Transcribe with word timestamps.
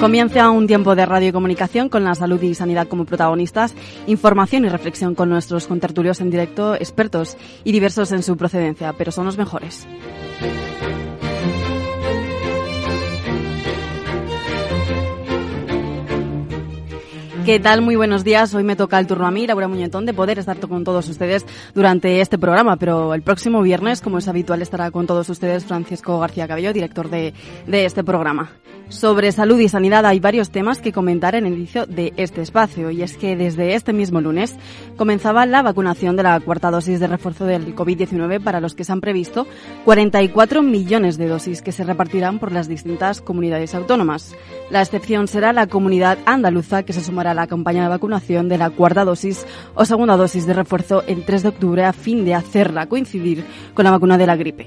Comienza 0.00 0.48
un 0.50 0.68
tiempo 0.68 0.94
de 0.94 1.04
radio 1.06 1.30
y 1.30 1.32
comunicación 1.32 1.88
con 1.88 2.04
la 2.04 2.14
salud 2.14 2.40
y 2.40 2.54
sanidad 2.54 2.86
como 2.86 3.04
protagonistas, 3.04 3.74
información 4.06 4.64
y 4.64 4.68
reflexión 4.68 5.16
con 5.16 5.28
nuestros 5.28 5.66
contertulios 5.66 6.20
en 6.20 6.30
directo, 6.30 6.76
expertos 6.76 7.36
y 7.64 7.72
diversos 7.72 8.12
en 8.12 8.22
su 8.22 8.36
procedencia, 8.36 8.92
pero 8.92 9.10
son 9.10 9.26
los 9.26 9.36
mejores. 9.36 9.88
¿Qué 17.44 17.58
tal? 17.58 17.82
Muy 17.82 17.96
buenos 17.96 18.22
días. 18.22 18.54
Hoy 18.54 18.62
me 18.62 18.76
toca 18.76 19.00
el 19.00 19.08
turno 19.08 19.26
a 19.26 19.32
mí, 19.32 19.48
Laura 19.48 19.66
Muñetón, 19.66 20.06
de 20.06 20.14
poder 20.14 20.38
estar 20.38 20.60
con 20.60 20.84
todos 20.84 21.08
ustedes 21.08 21.44
durante 21.74 22.20
este 22.20 22.38
programa, 22.38 22.76
pero 22.76 23.14
el 23.14 23.22
próximo 23.22 23.62
viernes, 23.62 24.00
como 24.00 24.18
es 24.18 24.28
habitual, 24.28 24.62
estará 24.62 24.92
con 24.92 25.08
todos 25.08 25.28
ustedes 25.28 25.64
Francisco 25.64 26.20
García 26.20 26.46
Cabello, 26.46 26.72
director 26.72 27.10
de, 27.10 27.34
de 27.66 27.84
este 27.84 28.04
programa. 28.04 28.52
Sobre 28.88 29.32
salud 29.32 29.60
y 29.60 29.68
sanidad 29.68 30.06
hay 30.06 30.18
varios 30.18 30.48
temas 30.48 30.80
que 30.80 30.92
comentar 30.92 31.34
en 31.34 31.44
el 31.44 31.52
inicio 31.52 31.84
de 31.84 32.14
este 32.16 32.40
espacio 32.40 32.90
y 32.90 33.02
es 33.02 33.18
que 33.18 33.36
desde 33.36 33.74
este 33.74 33.92
mismo 33.92 34.22
lunes 34.22 34.56
comenzaba 34.96 35.44
la 35.44 35.60
vacunación 35.60 36.16
de 36.16 36.22
la 36.22 36.40
cuarta 36.40 36.70
dosis 36.70 36.98
de 36.98 37.06
refuerzo 37.06 37.44
del 37.44 37.76
COVID-19 37.76 38.42
para 38.42 38.60
los 38.60 38.74
que 38.74 38.84
se 38.84 38.92
han 38.92 39.02
previsto 39.02 39.46
44 39.84 40.62
millones 40.62 41.18
de 41.18 41.28
dosis 41.28 41.60
que 41.60 41.70
se 41.70 41.84
repartirán 41.84 42.38
por 42.38 42.50
las 42.50 42.66
distintas 42.66 43.20
comunidades 43.20 43.74
autónomas. 43.74 44.34
La 44.70 44.80
excepción 44.80 45.28
será 45.28 45.52
la 45.52 45.66
comunidad 45.66 46.16
andaluza 46.24 46.82
que 46.82 46.94
se 46.94 47.04
sumará 47.04 47.32
a 47.32 47.34
la 47.34 47.46
campaña 47.46 47.82
de 47.82 47.90
vacunación 47.90 48.48
de 48.48 48.56
la 48.56 48.70
cuarta 48.70 49.04
dosis 49.04 49.46
o 49.74 49.84
segunda 49.84 50.16
dosis 50.16 50.46
de 50.46 50.54
refuerzo 50.54 51.04
el 51.06 51.26
3 51.26 51.42
de 51.42 51.48
octubre 51.50 51.84
a 51.84 51.92
fin 51.92 52.24
de 52.24 52.34
hacerla 52.34 52.86
coincidir 52.86 53.44
con 53.74 53.84
la 53.84 53.90
vacuna 53.90 54.16
de 54.16 54.26
la 54.26 54.36
gripe. 54.36 54.66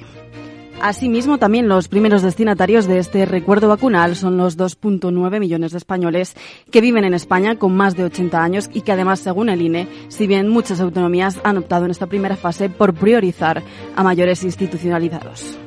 Asimismo, 0.82 1.38
también 1.38 1.68
los 1.68 1.88
primeros 1.88 2.24
destinatarios 2.24 2.88
de 2.88 2.98
este 2.98 3.26
recuerdo 3.26 3.68
vacunal 3.68 4.16
son 4.16 4.38
los 4.38 4.58
2.9 4.58 5.40
millones 5.40 5.72
de 5.72 5.78
españoles 5.78 6.36
que 6.72 6.82
viven 6.82 7.04
en 7.04 7.14
España 7.14 7.58
con 7.58 7.76
más 7.76 7.96
de 7.96 8.06
80 8.06 8.42
años 8.42 8.70
y 8.74 8.82
que 8.82 8.92
además, 8.92 9.20
según 9.20 9.50
el 9.50 9.62
INE, 9.62 9.88
si 10.10 10.26
bien 10.26 10.50
muchas 10.50 10.82
autonomías 10.82 11.40
han 11.44 11.58
optado 11.58 11.86
en 11.86 11.92
esta 11.92 12.08
primera 12.08 12.36
fase 12.36 12.70
por 12.70 12.96
priorizar 12.96 13.62
a 13.96 14.04
mayores 14.04 14.44
institucionalizados. 14.44 15.60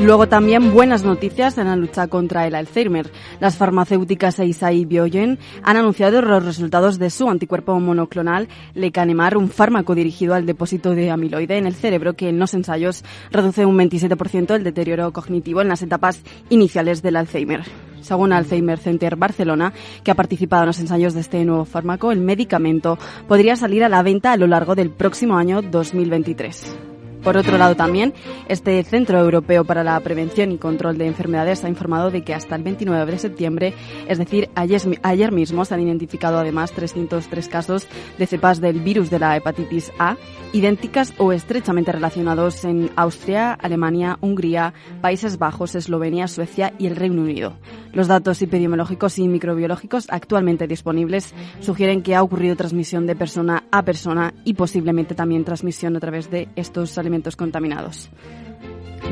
Luego 0.00 0.28
también 0.28 0.72
buenas 0.72 1.02
noticias 1.02 1.58
en 1.58 1.66
la 1.66 1.74
lucha 1.74 2.06
contra 2.06 2.46
el 2.46 2.54
Alzheimer. 2.54 3.10
Las 3.40 3.56
farmacéuticas 3.56 4.38
Eisai 4.38 4.78
y 4.78 4.84
Biogen 4.84 5.40
han 5.64 5.76
anunciado 5.76 6.22
los 6.22 6.44
resultados 6.44 7.00
de 7.00 7.10
su 7.10 7.28
anticuerpo 7.28 7.78
monoclonal 7.80 8.48
lecanemar, 8.74 9.36
un 9.36 9.50
fármaco 9.50 9.96
dirigido 9.96 10.34
al 10.34 10.46
depósito 10.46 10.94
de 10.94 11.10
amiloide 11.10 11.58
en 11.58 11.66
el 11.66 11.74
cerebro 11.74 12.14
que 12.14 12.28
en 12.28 12.38
los 12.38 12.54
ensayos 12.54 13.04
reduce 13.32 13.66
un 13.66 13.76
27% 13.76 14.54
el 14.54 14.62
deterioro 14.62 15.12
cognitivo 15.12 15.62
en 15.62 15.68
las 15.68 15.82
etapas 15.82 16.22
iniciales 16.48 17.02
del 17.02 17.16
Alzheimer. 17.16 17.64
Según 18.00 18.32
Alzheimer 18.32 18.78
Center 18.78 19.16
Barcelona, 19.16 19.72
que 20.04 20.12
ha 20.12 20.14
participado 20.14 20.62
en 20.62 20.68
los 20.68 20.78
ensayos 20.78 21.12
de 21.14 21.20
este 21.20 21.44
nuevo 21.44 21.64
fármaco, 21.64 22.12
el 22.12 22.20
medicamento 22.20 22.98
podría 23.26 23.56
salir 23.56 23.82
a 23.82 23.88
la 23.88 24.04
venta 24.04 24.30
a 24.30 24.36
lo 24.36 24.46
largo 24.46 24.76
del 24.76 24.90
próximo 24.90 25.36
año 25.36 25.60
2023. 25.60 26.97
Por 27.22 27.36
otro 27.36 27.58
lado, 27.58 27.74
también, 27.74 28.14
este 28.48 28.82
Centro 28.84 29.18
Europeo 29.18 29.64
para 29.64 29.82
la 29.82 29.98
Prevención 30.00 30.52
y 30.52 30.58
Control 30.58 30.96
de 30.96 31.06
Enfermedades 31.06 31.64
ha 31.64 31.68
informado 31.68 32.10
de 32.10 32.22
que 32.22 32.32
hasta 32.32 32.54
el 32.54 32.62
29 32.62 33.10
de 33.10 33.18
septiembre, 33.18 33.74
es 34.06 34.18
decir, 34.18 34.48
ayer, 34.54 35.32
mismo, 35.32 35.64
se 35.64 35.74
han 35.74 35.82
identificado 35.82 36.38
además 36.38 36.72
303 36.72 37.48
casos 37.48 37.86
de 38.18 38.26
cepas 38.26 38.60
del 38.60 38.80
virus 38.80 39.10
de 39.10 39.18
la 39.18 39.36
hepatitis 39.36 39.92
A, 39.98 40.16
idénticas 40.52 41.12
o 41.18 41.32
estrechamente 41.32 41.92
relacionados 41.92 42.64
en 42.64 42.90
Austria, 42.96 43.52
Alemania, 43.52 44.16
Hungría, 44.20 44.72
Países 45.02 45.38
Bajos, 45.38 45.74
Eslovenia, 45.74 46.28
Suecia 46.28 46.72
y 46.78 46.86
el 46.86 46.96
Reino 46.96 47.22
Unido. 47.22 47.54
Los 47.92 48.06
datos 48.06 48.40
epidemiológicos 48.42 49.18
y 49.18 49.26
microbiológicos 49.28 50.06
actualmente 50.08 50.66
disponibles 50.66 51.34
sugieren 51.60 52.02
que 52.02 52.14
ha 52.14 52.22
ocurrido 52.22 52.54
transmisión 52.54 53.06
de 53.06 53.16
persona 53.16 53.64
a 53.70 53.82
persona 53.82 54.34
y 54.44 54.54
posiblemente 54.54 55.14
también 55.14 55.44
transmisión 55.44 55.96
a 55.96 56.00
través 56.00 56.30
de 56.30 56.48
estos 56.54 56.96
alimentos 56.96 57.07
contaminados. 57.36 58.08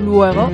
Luego, 0.00 0.50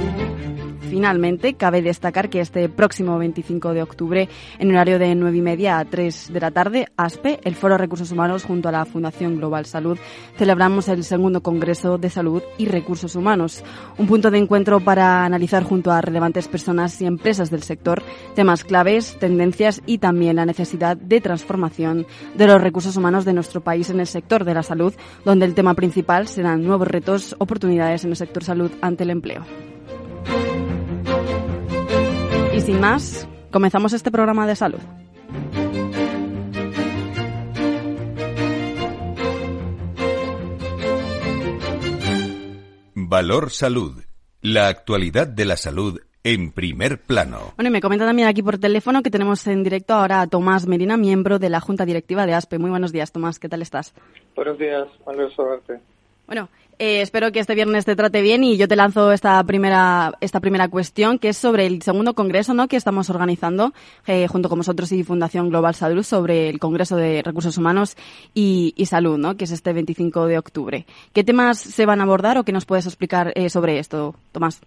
Finalmente, 0.89 1.55
cabe 1.55 1.83
destacar 1.83 2.29
que 2.29 2.41
este 2.41 2.69
próximo 2.69 3.19
25 3.19 3.73
de 3.73 3.83
octubre, 3.83 4.29
en 4.59 4.71
horario 4.71 4.99
de 4.99 5.15
9 5.15 5.37
y 5.37 5.43
media 5.43 5.79
a 5.79 5.85
3 5.85 6.33
de 6.33 6.41
la 6.41 6.51
tarde, 6.51 6.87
ASPE, 6.97 7.41
el 7.45 7.55
Foro 7.55 7.79
Recursos 7.79 8.11
Humanos, 8.11 8.45
junto 8.45 8.69
a 8.69 8.73
la 8.73 8.85
Fundación 8.85 9.37
Global 9.37 9.67
Salud, 9.67 9.99
celebramos 10.37 10.89
el 10.89 11.05
segundo 11.05 11.43
Congreso 11.43 11.99
de 11.99 12.11
Salud 12.11 12.43
y 12.59 12.67
Recursos 12.67 13.17
Humanos, 13.17 13.65
un 13.99 14.07
punto 14.07 14.31
de 14.31 14.39
encuentro 14.39 14.81
para 14.81 15.25
analizar 15.25 15.63
junto 15.65 15.91
a 15.91 16.01
relevantes 16.01 16.49
personas 16.49 17.01
y 17.01 17.07
empresas 17.07 17.51
del 17.51 17.63
sector 17.63 18.03
temas 18.35 18.65
claves, 18.65 19.17
tendencias 19.19 19.83
y 19.87 19.99
también 19.99 20.37
la 20.37 20.47
necesidad 20.47 20.97
de 20.97 21.21
transformación 21.21 22.07
de 22.35 22.47
los 22.47 22.61
recursos 22.61 22.97
humanos 22.97 23.25
de 23.25 23.33
nuestro 23.33 23.61
país 23.61 23.91
en 23.91 24.01
el 24.01 24.07
sector 24.07 24.45
de 24.45 24.55
la 24.55 24.63
salud, 24.63 24.95
donde 25.25 25.47
el 25.47 25.55
tema 25.55 25.75
principal 25.75 26.29
serán 26.29 26.65
nuevos 26.65 26.89
retos, 26.89 27.37
oportunidades 27.39 28.05
en 28.05 28.11
el 28.11 28.17
sector 28.17 28.45
salud 28.45 28.71
ante 28.81 29.05
el 29.05 29.11
empleo. 29.11 29.45
Y 32.63 32.65
sin 32.65 32.79
más, 32.79 33.29
comenzamos 33.51 33.93
este 33.93 34.13
programa 34.13 34.47
de 34.47 34.55
salud. 34.55 34.79
Valor 42.95 43.51
Salud. 43.51 44.05
La 44.43 44.69
actualidad 44.69 45.27
de 45.27 45.45
la 45.45 45.57
salud 45.57 45.99
en 46.23 46.53
primer 46.53 47.01
plano. 47.01 47.53
Bueno, 47.57 47.69
y 47.69 47.73
me 47.73 47.81
comenta 47.81 48.07
también 48.07 48.29
aquí 48.29 48.45
por 48.45 48.59
teléfono 48.59 49.03
que 49.03 49.11
tenemos 49.11 49.45
en 49.49 49.65
directo 49.65 49.95
ahora 49.95 50.21
a 50.21 50.29
Tomás 50.29 50.69
Medina, 50.69 50.97
miembro 50.97 51.41
de 51.41 51.51
la 51.51 51.59
Junta 51.59 51.85
Directiva 51.85 52.27
de 52.27 52.35
ASPE. 52.35 52.61
Muy 52.61 52.71
buenos 52.71 52.93
días, 52.93 53.11
Tomás, 53.11 53.41
¿qué 53.41 53.49
tal 53.49 53.63
estás? 53.63 53.93
Buenos 54.37 54.57
días, 54.57 54.87
alegro 55.05 55.51
verte. 55.51 55.81
Bueno, 56.27 56.49
eh, 56.79 57.01
espero 57.01 57.31
que 57.31 57.39
este 57.39 57.55
viernes 57.55 57.85
te 57.85 57.95
trate 57.95 58.23
bien 58.23 58.43
y 58.43 58.57
yo 58.57 58.67
te 58.67 58.75
lanzo 58.75 59.13
esta 59.13 59.43
primera, 59.45 60.15
esta 60.21 60.41
primera 60.41 60.69
cuestión 60.69 61.19
que 61.19 61.29
es 61.29 61.37
sobre 61.37 61.67
el 61.67 61.83
segundo 61.83 62.15
congreso 62.15 62.55
¿no? 62.55 62.67
que 62.67 62.77
estamos 62.77 63.09
organizando 63.09 63.73
eh, 64.07 64.27
junto 64.27 64.49
con 64.49 64.59
vosotros 64.59 64.91
y 64.91 65.05
Fundación 65.05 65.49
Global 65.51 65.75
Salud 65.75 66.03
sobre 66.03 66.49
el 66.49 66.59
Congreso 66.59 66.97
de 66.97 67.23
Recursos 67.23 67.57
Humanos 67.57 67.97
y, 68.35 68.75
Salud, 68.87 69.17
¿no? 69.17 69.37
que 69.37 69.45
es 69.45 69.53
este 69.53 69.73
25 69.73 70.27
de 70.27 70.39
octubre. 70.39 70.87
¿Qué 71.13 71.23
temas 71.23 71.59
se 71.59 71.87
van 71.87 72.01
a 72.01 72.03
abordar 72.03 72.37
o 72.37 72.43
qué 72.43 72.53
nos 72.53 72.67
puedes 72.67 72.87
explicar 72.87 73.33
eh, 73.37 73.49
sobre 73.49 73.79
esto, 73.79 74.17
Tomás? 74.33 74.61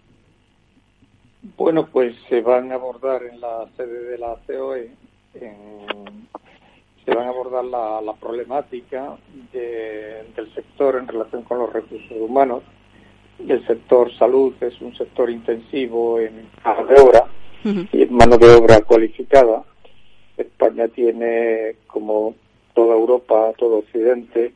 Bueno, 1.56 1.86
pues 1.86 2.16
se 2.30 2.40
van 2.40 2.72
a 2.72 2.76
abordar 2.76 3.22
en 3.24 3.40
la 3.40 3.66
sede 3.76 4.04
de 4.04 4.18
la 4.18 4.36
COE 4.46 4.90
en 5.34 5.86
se 7.06 7.14
van 7.14 7.26
a 7.28 7.30
abordar 7.30 7.64
la, 7.64 8.12
problemática 8.20 9.16
del 9.52 10.54
sector 10.54 10.96
en 10.96 11.06
relación 11.06 11.42
con 11.42 11.60
los 11.60 11.72
recursos 11.72 12.10
humanos. 12.10 12.64
El 13.46 13.64
sector 13.64 14.12
salud 14.18 14.54
es 14.60 14.80
un 14.80 14.94
sector 14.96 15.30
intensivo 15.30 16.18
en 16.18 16.48
mano 16.64 16.86
de 16.86 17.00
obra 17.00 17.26
y 17.92 18.02
en 18.02 18.12
mano 18.12 18.36
de 18.38 18.52
obra 18.52 18.80
cualificada. 18.80 19.62
España 20.36 20.88
tiene, 20.88 21.76
como 21.86 22.34
toda 22.74 22.96
Europa, 22.96 23.52
todo 23.56 23.78
Occidente, 23.78 24.52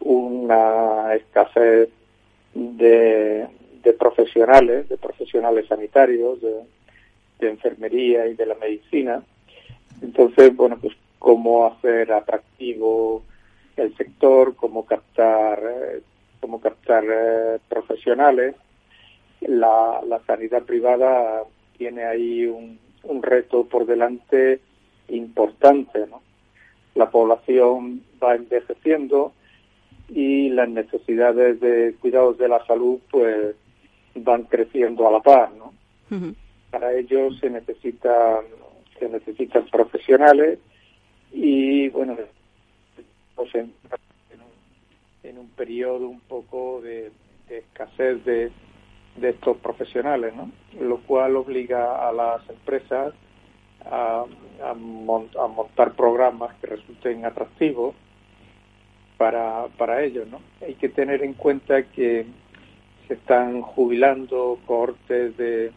una 0.00 1.14
escasez 1.14 1.88
de, 2.52 3.48
profesionales, 3.98 4.90
de 4.90 4.98
profesionales 4.98 5.66
sanitarios, 5.66 6.42
de, 6.42 6.54
de 7.38 7.48
enfermería 7.48 8.26
y 8.26 8.34
de 8.34 8.44
la 8.44 8.54
medicina. 8.56 9.22
Entonces, 10.02 10.54
bueno, 10.54 10.76
pues 10.80 10.94
cómo 11.18 11.66
hacer 11.66 12.12
atractivo 12.12 13.22
el 13.76 13.96
sector, 13.96 14.54
cómo 14.56 14.84
captar, 14.84 15.62
eh, 15.62 16.02
cómo 16.40 16.60
captar 16.60 17.04
eh, 17.04 17.58
profesionales. 17.68 18.54
La, 19.40 20.00
sanidad 20.26 20.64
privada 20.64 21.44
tiene 21.76 22.04
ahí 22.04 22.46
un, 22.46 22.78
reto 23.22 23.64
por 23.64 23.86
delante 23.86 24.60
importante. 25.08 26.06
¿no? 26.06 26.20
La 26.94 27.10
población 27.10 28.02
va 28.22 28.34
envejeciendo 28.34 29.32
y 30.08 30.50
las 30.50 30.68
necesidades 30.68 31.60
de 31.60 31.94
cuidados 32.00 32.38
de 32.38 32.48
la 32.48 32.64
salud 32.66 32.98
pues 33.10 33.54
van 34.14 34.44
creciendo 34.44 35.06
a 35.08 35.12
la 35.12 35.20
par. 35.20 35.50
¿no? 35.52 35.72
Para 36.70 36.92
ello 36.92 37.32
se 37.40 37.48
necesitan, 37.48 38.44
se 38.98 39.08
necesitan 39.08 39.66
profesionales 39.70 40.58
y 41.32 41.88
bueno, 41.90 42.16
pues 43.34 43.54
en, 43.54 43.72
en, 45.22 45.38
un, 45.38 45.48
periodo 45.50 46.08
un 46.08 46.20
poco 46.20 46.80
de, 46.80 47.12
escasez 47.48 48.24
de, 48.24 48.50
estos 49.20 49.56
profesionales, 49.58 50.32
¿no? 50.34 50.50
Lo 50.80 50.98
cual 50.98 51.36
obliga 51.36 52.08
a 52.08 52.12
las 52.12 52.48
empresas 52.48 53.12
a, 53.84 54.24
a, 54.62 54.74
montar 54.74 55.94
programas 55.94 56.54
que 56.56 56.68
resulten 56.68 57.24
atractivos 57.24 57.94
para, 59.16 59.66
para 59.76 60.04
ellos, 60.04 60.28
¿no? 60.28 60.40
Hay 60.64 60.74
que 60.74 60.88
tener 60.88 61.24
en 61.24 61.34
cuenta 61.34 61.82
que 61.82 62.26
se 63.08 63.14
están 63.14 63.62
jubilando 63.62 64.58
cohortes 64.66 65.36
de, 65.36 65.72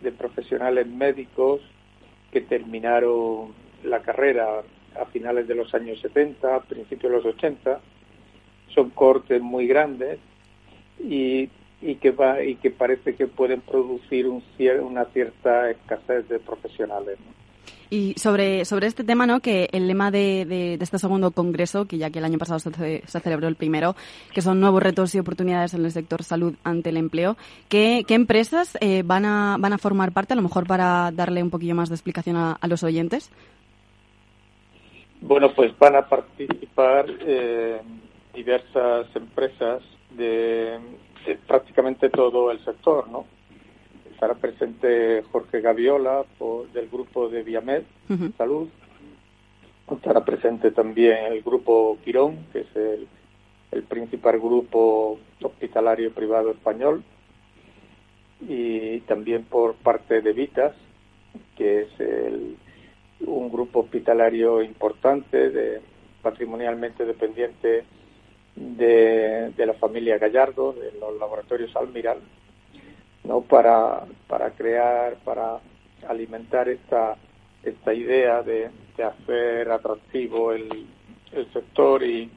de 0.00 0.12
profesionales 0.12 0.86
médicos 0.86 1.60
que 2.32 2.40
terminaron 2.40 3.54
la 3.84 4.00
carrera 4.00 4.62
a 5.00 5.04
finales 5.06 5.48
de 5.48 5.54
los 5.54 5.74
años 5.74 6.00
70, 6.00 6.60
principios 6.60 7.12
de 7.12 7.18
los 7.18 7.26
80. 7.26 7.80
Son 8.74 8.90
cortes 8.90 9.40
muy 9.40 9.66
grandes 9.66 10.18
y, 10.98 11.48
y, 11.80 11.96
que, 11.96 12.10
va, 12.10 12.42
y 12.42 12.56
que 12.56 12.70
parece 12.70 13.14
que 13.14 13.26
pueden 13.26 13.60
producir 13.60 14.26
un, 14.26 14.42
una 14.82 15.04
cierta 15.06 15.70
escasez 15.70 16.28
de 16.28 16.38
profesionales. 16.38 17.18
Y 17.90 18.14
sobre, 18.16 18.64
sobre 18.64 18.86
este 18.86 19.04
tema, 19.04 19.26
¿no? 19.26 19.40
que 19.40 19.68
el 19.72 19.86
lema 19.86 20.10
de, 20.10 20.44
de, 20.46 20.74
este 20.80 20.98
segundo 20.98 21.30
congreso, 21.30 21.84
que 21.84 21.98
ya 21.98 22.10
que 22.10 22.18
el 22.18 22.24
año 22.24 22.38
pasado 22.38 22.58
se, 22.58 23.02
celebró 23.06 23.46
el 23.46 23.56
primero, 23.56 23.94
que 24.32 24.42
son 24.42 24.58
nuevos 24.58 24.82
retos 24.82 25.14
y 25.14 25.18
oportunidades 25.18 25.74
en 25.74 25.84
el 25.84 25.92
sector 25.92 26.24
salud 26.24 26.54
ante 26.64 26.90
el 26.90 26.96
empleo, 26.96 27.36
¿qué, 27.68 28.04
qué 28.06 28.14
empresas 28.14 28.76
eh, 28.80 29.02
van, 29.04 29.24
a, 29.26 29.56
van 29.60 29.74
a 29.74 29.78
formar 29.78 30.12
parte, 30.12 30.32
a 30.32 30.36
lo 30.36 30.42
mejor 30.42 30.66
para 30.66 31.12
darle 31.12 31.42
un 31.42 31.50
poquillo 31.50 31.74
más 31.74 31.88
de 31.88 31.94
explicación 31.94 32.36
a, 32.36 32.58
los 32.66 32.82
oyentes? 32.82 33.30
Bueno, 35.26 35.54
pues 35.54 35.76
van 35.78 35.96
a 35.96 36.06
participar 36.06 37.06
eh, 37.20 37.80
diversas 38.34 39.06
empresas 39.16 39.82
de, 40.10 40.78
de 41.26 41.36
prácticamente 41.46 42.10
todo 42.10 42.50
el 42.50 42.62
sector, 42.64 43.08
¿no? 43.08 43.24
estará 44.12 44.34
presente 44.34 45.22
Jorge 45.32 45.60
Gaviola 45.60 46.24
por, 46.38 46.70
del 46.72 46.88
grupo 46.88 47.28
de 47.28 47.42
Viamed 47.42 47.82
Salud. 48.38 48.68
Estará 49.90 50.24
presente 50.24 50.70
también 50.70 51.32
el 51.32 51.42
grupo 51.42 51.98
Quirón, 52.04 52.46
que 52.52 52.60
es 52.60 52.76
el, 52.76 53.06
el 53.72 53.82
principal 53.82 54.38
grupo 54.38 55.18
hospitalario 55.42 56.12
privado 56.12 56.52
español. 56.52 57.02
Y 58.48 59.00
también 59.00 59.44
por 59.44 59.74
parte 59.74 60.22
de 60.22 60.32
Vitas, 60.32 60.74
que 61.56 61.82
es 61.82 62.00
el, 62.00 62.56
un 63.26 63.50
grupo 63.50 63.80
hospitalario 63.80 64.62
importante, 64.62 65.50
de, 65.50 65.80
patrimonialmente 66.22 67.04
dependiente 67.04 67.84
de, 68.56 69.50
de 69.56 69.66
la 69.66 69.74
familia 69.74 70.18
Gallardo, 70.18 70.72
de 70.72 70.92
los 70.98 71.18
laboratorios 71.18 71.74
Almiral 71.76 72.20
¿no? 73.24 73.40
Para, 73.40 74.04
para 74.28 74.50
crear, 74.50 75.16
para 75.24 75.58
alimentar 76.06 76.68
esta, 76.68 77.16
esta 77.62 77.92
idea 77.92 78.42
de, 78.42 78.70
hacer 79.02 79.70
atractivo 79.72 80.52
el, 80.52 80.86
el 81.32 81.52
sector 81.52 82.02
y, 82.04 82.30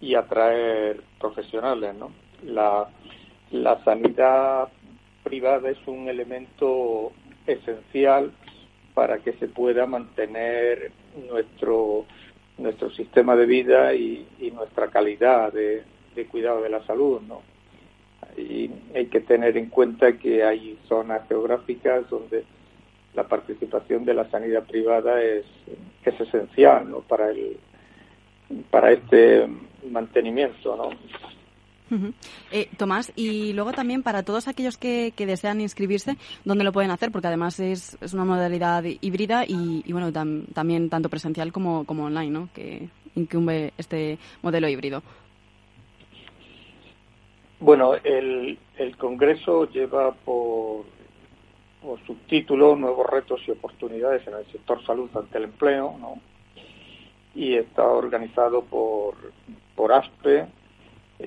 y 0.00 0.14
atraer 0.14 1.02
profesionales, 1.18 1.94
¿no? 1.94 2.10
La, 2.42 2.88
la 3.50 3.84
sanidad 3.84 4.68
privada 5.22 5.68
es 5.68 5.78
un 5.86 6.08
elemento 6.08 7.12
esencial 7.46 8.32
para 9.00 9.16
que 9.20 9.32
se 9.32 9.48
pueda 9.48 9.86
mantener 9.86 10.92
nuestro 11.26 12.04
nuestro 12.58 12.90
sistema 12.90 13.34
de 13.34 13.46
vida 13.46 13.94
y, 13.94 14.26
nuestra 14.52 14.88
calidad 14.88 15.50
de, 15.54 15.84
de, 16.14 16.26
cuidado 16.26 16.60
de 16.60 16.68
la 16.68 16.84
salud, 16.84 17.22
¿no? 17.26 17.40
y 18.36 18.70
hay 18.94 19.06
que 19.06 19.20
tener 19.20 19.56
en 19.56 19.70
cuenta 19.70 20.18
que 20.18 20.44
hay 20.44 20.78
zonas 20.86 21.26
geográficas 21.28 22.10
donde 22.10 22.44
la 23.14 23.26
participación 23.26 24.04
de 24.04 24.12
la 24.12 24.28
sanidad 24.28 24.64
privada 24.64 25.22
es, 25.22 25.46
es 26.04 26.20
esencial 26.20 26.90
¿no? 26.90 27.00
para 27.00 27.30
el 27.30 27.56
para 28.70 28.92
este 28.92 29.48
mantenimiento 29.90 30.76
¿no? 30.76 30.90
Eh, 32.52 32.68
Tomás, 32.76 33.12
y 33.16 33.52
luego 33.52 33.72
también 33.72 34.02
para 34.02 34.22
todos 34.22 34.48
aquellos 34.48 34.76
que, 34.76 35.12
desean 35.16 35.60
inscribirse, 35.60 36.16
¿dónde 36.44 36.64
lo 36.64 36.72
pueden 36.72 36.90
hacer? 36.90 37.10
Porque 37.10 37.28
además 37.28 37.60
es, 37.60 37.96
es 38.00 38.14
una 38.14 38.24
modalidad 38.24 38.84
híbrida 38.84 39.44
y, 39.46 39.92
bueno, 39.92 40.12
también 40.12 40.88
tanto 40.88 41.08
presencial 41.08 41.52
como, 41.52 41.84
como 41.84 42.04
online, 42.04 42.30
¿no? 42.30 42.48
Que 42.54 42.88
incumbe 43.14 43.72
este 43.76 44.18
modelo 44.42 44.68
híbrido. 44.68 45.02
Bueno, 47.60 47.94
el, 47.94 48.58
el 48.78 48.96
Congreso 48.96 49.68
lleva 49.70 50.12
por, 50.12 50.86
por 51.82 52.00
subtítulo 52.06 52.74
Nuevos 52.74 53.06
retos 53.06 53.40
y 53.46 53.50
oportunidades 53.50 54.26
en 54.26 54.34
el 54.34 54.46
sector 54.50 54.84
salud 54.86 55.10
ante 55.14 55.38
el 55.38 55.44
empleo. 55.44 55.94
Y 57.34 57.54
está 57.54 57.84
organizado 57.84 58.62
por, 58.62 59.14
por 59.76 59.92
ASPE 59.92 60.46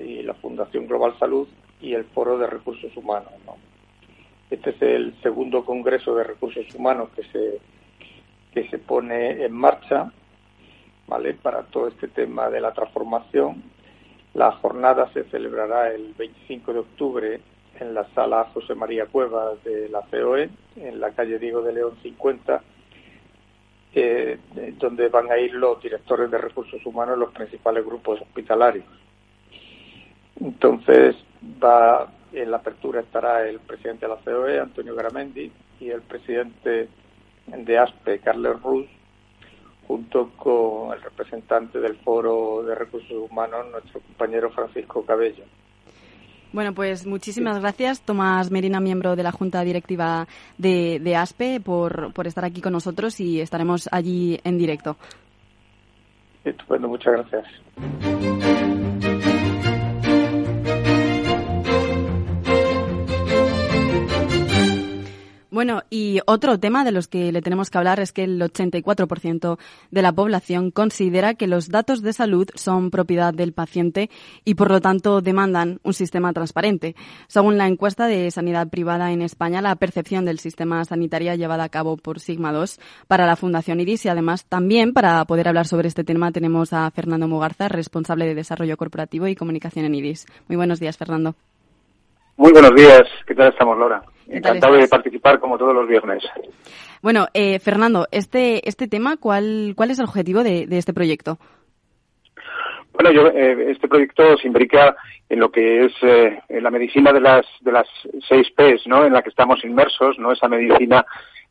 y 0.02 0.22
la 0.22 0.34
Fundación 0.34 0.86
Global 0.86 1.18
Salud 1.18 1.48
y 1.80 1.94
el 1.94 2.04
Foro 2.04 2.38
de 2.38 2.46
Recursos 2.46 2.96
Humanos, 2.96 3.32
¿no? 3.46 3.56
Este 4.50 4.70
es 4.70 4.82
el 4.82 5.14
segundo 5.22 5.64
Congreso 5.64 6.14
de 6.14 6.24
Recursos 6.24 6.66
Humanos 6.74 7.10
que 7.14 7.24
se, 7.24 7.60
que 8.52 8.68
se 8.68 8.78
pone 8.78 9.44
en 9.44 9.52
marcha, 9.52 10.12
¿vale? 11.06 11.34
Para 11.34 11.62
todo 11.62 11.88
este 11.88 12.08
tema 12.08 12.48
de 12.50 12.60
la 12.60 12.72
transformación 12.72 13.62
la 14.34 14.50
jornada 14.50 15.08
se 15.12 15.22
celebrará 15.24 15.92
el 15.92 16.12
25 16.18 16.72
de 16.72 16.78
octubre 16.80 17.40
en 17.78 17.94
la 17.94 18.04
sala 18.14 18.50
José 18.52 18.74
María 18.74 19.06
Cuevas 19.06 19.62
de 19.62 19.88
la 19.88 20.02
COE, 20.02 20.50
en 20.76 21.00
la 21.00 21.12
calle 21.12 21.38
Diego 21.38 21.62
de 21.62 21.72
León 21.72 21.96
50, 22.02 22.60
eh, 23.94 24.38
donde 24.76 25.08
van 25.08 25.30
a 25.30 25.38
ir 25.38 25.54
los 25.54 25.80
directores 25.80 26.28
de 26.32 26.38
recursos 26.38 26.84
humanos 26.84 27.16
los 27.16 27.32
principales 27.32 27.84
grupos 27.84 28.20
hospitalarios. 28.20 28.84
Entonces, 30.40 31.16
va 31.62 32.08
en 32.32 32.50
la 32.50 32.56
apertura 32.58 33.00
estará 33.00 33.48
el 33.48 33.60
presidente 33.60 34.06
de 34.06 34.12
la 34.12 34.20
COE, 34.20 34.58
Antonio 34.58 34.94
Garamendi, 34.94 35.52
y 35.80 35.90
el 35.90 36.02
presidente 36.02 36.88
de 37.46 37.78
ASPE, 37.78 38.18
Carles 38.20 38.60
Ruz, 38.62 38.86
junto 39.86 40.30
con 40.36 40.92
el 40.94 41.02
representante 41.02 41.78
del 41.78 41.96
Foro 41.96 42.62
de 42.64 42.74
Recursos 42.74 43.30
Humanos, 43.30 43.66
nuestro 43.70 44.00
compañero 44.00 44.50
Francisco 44.50 45.04
Cabello. 45.04 45.44
Bueno, 46.52 46.72
pues 46.72 47.04
muchísimas 47.04 47.60
gracias, 47.60 48.00
Tomás 48.00 48.50
Merina, 48.50 48.78
miembro 48.78 49.16
de 49.16 49.24
la 49.24 49.32
Junta 49.32 49.62
Directiva 49.62 50.28
de, 50.56 51.00
de 51.00 51.16
ASPE, 51.16 51.60
por, 51.60 52.12
por 52.12 52.28
estar 52.28 52.44
aquí 52.44 52.60
con 52.60 52.72
nosotros 52.72 53.18
y 53.18 53.40
estaremos 53.40 53.88
allí 53.90 54.38
en 54.44 54.56
directo. 54.56 54.96
Estupendo, 56.44 56.88
muchas 56.88 57.14
gracias. 57.14 58.83
Bueno, 65.54 65.84
y 65.88 66.18
otro 66.26 66.58
tema 66.58 66.84
de 66.84 66.90
los 66.90 67.06
que 67.06 67.30
le 67.30 67.40
tenemos 67.40 67.70
que 67.70 67.78
hablar 67.78 68.00
es 68.00 68.10
que 68.10 68.24
el 68.24 68.42
84% 68.42 69.56
de 69.92 70.02
la 70.02 70.10
población 70.10 70.72
considera 70.72 71.34
que 71.34 71.46
los 71.46 71.68
datos 71.68 72.02
de 72.02 72.12
salud 72.12 72.48
son 72.56 72.90
propiedad 72.90 73.32
del 73.32 73.52
paciente 73.52 74.10
y 74.44 74.56
por 74.56 74.68
lo 74.68 74.80
tanto 74.80 75.20
demandan 75.20 75.78
un 75.84 75.94
sistema 75.94 76.32
transparente. 76.32 76.96
Según 77.28 77.56
la 77.56 77.68
encuesta 77.68 78.08
de 78.08 78.32
sanidad 78.32 78.66
privada 78.66 79.12
en 79.12 79.22
España, 79.22 79.62
la 79.62 79.76
percepción 79.76 80.24
del 80.24 80.40
sistema 80.40 80.84
sanitario 80.84 81.32
llevada 81.36 81.62
a 81.62 81.68
cabo 81.68 81.98
por 81.98 82.18
Sigma 82.18 82.52
2 82.52 82.80
para 83.06 83.24
la 83.24 83.36
Fundación 83.36 83.78
IRIS 83.78 84.06
y 84.06 84.08
además 84.08 84.46
también 84.46 84.92
para 84.92 85.24
poder 85.24 85.46
hablar 85.46 85.68
sobre 85.68 85.86
este 85.86 86.02
tema 86.02 86.32
tenemos 86.32 86.72
a 86.72 86.90
Fernando 86.90 87.28
Mugarza, 87.28 87.68
responsable 87.68 88.26
de 88.26 88.34
desarrollo 88.34 88.76
corporativo 88.76 89.28
y 89.28 89.36
comunicación 89.36 89.84
en 89.84 89.94
IRIS. 89.94 90.26
Muy 90.48 90.56
buenos 90.56 90.80
días, 90.80 90.96
Fernando. 90.96 91.36
Muy 92.36 92.52
buenos 92.52 92.74
días. 92.74 93.02
¿Qué 93.26 93.34
tal 93.34 93.48
estamos, 93.48 93.78
Laura? 93.78 94.02
Encantado 94.28 94.74
de 94.74 94.88
participar 94.88 95.38
como 95.38 95.56
todos 95.56 95.74
los 95.74 95.86
viernes. 95.86 96.22
Bueno, 97.02 97.26
eh, 97.34 97.58
Fernando, 97.58 98.06
este, 98.10 98.68
este 98.68 98.88
tema, 98.88 99.16
¿cuál, 99.18 99.74
¿cuál 99.76 99.90
es 99.90 99.98
el 99.98 100.06
objetivo 100.06 100.42
de, 100.42 100.66
este 100.70 100.92
proyecto? 100.92 101.38
Bueno, 102.92 103.12
yo, 103.12 103.28
eh, 103.28 103.72
este 103.72 103.88
proyecto 103.88 104.36
se 104.38 104.46
imbrica 104.46 104.96
en 105.28 105.40
lo 105.40 105.50
que 105.50 105.84
es 105.84 105.92
eh, 106.02 106.38
la 106.48 106.70
medicina 106.70 107.12
de 107.12 107.20
las, 107.20 107.46
de 107.60 107.72
las 107.72 107.86
seis 108.28 108.48
P's, 108.56 108.86
¿no? 108.86 109.04
En 109.04 109.12
la 109.12 109.22
que 109.22 109.30
estamos 109.30 109.64
inmersos, 109.64 110.18
¿no? 110.18 110.32
Esa 110.32 110.48
medicina 110.48 111.04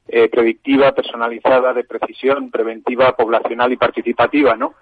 eh, 0.08 0.30
predictiva, 0.30 0.92
personalizada, 0.92 1.74
de 1.74 1.86
precisión, 1.86 2.52
preventiva, 2.52 3.16
poblacional 3.16 3.72
y 3.72 3.78
participativa, 3.78 4.56
¿no? 4.56 4.74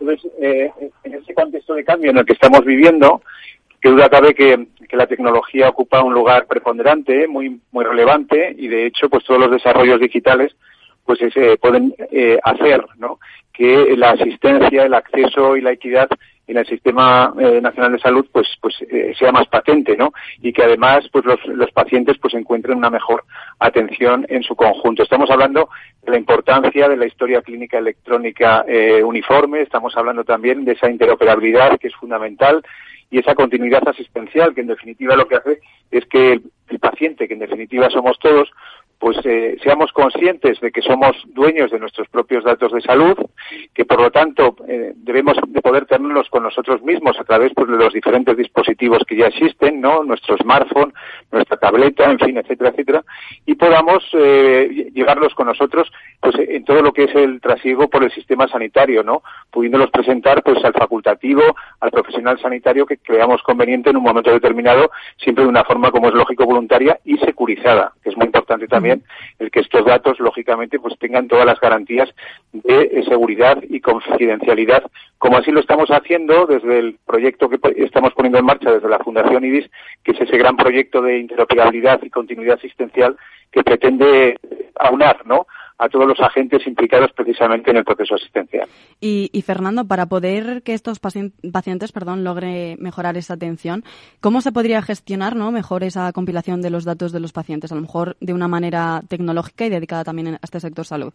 Entonces, 0.00 0.30
eh, 0.40 0.70
en 1.04 1.14
ese 1.14 1.34
contexto 1.34 1.74
de 1.74 1.84
cambio 1.84 2.10
en 2.10 2.18
el 2.18 2.24
que 2.24 2.32
estamos 2.32 2.64
viviendo, 2.64 3.22
que 3.84 3.90
duda 3.90 4.08
cabe 4.08 4.34
que, 4.34 4.66
la 4.92 5.06
tecnología 5.06 5.68
ocupa 5.68 6.02
un 6.02 6.14
lugar 6.14 6.46
preponderante, 6.46 7.28
muy, 7.28 7.60
muy 7.70 7.84
relevante, 7.84 8.54
y 8.56 8.68
de 8.68 8.86
hecho, 8.86 9.10
pues 9.10 9.24
todos 9.24 9.40
los 9.40 9.50
desarrollos 9.50 10.00
digitales 10.00 10.56
pues 11.04 11.18
se 11.18 11.58
pueden 11.58 11.94
hacer, 12.44 12.82
¿no? 12.96 13.18
Que 13.52 13.94
la 13.96 14.10
asistencia, 14.10 14.84
el 14.84 14.94
acceso 14.94 15.56
y 15.56 15.60
la 15.60 15.72
equidad 15.72 16.08
en 16.46 16.58
el 16.58 16.66
sistema 16.66 17.32
eh, 17.38 17.60
nacional 17.60 17.92
de 17.92 17.98
salud 17.98 18.26
pues 18.30 18.46
pues 18.60 18.74
eh, 18.82 19.14
sea 19.18 19.32
más 19.32 19.46
patente 19.48 19.96
no 19.96 20.12
y 20.42 20.52
que 20.52 20.62
además 20.62 21.08
pues 21.10 21.24
los, 21.24 21.38
los 21.46 21.70
pacientes 21.72 22.18
pues 22.18 22.34
encuentren 22.34 22.76
una 22.76 22.90
mejor 22.90 23.24
atención 23.58 24.26
en 24.28 24.42
su 24.42 24.54
conjunto. 24.54 25.02
Estamos 25.02 25.30
hablando 25.30 25.70
de 26.02 26.12
la 26.12 26.18
importancia 26.18 26.88
de 26.88 26.96
la 26.96 27.06
historia 27.06 27.40
clínica 27.40 27.78
electrónica 27.78 28.64
eh, 28.68 29.02
uniforme 29.02 29.62
estamos 29.62 29.96
hablando 29.96 30.24
también 30.24 30.64
de 30.64 30.72
esa 30.72 30.90
interoperabilidad 30.90 31.78
que 31.78 31.88
es 31.88 31.94
fundamental 31.94 32.62
y 33.14 33.20
esa 33.20 33.36
continuidad 33.36 33.86
asistencial 33.86 34.52
que 34.56 34.62
en 34.62 34.66
definitiva 34.66 35.14
lo 35.14 35.28
que 35.28 35.36
hace 35.36 35.60
es 35.92 36.04
que 36.06 36.32
el 36.32 36.78
paciente 36.80 37.28
que 37.28 37.34
en 37.34 37.38
definitiva 37.38 37.88
somos 37.88 38.18
todos 38.18 38.50
pues 38.98 39.18
eh, 39.24 39.56
seamos 39.62 39.92
conscientes 39.92 40.60
de 40.60 40.70
que 40.70 40.82
somos 40.82 41.16
dueños 41.26 41.70
de 41.70 41.78
nuestros 41.78 42.08
propios 42.08 42.44
datos 42.44 42.72
de 42.72 42.80
salud, 42.80 43.16
que 43.74 43.84
por 43.84 44.00
lo 44.00 44.10
tanto 44.10 44.56
eh, 44.68 44.92
debemos 44.96 45.36
de 45.46 45.60
poder 45.60 45.86
tenerlos 45.86 46.28
con 46.30 46.42
nosotros 46.42 46.82
mismos 46.82 47.18
a 47.18 47.24
través 47.24 47.52
pues, 47.54 47.68
de 47.68 47.76
los 47.76 47.92
diferentes 47.92 48.36
dispositivos 48.36 49.02
que 49.06 49.16
ya 49.16 49.26
existen, 49.26 49.80
¿no? 49.80 50.04
Nuestro 50.04 50.36
smartphone, 50.38 50.94
nuestra 51.32 51.56
tableta, 51.56 52.10
en 52.10 52.18
fin, 52.18 52.38
etcétera, 52.38 52.70
etcétera, 52.70 53.04
y 53.46 53.54
podamos 53.54 54.04
eh, 54.14 54.90
llevarlos 54.94 55.34
con 55.34 55.48
nosotros 55.48 55.90
pues 56.20 56.36
en 56.38 56.64
todo 56.64 56.80
lo 56.80 56.92
que 56.92 57.04
es 57.04 57.14
el 57.14 57.40
trasiego 57.40 57.88
por 57.88 58.04
el 58.04 58.12
sistema 58.12 58.48
sanitario, 58.48 59.02
¿no? 59.02 59.22
Pudiéndolos 59.50 59.90
presentar 59.90 60.42
pues 60.42 60.64
al 60.64 60.72
facultativo, 60.72 61.42
al 61.80 61.90
profesional 61.90 62.38
sanitario 62.40 62.86
que 62.86 62.98
creamos 62.98 63.42
conveniente 63.42 63.90
en 63.90 63.96
un 63.96 64.02
momento 64.04 64.30
determinado, 64.30 64.90
siempre 65.18 65.44
de 65.44 65.50
una 65.50 65.64
forma 65.64 65.90
como 65.90 66.08
es 66.08 66.14
lógico 66.14 66.46
voluntaria 66.46 66.98
y 67.04 67.18
securizada, 67.18 67.92
que 68.02 68.10
es 68.10 68.16
muy 68.16 68.26
importante 68.26 68.66
también 68.66 68.93
el 69.38 69.50
que 69.50 69.60
estos 69.60 69.84
datos, 69.84 70.20
lógicamente, 70.20 70.78
pues 70.78 70.98
tengan 70.98 71.28
todas 71.28 71.46
las 71.46 71.60
garantías 71.60 72.08
de 72.52 72.82
eh, 72.82 73.04
seguridad 73.08 73.62
y 73.68 73.80
confidencialidad, 73.80 74.82
como 75.18 75.38
así 75.38 75.50
lo 75.50 75.60
estamos 75.60 75.88
haciendo 75.90 76.46
desde 76.46 76.78
el 76.78 76.98
proyecto 77.06 77.48
que 77.48 77.58
estamos 77.76 78.12
poniendo 78.14 78.38
en 78.38 78.46
marcha 78.46 78.72
desde 78.72 78.88
la 78.88 78.98
Fundación 78.98 79.44
IDIS, 79.44 79.70
que 80.02 80.12
es 80.12 80.20
ese 80.20 80.36
gran 80.36 80.56
proyecto 80.56 81.02
de 81.02 81.18
interoperabilidad 81.18 82.02
y 82.02 82.10
continuidad 82.10 82.58
asistencial 82.58 83.16
que 83.50 83.62
pretende 83.62 84.38
aunar, 84.76 85.24
¿no? 85.26 85.46
A 85.78 85.88
todos 85.88 86.06
los 86.06 86.20
agentes 86.20 86.66
implicados 86.66 87.10
precisamente 87.12 87.70
en 87.70 87.78
el 87.78 87.84
proceso 87.84 88.14
asistencial. 88.14 88.68
Y, 89.00 89.42
Fernando, 89.42 89.84
para 89.86 90.06
poder 90.06 90.62
que 90.62 90.72
estos 90.72 90.98
pacientes 90.98 91.92
perdón, 91.92 92.24
logre 92.24 92.76
mejorar 92.78 93.16
esa 93.16 93.34
atención, 93.34 93.84
¿cómo 94.20 94.40
se 94.40 94.52
podría 94.52 94.82
gestionar 94.82 95.36
¿no? 95.36 95.50
mejor 95.50 95.84
esa 95.84 96.12
compilación 96.12 96.62
de 96.62 96.70
los 96.70 96.84
datos 96.84 97.12
de 97.12 97.20
los 97.20 97.32
pacientes? 97.32 97.72
A 97.72 97.74
lo 97.74 97.82
mejor 97.82 98.16
de 98.20 98.32
una 98.32 98.48
manera 98.48 99.02
tecnológica 99.08 99.66
y 99.66 99.70
dedicada 99.70 100.04
también 100.04 100.34
a 100.34 100.40
este 100.42 100.60
sector 100.60 100.86
salud. 100.86 101.12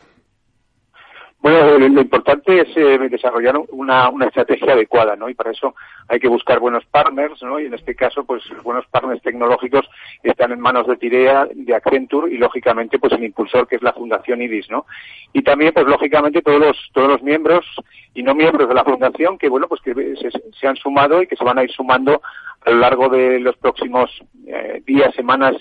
Bueno, 1.41 1.79
lo 1.79 2.01
importante 2.01 2.59
es 2.59 2.67
eh, 2.75 2.97
desarrollar 3.09 3.55
una, 3.69 4.09
una, 4.09 4.25
estrategia 4.25 4.73
adecuada, 4.73 5.15
¿no? 5.15 5.29
Y 5.29 5.35
para 5.35 5.51
eso 5.51 5.73
hay 6.09 6.19
que 6.19 6.27
buscar 6.27 6.59
buenos 6.59 6.83
partners, 6.87 7.41
¿no? 7.41 7.61
Y 7.61 7.67
en 7.67 7.73
este 7.73 7.95
caso, 7.95 8.25
pues 8.25 8.43
buenos 8.61 8.85
partners 8.87 9.21
tecnológicos 9.21 9.89
están 10.21 10.51
en 10.51 10.59
manos 10.59 10.85
de 10.87 10.97
Tirea, 10.97 11.47
de 11.49 11.73
Accenture 11.73 12.33
y 12.33 12.37
lógicamente, 12.37 12.99
pues 12.99 13.13
el 13.13 13.23
impulsor 13.23 13.69
que 13.69 13.77
es 13.77 13.81
la 13.81 13.93
Fundación 13.93 14.41
IDIS, 14.41 14.69
¿no? 14.69 14.85
Y 15.31 15.41
también, 15.41 15.71
pues 15.73 15.87
lógicamente 15.87 16.41
todos 16.41 16.59
los 16.59 16.77
todos 16.93 17.07
los 17.07 17.23
miembros 17.23 17.65
y 18.13 18.21
no 18.21 18.35
miembros 18.35 18.67
de 18.67 18.75
la 18.75 18.83
fundación 18.83 19.37
que 19.37 19.47
bueno, 19.47 19.67
pues 19.69 19.79
que 19.81 19.93
se, 19.93 20.67
han 20.67 20.75
sumado 20.75 21.21
y 21.21 21.27
que 21.27 21.37
se 21.37 21.43
van 21.45 21.57
a 21.57 21.63
ir 21.63 21.71
sumando 21.71 22.21
a 22.65 22.69
lo 22.69 22.79
largo 22.79 23.07
de 23.07 23.39
los 23.39 23.55
próximos 23.55 24.11
eh, 24.45 24.81
días, 24.85 25.15
semanas 25.15 25.55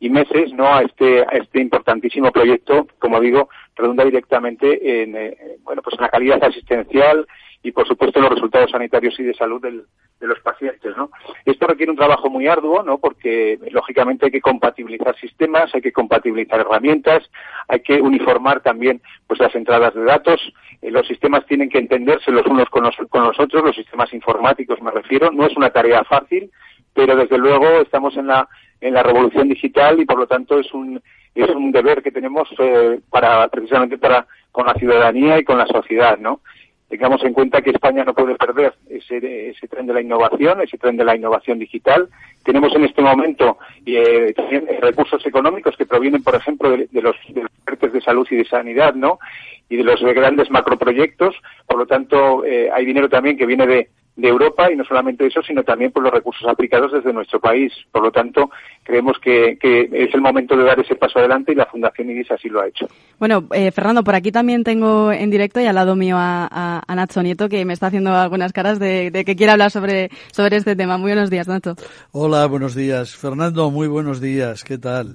y 0.00 0.08
meses 0.08 0.52
no 0.54 0.74
a 0.74 0.82
este 0.82 1.20
a 1.20 1.36
este 1.36 1.60
importantísimo 1.60 2.32
proyecto 2.32 2.88
como 2.98 3.20
digo 3.20 3.50
redunda 3.76 4.04
directamente 4.04 5.02
en 5.02 5.14
eh, 5.14 5.36
bueno 5.62 5.82
pues 5.82 5.94
en 5.96 6.02
la 6.02 6.08
calidad 6.08 6.42
asistencial 6.42 7.26
y 7.62 7.72
por 7.72 7.86
supuesto 7.86 8.18
los 8.20 8.30
resultados 8.30 8.70
sanitarios 8.70 9.20
y 9.20 9.22
de 9.22 9.34
salud 9.34 9.60
del, 9.60 9.84
de 10.18 10.26
los 10.26 10.40
pacientes 10.40 10.96
no 10.96 11.10
esto 11.44 11.66
requiere 11.66 11.92
un 11.92 11.98
trabajo 11.98 12.30
muy 12.30 12.46
arduo 12.46 12.82
no 12.82 12.96
porque 12.96 13.58
lógicamente 13.70 14.26
hay 14.26 14.32
que 14.32 14.40
compatibilizar 14.40 15.14
sistemas 15.18 15.74
hay 15.74 15.82
que 15.82 15.92
compatibilizar 15.92 16.60
herramientas 16.60 17.22
hay 17.68 17.80
que 17.80 18.00
uniformar 18.00 18.60
también 18.60 19.00
pues 19.26 19.38
las 19.38 19.54
entradas 19.54 19.94
de 19.94 20.02
datos. 20.02 20.40
Eh, 20.82 20.90
los 20.90 21.06
sistemas 21.06 21.46
tienen 21.46 21.68
que 21.68 21.78
entenderse 21.78 22.32
los 22.32 22.44
unos 22.46 22.68
con 22.68 22.82
los, 22.82 22.96
con 23.08 23.22
los 23.24 23.38
otros 23.38 23.62
los 23.62 23.76
sistemas 23.76 24.12
informáticos 24.12 24.82
me 24.82 24.90
refiero. 24.90 25.30
No 25.30 25.46
es 25.46 25.56
una 25.56 25.70
tarea 25.70 26.02
fácil 26.04 26.50
pero 26.94 27.14
desde 27.14 27.38
luego 27.38 27.66
estamos 27.80 28.16
en 28.16 28.26
la 28.26 28.48
en 28.80 28.94
la 28.94 29.02
revolución 29.02 29.48
digital 29.48 30.00
y 30.00 30.06
por 30.06 30.18
lo 30.18 30.26
tanto 30.26 30.58
es 30.58 30.72
un 30.72 31.00
es 31.34 31.48
un 31.50 31.70
deber 31.70 32.02
que 32.02 32.10
tenemos 32.10 32.48
eh, 32.58 33.00
para 33.08 33.46
precisamente 33.48 33.98
para 33.98 34.26
con 34.50 34.66
la 34.66 34.74
ciudadanía 34.74 35.38
y 35.38 35.44
con 35.44 35.58
la 35.58 35.66
sociedad, 35.66 36.18
¿no? 36.18 36.40
Tengamos 36.88 37.22
en 37.22 37.32
cuenta 37.32 37.62
que 37.62 37.70
España 37.70 38.02
no 38.04 38.14
puede 38.14 38.34
perder 38.34 38.74
ese, 38.88 39.50
ese 39.50 39.68
tren 39.68 39.86
de 39.86 39.94
la 39.94 40.00
innovación, 40.00 40.60
ese 40.60 40.76
tren 40.76 40.96
de 40.96 41.04
la 41.04 41.14
innovación 41.14 41.60
digital. 41.60 42.08
Tenemos 42.42 42.74
en 42.74 42.84
este 42.84 43.00
momento 43.00 43.58
eh, 43.86 44.34
recursos 44.80 45.24
económicos 45.24 45.76
que 45.76 45.86
provienen, 45.86 46.24
por 46.24 46.34
ejemplo, 46.34 46.70
de, 46.70 46.88
los, 47.00 47.14
de 47.28 47.42
los 47.42 47.92
de 47.92 48.00
salud 48.00 48.26
y 48.28 48.36
de 48.36 48.44
sanidad, 48.44 48.94
¿no? 48.94 49.20
Y 49.68 49.76
de 49.76 49.84
los 49.84 50.02
grandes 50.02 50.50
macroproyectos. 50.50 51.36
Por 51.64 51.78
lo 51.78 51.86
tanto, 51.86 52.44
eh, 52.44 52.68
hay 52.74 52.84
dinero 52.84 53.08
también 53.08 53.38
que 53.38 53.46
viene 53.46 53.68
de, 53.68 53.88
de 54.16 54.28
Europa 54.28 54.70
y 54.70 54.76
no 54.76 54.84
solamente 54.84 55.26
eso, 55.26 55.42
sino 55.42 55.62
también 55.62 55.92
por 55.92 56.02
los 56.02 56.12
recursos 56.12 56.46
aplicados 56.48 56.92
desde 56.92 57.12
nuestro 57.12 57.40
país. 57.40 57.72
Por 57.90 58.02
lo 58.02 58.12
tanto, 58.12 58.50
creemos 58.82 59.18
que, 59.18 59.58
es 59.62 60.14
el 60.14 60.20
momento 60.20 60.56
de 60.56 60.64
dar 60.64 60.78
ese 60.78 60.94
paso 60.94 61.18
adelante 61.18 61.52
y 61.52 61.54
la 61.54 61.66
Fundación 61.66 62.10
IDIS 62.10 62.30
así 62.30 62.48
lo 62.48 62.60
ha 62.60 62.68
hecho. 62.68 62.86
Bueno, 63.18 63.44
eh, 63.52 63.70
Fernando, 63.70 64.04
por 64.04 64.14
aquí 64.14 64.30
también 64.30 64.64
tengo 64.64 65.12
en 65.12 65.30
directo 65.30 65.60
y 65.60 65.66
al 65.66 65.74
lado 65.74 65.96
mío 65.96 66.16
a, 66.18 66.82
Nacho 66.94 67.22
Nieto, 67.22 67.48
que 67.48 67.64
me 67.64 67.72
está 67.72 67.86
haciendo 67.86 68.14
algunas 68.14 68.52
caras 68.52 68.78
de, 68.78 69.10
que 69.24 69.36
quiere 69.36 69.52
hablar 69.52 69.70
sobre, 69.70 70.10
sobre 70.32 70.56
este 70.56 70.76
tema. 70.76 70.98
Muy 70.98 71.12
buenos 71.12 71.30
días, 71.30 71.48
Nacho. 71.48 71.74
Hola, 72.12 72.46
buenos 72.46 72.74
días. 72.74 73.16
Fernando, 73.16 73.70
muy 73.70 73.88
buenos 73.88 74.20
días. 74.20 74.64
¿Qué 74.64 74.78
tal? 74.78 75.14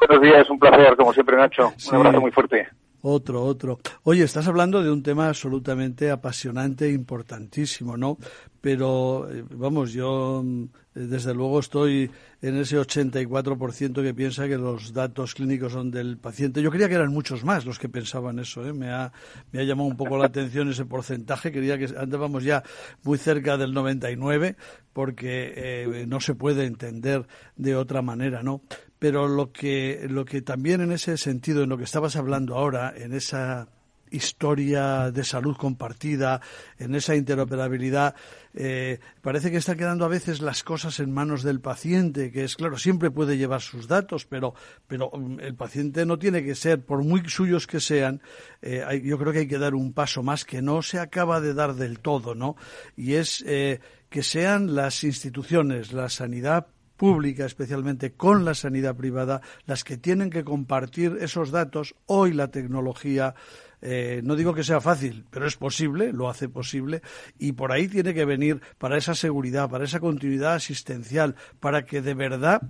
Buenos 0.00 0.22
días, 0.22 0.50
un 0.50 0.58
placer, 0.58 0.96
como 0.96 1.12
siempre, 1.12 1.36
Nacho. 1.36 1.72
Un 1.90 1.96
abrazo 1.96 2.20
muy 2.20 2.30
fuerte. 2.30 2.68
Otro, 3.00 3.44
otro. 3.44 3.78
Oye, 4.02 4.24
estás 4.24 4.48
hablando 4.48 4.82
de 4.82 4.90
un 4.90 5.04
tema 5.04 5.28
absolutamente 5.28 6.10
apasionante 6.10 6.86
e 6.86 6.92
importantísimo, 6.92 7.96
¿no? 7.96 8.18
Pero, 8.60 9.28
eh, 9.30 9.44
vamos, 9.50 9.92
yo 9.92 10.42
mm, 10.44 10.64
desde 10.94 11.32
luego 11.32 11.60
estoy 11.60 12.10
en 12.42 12.56
ese 12.56 12.76
84% 12.76 14.02
que 14.02 14.14
piensa 14.14 14.48
que 14.48 14.58
los 14.58 14.92
datos 14.92 15.34
clínicos 15.34 15.72
son 15.72 15.92
del 15.92 16.18
paciente. 16.18 16.60
Yo 16.60 16.72
creía 16.72 16.88
que 16.88 16.96
eran 16.96 17.12
muchos 17.12 17.44
más 17.44 17.64
los 17.64 17.78
que 17.78 17.88
pensaban 17.88 18.40
eso, 18.40 18.66
¿eh? 18.66 18.72
Me 18.72 18.90
ha, 18.90 19.12
me 19.52 19.60
ha 19.60 19.64
llamado 19.64 19.88
un 19.88 19.96
poco 19.96 20.18
la 20.18 20.26
atención 20.26 20.68
ese 20.68 20.84
porcentaje. 20.84 21.52
Quería 21.52 21.78
que 21.78 21.86
andábamos 21.96 22.42
ya 22.42 22.64
muy 23.04 23.16
cerca 23.16 23.56
del 23.56 23.72
99 23.72 24.56
porque 24.92 25.52
eh, 25.54 26.06
no 26.08 26.18
se 26.20 26.34
puede 26.34 26.64
entender 26.64 27.28
de 27.54 27.76
otra 27.76 28.02
manera, 28.02 28.42
¿no? 28.42 28.62
Pero 28.98 29.28
lo 29.28 29.52
que, 29.52 30.06
lo 30.08 30.24
que 30.24 30.42
también 30.42 30.80
en 30.80 30.92
ese 30.92 31.16
sentido, 31.16 31.62
en 31.62 31.68
lo 31.68 31.78
que 31.78 31.84
estabas 31.84 32.16
hablando 32.16 32.56
ahora, 32.56 32.92
en 32.96 33.12
esa 33.14 33.68
historia 34.10 35.10
de 35.10 35.24
salud 35.24 35.56
compartida, 35.56 36.40
en 36.78 36.94
esa 36.94 37.14
interoperabilidad, 37.14 38.14
eh, 38.54 38.98
parece 39.22 39.50
que 39.50 39.58
está 39.58 39.76
quedando 39.76 40.04
a 40.04 40.08
veces 40.08 40.40
las 40.40 40.62
cosas 40.62 41.00
en 41.00 41.12
manos 41.12 41.42
del 41.42 41.60
paciente, 41.60 42.30
que 42.30 42.44
es 42.44 42.56
claro, 42.56 42.78
siempre 42.78 43.10
puede 43.10 43.36
llevar 43.36 43.60
sus 43.60 43.86
datos, 43.86 44.24
pero, 44.26 44.54
pero 44.86 45.10
mm, 45.12 45.40
el 45.40 45.54
paciente 45.54 46.06
no 46.06 46.18
tiene 46.18 46.42
que 46.42 46.54
ser, 46.54 46.84
por 46.84 47.02
muy 47.04 47.22
suyos 47.28 47.66
que 47.66 47.80
sean, 47.80 48.22
eh, 48.62 49.02
yo 49.04 49.18
creo 49.18 49.32
que 49.32 49.40
hay 49.40 49.48
que 49.48 49.58
dar 49.58 49.74
un 49.74 49.92
paso 49.92 50.22
más 50.22 50.44
que 50.44 50.62
no 50.62 50.82
se 50.82 50.98
acaba 50.98 51.40
de 51.40 51.54
dar 51.54 51.74
del 51.74 52.00
todo, 52.00 52.34
¿no? 52.34 52.56
Y 52.96 53.14
es 53.14 53.44
eh, 53.46 53.80
que 54.08 54.22
sean 54.22 54.74
las 54.74 55.04
instituciones, 55.04 55.92
la 55.92 56.08
sanidad 56.08 56.68
pública, 56.98 57.46
especialmente 57.46 58.12
con 58.12 58.44
la 58.44 58.52
sanidad 58.52 58.94
privada, 58.96 59.40
las 59.64 59.84
que 59.84 59.96
tienen 59.96 60.28
que 60.28 60.44
compartir 60.44 61.16
esos 61.20 61.50
datos. 61.50 61.94
Hoy 62.04 62.34
la 62.34 62.48
tecnología, 62.48 63.34
eh, 63.80 64.20
no 64.24 64.36
digo 64.36 64.52
que 64.52 64.64
sea 64.64 64.82
fácil, 64.82 65.24
pero 65.30 65.46
es 65.46 65.56
posible, 65.56 66.12
lo 66.12 66.28
hace 66.28 66.50
posible, 66.50 67.00
y 67.38 67.52
por 67.52 67.72
ahí 67.72 67.88
tiene 67.88 68.12
que 68.12 68.26
venir 68.26 68.60
para 68.76 68.98
esa 68.98 69.14
seguridad, 69.14 69.70
para 69.70 69.84
esa 69.84 70.00
continuidad 70.00 70.54
asistencial, 70.54 71.36
para 71.60 71.86
que 71.86 72.02
de 72.02 72.14
verdad 72.14 72.60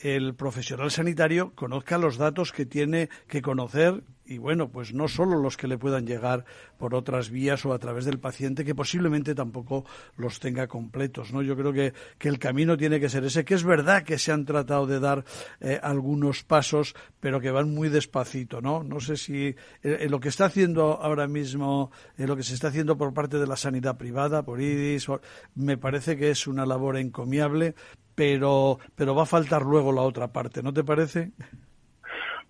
el 0.00 0.34
profesional 0.34 0.90
sanitario 0.90 1.52
conozca 1.54 1.98
los 1.98 2.16
datos 2.16 2.52
que 2.52 2.66
tiene 2.66 3.08
que 3.28 3.42
conocer 3.42 4.02
y 4.26 4.38
bueno, 4.38 4.68
pues 4.68 4.92
no 4.92 5.08
solo 5.08 5.38
los 5.40 5.56
que 5.56 5.68
le 5.68 5.78
puedan 5.78 6.06
llegar 6.06 6.44
por 6.78 6.94
otras 6.94 7.30
vías 7.30 7.64
o 7.64 7.72
a 7.72 7.78
través 7.78 8.04
del 8.04 8.18
paciente, 8.18 8.64
que 8.64 8.74
posiblemente 8.74 9.34
tampoco 9.34 9.84
los 10.16 10.40
tenga 10.40 10.66
completos, 10.66 11.32
¿no? 11.32 11.42
Yo 11.42 11.56
creo 11.56 11.72
que, 11.72 11.94
que 12.18 12.28
el 12.28 12.38
camino 12.38 12.76
tiene 12.76 12.98
que 13.00 13.08
ser 13.08 13.24
ese, 13.24 13.44
que 13.44 13.54
es 13.54 13.64
verdad 13.64 14.02
que 14.02 14.18
se 14.18 14.32
han 14.32 14.44
tratado 14.44 14.86
de 14.86 15.00
dar 15.00 15.24
eh, 15.60 15.78
algunos 15.82 16.42
pasos, 16.42 16.94
pero 17.20 17.40
que 17.40 17.50
van 17.50 17.72
muy 17.72 17.88
despacito, 17.88 18.60
¿no? 18.60 18.82
No 18.82 19.00
sé 19.00 19.16
si 19.16 19.54
eh, 19.82 20.06
lo 20.08 20.20
que 20.20 20.28
está 20.28 20.46
haciendo 20.46 21.00
ahora 21.00 21.28
mismo, 21.28 21.90
eh, 22.18 22.26
lo 22.26 22.36
que 22.36 22.42
se 22.42 22.54
está 22.54 22.68
haciendo 22.68 22.98
por 22.98 23.14
parte 23.14 23.38
de 23.38 23.46
la 23.46 23.56
sanidad 23.56 23.96
privada, 23.96 24.42
por 24.42 24.60
IDIS, 24.60 25.06
me 25.54 25.78
parece 25.78 26.16
que 26.16 26.30
es 26.30 26.46
una 26.46 26.66
labor 26.66 26.96
encomiable, 26.96 27.74
pero, 28.14 28.78
pero 28.94 29.14
va 29.14 29.22
a 29.22 29.26
faltar 29.26 29.62
luego 29.62 29.92
la 29.92 30.02
otra 30.02 30.32
parte, 30.32 30.62
¿no 30.62 30.72
te 30.72 30.82
parece? 30.82 31.32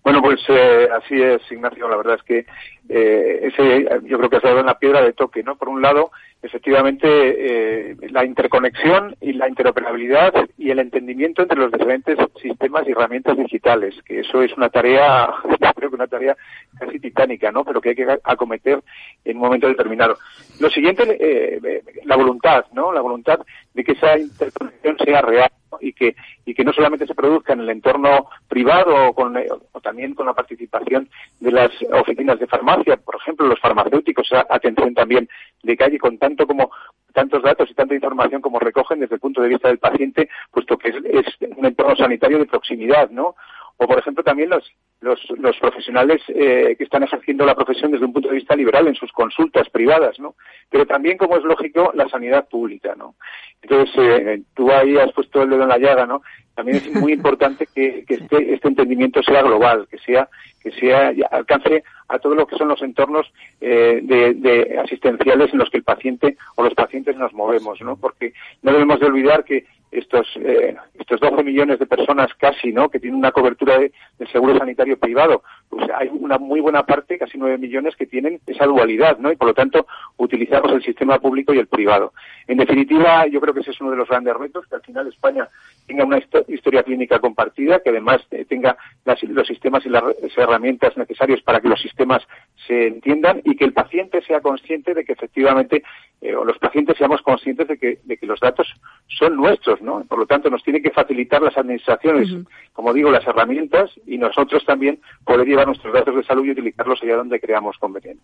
Bueno, 0.07 0.21
pues 0.21 0.39
eh, 0.47 0.87
así 0.89 1.21
es, 1.21 1.41
Ignacio. 1.51 1.85
La 1.89 1.97
verdad 1.97 2.15
es 2.15 2.23
que 2.23 2.45
eh, 2.87 3.39
ese, 3.43 3.89
yo 4.05 4.17
creo 4.17 4.29
que 4.29 4.37
has 4.37 4.41
dado 4.41 4.61
en 4.61 4.67
la 4.67 4.79
piedra 4.79 5.01
de 5.01 5.11
toque, 5.11 5.43
¿no? 5.43 5.57
Por 5.57 5.67
un 5.67 5.81
lado, 5.81 6.11
efectivamente, 6.41 7.07
eh, 7.07 7.97
la 8.09 8.25
interconexión 8.25 9.15
y 9.21 9.33
la 9.33 9.47
interoperabilidad 9.47 10.33
y 10.57 10.71
el 10.71 10.79
entendimiento 10.79 11.41
entre 11.41 11.59
los 11.59 11.71
diferentes 11.71 12.17
sistemas 12.41 12.87
y 12.87 12.91
herramientas 12.91 13.37
digitales, 13.37 13.95
que 14.05 14.19
eso 14.19 14.41
es 14.41 14.55
una 14.55 14.69
tarea, 14.69 15.29
creo 15.75 15.89
que 15.89 15.95
una 15.95 16.07
tarea 16.07 16.35
casi 16.79 16.99
titánica, 16.99 17.51
¿no? 17.51 17.63
Pero 17.63 17.81
que 17.81 17.89
hay 17.89 17.95
que 17.95 18.17
acometer 18.23 18.81
en 19.25 19.37
un 19.37 19.43
momento 19.43 19.67
determinado. 19.67 20.17
Lo 20.59 20.69
siguiente, 20.69 21.59
la 22.03 22.15
voluntad, 22.15 22.65
¿no? 22.73 22.91
La 22.91 23.01
voluntad 23.01 23.39
de 23.73 23.83
que 23.83 23.93
esa 23.93 24.17
interconexión 24.17 24.97
sea 25.03 25.21
real 25.21 25.51
y 25.81 25.93
que 25.93 26.15
y 26.45 26.53
que 26.53 26.63
no 26.63 26.71
solamente 26.71 27.05
se 27.05 27.13
produzca 27.13 27.53
en 27.53 27.59
el 27.59 27.69
entorno 27.69 28.29
privado 28.47 29.09
o, 29.09 29.13
con, 29.13 29.35
o 29.37 29.81
también 29.81 30.15
con 30.15 30.25
la 30.25 30.33
participación 30.33 31.09
de 31.41 31.51
las 31.51 31.71
oficinas 31.91 32.39
de 32.39 32.47
farmacia, 32.47 32.95
por 32.95 33.17
ejemplo, 33.17 33.47
los 33.47 33.59
farmacéuticos, 33.59 34.29
atención 34.49 34.93
también 34.93 35.27
de 35.61 35.75
calle 35.75 35.99
con 35.99 36.17
tanto 36.27 36.45
como 36.45 36.71
tantos 37.13 37.41
datos 37.41 37.69
y 37.71 37.73
tanta 37.73 37.95
información 37.95 38.41
como 38.41 38.59
recogen 38.59 38.99
desde 38.99 39.15
el 39.15 39.21
punto 39.21 39.41
de 39.41 39.49
vista 39.49 39.69
del 39.69 39.79
paciente, 39.79 40.29
puesto 40.51 40.77
que 40.77 40.89
es, 40.89 40.95
es 41.05 41.25
un 41.55 41.65
entorno 41.65 41.95
sanitario 41.95 42.37
de 42.37 42.45
proximidad, 42.45 43.09
¿no? 43.09 43.35
O 43.77 43.87
por 43.87 43.99
ejemplo 43.99 44.23
también 44.23 44.49
los, 44.49 44.63
los, 45.01 45.19
los 45.37 45.57
profesionales 45.57 46.21
eh, 46.29 46.75
que 46.77 46.83
están 46.83 47.03
ejerciendo 47.03 47.45
la 47.45 47.55
profesión 47.55 47.91
desde 47.91 48.05
un 48.05 48.13
punto 48.13 48.29
de 48.29 48.35
vista 48.35 48.55
liberal 48.55 48.87
en 48.87 48.95
sus 48.95 49.11
consultas 49.11 49.69
privadas, 49.69 50.19
¿no? 50.19 50.35
Pero 50.69 50.85
también, 50.85 51.17
como 51.17 51.37
es 51.37 51.43
lógico, 51.43 51.91
la 51.93 52.09
sanidad 52.09 52.47
pública, 52.47 52.95
¿no? 52.95 53.15
Entonces, 53.61 53.93
eh, 53.97 54.41
tú 54.55 54.71
ahí 54.71 54.97
has 54.97 55.11
puesto 55.13 55.43
el 55.43 55.49
dedo 55.49 55.63
en 55.63 55.69
la 55.69 55.77
llaga, 55.77 56.05
¿no? 56.05 56.23
También 56.55 56.77
es 56.77 56.91
muy 56.95 57.13
importante 57.19 57.67
que, 57.73 58.03
que 58.05 58.15
este, 58.15 58.53
este 58.53 58.67
entendimiento 58.67 59.21
sea 59.21 59.43
global, 59.43 59.87
que 59.89 59.99
sea, 59.99 60.27
que 60.61 60.71
sea, 60.71 61.13
alcance 61.31 61.83
a 62.07 62.19
todo 62.19 62.33
lo 62.33 62.47
que 62.47 62.57
son 62.57 62.69
los 62.69 62.81
entornos 62.81 63.31
eh, 63.61 63.99
de, 64.01 64.33
de, 64.33 64.79
asistenciales 64.79 65.53
en 65.53 65.59
los 65.59 65.69
que 65.69 65.77
el 65.77 65.83
paciente 65.83 66.37
o 66.55 66.63
los 66.63 66.73
pacientes 66.73 67.15
nos 67.15 67.33
movemos, 67.33 67.79
¿no? 67.81 67.95
Porque 67.97 68.33
no 68.63 68.71
debemos 68.71 68.99
de 68.99 69.05
olvidar 69.05 69.43
que 69.43 69.65
estos 69.91 70.27
eh, 70.37 70.75
estos 70.95 71.19
12 71.19 71.43
millones 71.43 71.79
de 71.79 71.85
personas 71.85 72.27
casi 72.37 72.71
no 72.71 72.89
que 72.89 72.99
tienen 72.99 73.17
una 73.17 73.31
cobertura 73.31 73.79
de, 73.79 73.91
del 74.17 74.27
seguro 74.29 74.57
sanitario 74.57 74.97
privado 74.97 75.43
pues 75.69 75.87
hay 75.95 76.09
una 76.11 76.37
muy 76.37 76.59
buena 76.59 76.83
parte 76.83 77.17
casi 77.17 77.37
9 77.37 77.57
millones 77.57 77.95
que 77.95 78.05
tienen 78.05 78.39
esa 78.47 78.65
dualidad 78.65 79.17
no 79.17 79.31
y 79.31 79.35
por 79.35 79.49
lo 79.49 79.53
tanto 79.53 79.85
utilizamos 80.17 80.71
el 80.71 80.83
sistema 80.83 81.19
público 81.19 81.53
y 81.53 81.59
el 81.59 81.67
privado. 81.67 82.13
En 82.47 82.57
definitiva 82.57 83.27
yo 83.27 83.41
creo 83.41 83.53
que 83.53 83.61
ese 83.61 83.71
es 83.71 83.81
uno 83.81 83.91
de 83.91 83.97
los 83.97 84.07
grandes 84.07 84.35
retos 84.35 84.65
que 84.67 84.75
al 84.75 84.81
final 84.81 85.07
España 85.07 85.47
tenga 85.85 86.05
una 86.05 86.19
historia 86.47 86.83
clínica 86.83 87.19
compartida 87.19 87.79
que 87.79 87.89
además 87.89 88.21
eh, 88.31 88.45
tenga 88.45 88.77
las, 89.05 89.21
los 89.23 89.47
sistemas 89.47 89.85
y 89.85 89.89
las 89.89 90.03
herramientas 90.35 90.95
necesarias 90.97 91.41
para 91.41 91.59
que 91.59 91.69
los 91.69 91.81
sistemas 91.81 92.23
se 92.65 92.87
entiendan 92.87 93.41
y 93.43 93.55
que 93.55 93.65
el 93.65 93.73
paciente 93.73 94.21
sea 94.21 94.41
consciente 94.41 94.93
de 94.93 95.03
que 95.03 95.13
efectivamente 95.13 95.83
eh, 96.21 96.35
o 96.35 96.43
los 96.43 96.57
pacientes 96.57 96.97
seamos 96.97 97.21
conscientes 97.21 97.67
de 97.67 97.77
que, 97.77 97.99
de 98.03 98.17
que 98.17 98.25
los 98.25 98.39
datos 98.39 98.67
son 99.07 99.35
nuestros, 99.35 99.81
¿no? 99.81 100.03
Por 100.05 100.19
lo 100.19 100.25
tanto, 100.25 100.49
nos 100.49 100.63
tiene 100.63 100.81
que 100.81 100.89
facilitar 100.89 101.41
las 101.41 101.57
administraciones, 101.57 102.27
como 102.73 102.91
digo, 102.91 103.11
las 103.11 103.25
herramientas 103.27 103.91
y 104.05 104.17
nosotros 104.17 104.65
también 104.65 104.99
poder 105.23 105.47
llevar 105.57 105.67
nuestros 105.67 105.93
datos 105.93 106.15
de 106.15 106.23
salud 106.23 106.45
y 106.45 106.51
utilizarlos 106.51 107.01
allá 107.01 107.17
donde 107.17 107.39
creamos 107.39 107.77
conveniente. 107.77 108.23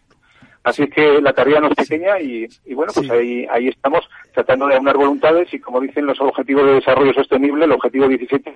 Así 0.63 0.88
que 0.88 1.20
la 1.22 1.34
tarea 1.34 1.60
no 1.60 1.68
es 1.68 1.75
pequeña 1.75 2.22
y, 2.22 2.48
bueno, 2.74 2.94
pues 2.94 3.10
ahí, 3.10 3.46
ahí 3.52 3.68
estamos 3.68 4.08
tratando 4.34 4.68
de 4.68 4.75
aunar 4.75 4.96
voluntades 4.96 5.54
y 5.54 5.60
como 5.60 5.82
dicen 5.82 6.06
los 6.06 6.19
objetivos 6.22 6.65
de 6.65 6.76
desarrollo 6.76 7.13
sostenible, 7.13 7.65
el 7.65 7.74
objetivo 7.74 8.08
17, 8.08 8.54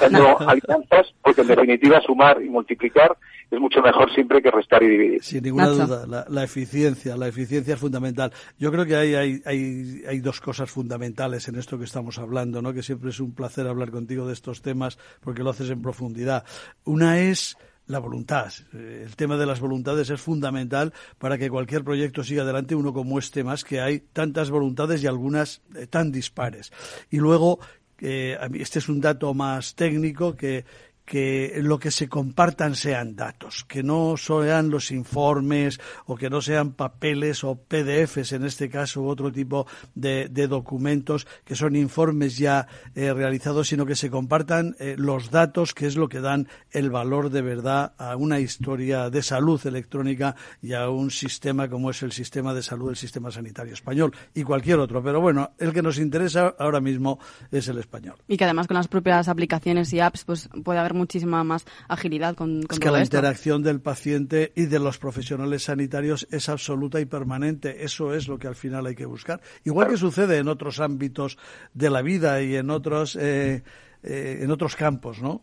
dando 0.00 0.40
alianzas, 0.48 1.14
porque 1.22 1.42
en 1.42 1.46
definitiva 1.46 2.00
sumar 2.00 2.42
y 2.42 2.48
multiplicar 2.48 3.16
es 3.48 3.60
mucho 3.60 3.80
mejor 3.80 4.12
siempre 4.12 4.42
que 4.42 4.50
restar 4.50 4.82
y 4.82 4.88
dividir. 4.88 5.22
Sin 5.22 5.44
ninguna 5.44 5.68
duda, 5.68 6.26
la, 6.28 6.42
eficiencia, 6.42 7.16
la 7.16 7.28
eficiencia 7.28 7.74
es 7.74 7.80
fundamental. 7.80 8.32
Yo 8.58 8.72
creo 8.72 8.84
que 8.84 8.96
hay, 8.96 9.14
hay, 9.14 9.40
hay, 9.44 10.02
hay, 10.08 10.18
dos 10.18 10.40
cosas 10.40 10.68
fundamentales 10.68 11.46
en 11.46 11.54
esto 11.54 11.78
que 11.78 11.84
estamos 11.84 12.18
hablando, 12.18 12.60
¿no? 12.60 12.72
Que 12.72 12.82
siempre 12.82 13.10
es 13.10 13.20
un 13.20 13.36
placer 13.36 13.68
hablar 13.68 13.92
contigo 13.92 14.26
de 14.26 14.32
estos 14.32 14.62
temas 14.62 14.98
porque 15.20 15.44
lo 15.44 15.50
haces 15.50 15.70
en 15.70 15.80
profundidad. 15.80 16.44
Una 16.84 17.20
es 17.20 17.56
la 17.86 17.98
voluntad. 17.98 18.52
El 18.72 19.14
tema 19.16 19.36
de 19.36 19.46
las 19.46 19.60
voluntades 19.60 20.10
es 20.10 20.20
fundamental 20.20 20.92
para 21.18 21.38
que 21.38 21.50
cualquier 21.50 21.84
proyecto 21.84 22.24
siga 22.24 22.42
adelante, 22.42 22.74
uno 22.74 22.92
como 22.92 23.18
este 23.18 23.44
más, 23.44 23.64
que 23.64 23.80
hay 23.80 24.00
tantas 24.00 24.50
voluntades 24.50 25.02
y 25.02 25.06
algunas 25.06 25.62
eh, 25.74 25.86
tan 25.86 26.10
dispares. 26.10 26.72
Y 27.10 27.18
luego, 27.18 27.60
eh, 28.00 28.36
este 28.54 28.78
es 28.78 28.88
un 28.88 29.00
dato 29.00 29.32
más 29.34 29.74
técnico 29.74 30.36
que 30.36 30.64
que 31.06 31.60
lo 31.62 31.78
que 31.78 31.92
se 31.92 32.08
compartan 32.08 32.74
sean 32.74 33.14
datos, 33.14 33.64
que 33.64 33.82
no 33.82 34.16
sean 34.16 34.70
los 34.70 34.90
informes 34.90 35.80
o 36.04 36.16
que 36.16 36.28
no 36.28 36.42
sean 36.42 36.72
papeles 36.72 37.44
o 37.44 37.54
PDFs 37.54 38.32
en 38.32 38.44
este 38.44 38.68
caso 38.68 39.02
u 39.02 39.08
otro 39.08 39.30
tipo 39.32 39.66
de, 39.94 40.28
documentos 40.48 41.26
que 41.44 41.54
son 41.54 41.76
informes 41.76 42.36
ya 42.36 42.66
eh, 42.94 43.12
realizados, 43.12 43.68
sino 43.68 43.86
que 43.86 43.94
se 43.94 44.10
compartan 44.10 44.76
eh, 44.78 44.96
los 44.98 45.30
datos, 45.30 45.74
que 45.74 45.86
es 45.86 45.96
lo 45.96 46.08
que 46.08 46.20
dan 46.20 46.48
el 46.72 46.90
valor 46.90 47.30
de 47.30 47.42
verdad 47.42 47.94
a 47.98 48.16
una 48.16 48.40
historia 48.40 49.08
de 49.08 49.22
salud 49.22 49.64
electrónica 49.64 50.34
y 50.60 50.72
a 50.72 50.88
un 50.90 51.10
sistema 51.10 51.68
como 51.68 51.90
es 51.90 52.02
el 52.02 52.12
sistema 52.12 52.52
de 52.52 52.62
salud, 52.62 52.90
el 52.90 52.96
sistema 52.96 53.30
sanitario 53.30 53.74
español 53.74 54.12
y 54.34 54.42
cualquier 54.42 54.80
otro. 54.80 55.02
Pero 55.02 55.20
bueno, 55.20 55.52
el 55.58 55.72
que 55.72 55.82
nos 55.82 55.98
interesa 55.98 56.54
ahora 56.58 56.80
mismo 56.80 57.20
es 57.52 57.68
el 57.68 57.78
español. 57.78 58.16
Y 58.26 58.36
que 58.36 58.44
además 58.44 58.66
con 58.66 58.76
las 58.76 58.88
propias 58.88 59.28
aplicaciones 59.28 59.92
y 59.92 60.00
apps 60.00 60.24
pues 60.24 60.48
puede 60.64 60.80
haber 60.80 60.95
muchísima 60.96 61.44
más 61.44 61.64
agilidad 61.88 62.34
con, 62.34 62.62
con 62.62 62.74
es 62.74 62.80
que 62.80 62.90
la 62.90 63.02
interacción 63.02 63.62
del 63.62 63.80
paciente 63.80 64.52
y 64.56 64.66
de 64.66 64.78
los 64.78 64.98
profesionales 64.98 65.64
sanitarios 65.64 66.26
es 66.30 66.48
absoluta 66.48 67.00
y 67.00 67.04
permanente. 67.04 67.84
Eso 67.84 68.14
es 68.14 68.28
lo 68.28 68.38
que 68.38 68.48
al 68.48 68.56
final 68.56 68.86
hay 68.86 68.94
que 68.94 69.06
buscar. 69.06 69.40
Igual 69.64 69.88
que 69.88 69.96
sucede 69.96 70.38
en 70.38 70.48
otros 70.48 70.80
ámbitos 70.80 71.38
de 71.74 71.90
la 71.90 72.02
vida 72.02 72.42
y 72.42 72.56
en 72.56 72.70
otros 72.70 73.16
eh, 73.16 73.62
eh, 74.02 74.40
en 74.42 74.50
otros 74.50 74.76
campos, 74.76 75.20
¿no? 75.20 75.42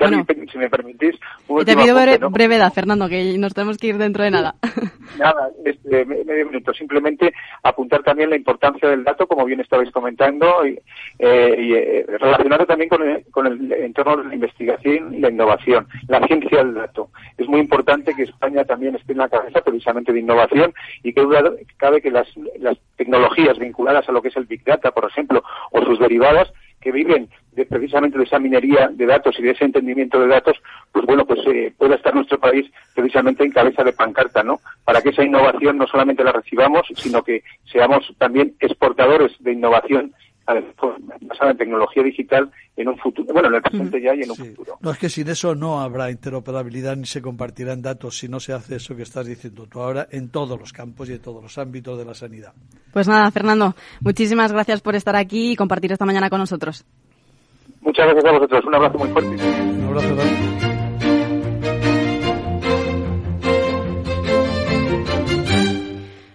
Bueno, 0.00 0.24
si 0.50 0.58
me 0.58 0.70
permitís. 0.70 1.14
Te 1.64 1.76
pido 1.76 1.94
brevedad, 2.30 2.72
Fernando, 2.72 3.08
que 3.08 3.36
nos 3.38 3.52
tenemos 3.52 3.76
que 3.76 3.88
ir 3.88 3.98
dentro 3.98 4.24
de 4.24 4.30
nada. 4.30 4.54
Nada, 5.18 5.50
este, 5.64 6.04
medio 6.06 6.46
minuto. 6.46 6.72
Simplemente 6.72 7.32
apuntar 7.62 8.02
también 8.02 8.30
la 8.30 8.36
importancia 8.36 8.88
del 8.88 9.04
dato, 9.04 9.26
como 9.26 9.44
bien 9.44 9.60
estabais 9.60 9.90
comentando, 9.90 10.66
y, 10.66 10.78
eh, 11.18 11.56
y 11.58 11.72
eh, 11.74 12.06
relacionado 12.18 12.64
también 12.64 12.88
con 12.88 13.02
el, 13.02 13.24
con 13.30 13.46
el 13.46 13.72
entorno 13.72 14.16
de 14.16 14.28
la 14.28 14.34
investigación 14.34 15.14
y 15.14 15.18
la 15.18 15.30
innovación, 15.30 15.86
la 16.08 16.26
ciencia 16.26 16.58
del 16.58 16.74
dato. 16.74 17.10
Es 17.36 17.46
muy 17.48 17.60
importante 17.60 18.14
que 18.14 18.22
España 18.22 18.64
también 18.64 18.94
esté 18.94 19.12
en 19.12 19.18
la 19.18 19.28
cabeza 19.28 19.60
precisamente 19.60 20.12
de 20.12 20.20
innovación 20.20 20.72
y 21.02 21.12
que 21.12 21.26
cabe 21.76 22.00
que 22.00 22.10
las, 22.10 22.28
las 22.58 22.78
tecnologías 22.96 23.58
vinculadas 23.58 24.08
a 24.08 24.12
lo 24.12 24.22
que 24.22 24.28
es 24.28 24.36
el 24.36 24.46
Big 24.46 24.64
Data, 24.64 24.92
por 24.92 25.04
ejemplo, 25.04 25.42
o 25.72 25.84
sus 25.84 25.98
derivadas, 25.98 26.52
que 26.80 26.92
viven 26.92 27.28
de, 27.52 27.66
precisamente 27.66 28.18
de 28.18 28.24
esa 28.24 28.38
minería 28.38 28.88
de 28.92 29.06
datos 29.06 29.38
y 29.38 29.42
de 29.42 29.50
ese 29.50 29.64
entendimiento 29.64 30.20
de 30.20 30.28
datos, 30.28 30.56
pues 30.92 31.04
bueno, 31.04 31.26
pues 31.26 31.40
eh, 31.46 31.72
pueda 31.76 31.96
estar 31.96 32.14
nuestro 32.14 32.38
país 32.38 32.70
precisamente 32.94 33.44
en 33.44 33.52
cabeza 33.52 33.84
de 33.84 33.92
pancarta, 33.92 34.42
¿no? 34.42 34.60
Para 34.84 35.02
que 35.02 35.10
esa 35.10 35.24
innovación 35.24 35.78
no 35.78 35.86
solamente 35.86 36.24
la 36.24 36.32
recibamos, 36.32 36.86
sino 36.96 37.22
que 37.22 37.42
seamos 37.70 38.12
también 38.18 38.54
exportadores 38.60 39.32
de 39.40 39.52
innovación 39.52 40.12
basada 41.20 41.50
en 41.50 41.56
tecnología 41.56 42.02
digital 42.02 42.50
en 42.76 42.88
un 42.88 42.98
futuro, 42.98 43.32
bueno, 43.32 43.48
en 43.48 43.54
el 43.56 43.62
presente 43.62 44.00
ya 44.00 44.14
y 44.14 44.22
en 44.22 44.30
un 44.30 44.36
futuro. 44.36 44.78
No, 44.80 44.90
es 44.90 44.98
que 44.98 45.08
sin 45.08 45.28
eso 45.28 45.54
no 45.54 45.80
habrá 45.80 46.10
interoperabilidad 46.10 46.96
ni 46.96 47.06
se 47.06 47.20
compartirán 47.20 47.82
datos 47.82 48.18
si 48.18 48.28
no 48.28 48.40
se 48.40 48.52
hace 48.52 48.76
eso 48.76 48.96
que 48.96 49.02
estás 49.02 49.26
diciendo 49.26 49.66
tú 49.66 49.80
ahora 49.80 50.06
en 50.10 50.30
todos 50.30 50.58
los 50.58 50.72
campos 50.72 51.08
y 51.10 51.14
en 51.14 51.22
todos 51.22 51.42
los 51.42 51.58
ámbitos 51.58 51.98
de 51.98 52.04
la 52.04 52.14
sanidad. 52.14 52.52
Pues 52.92 53.08
nada, 53.08 53.30
Fernando, 53.30 53.74
muchísimas 54.00 54.52
gracias 54.52 54.80
por 54.80 54.94
estar 54.94 55.16
aquí 55.16 55.52
y 55.52 55.56
compartir 55.56 55.92
esta 55.92 56.06
mañana 56.06 56.30
con 56.30 56.40
nosotros. 56.40 56.84
Muchas 57.80 58.06
gracias 58.06 58.24
a 58.24 58.32
vosotros. 58.32 58.64
Un 58.64 58.74
abrazo 58.74 58.98
muy 58.98 59.08
fuerte. 59.08 59.36
Un 59.36 59.84
abrazo 59.84 60.69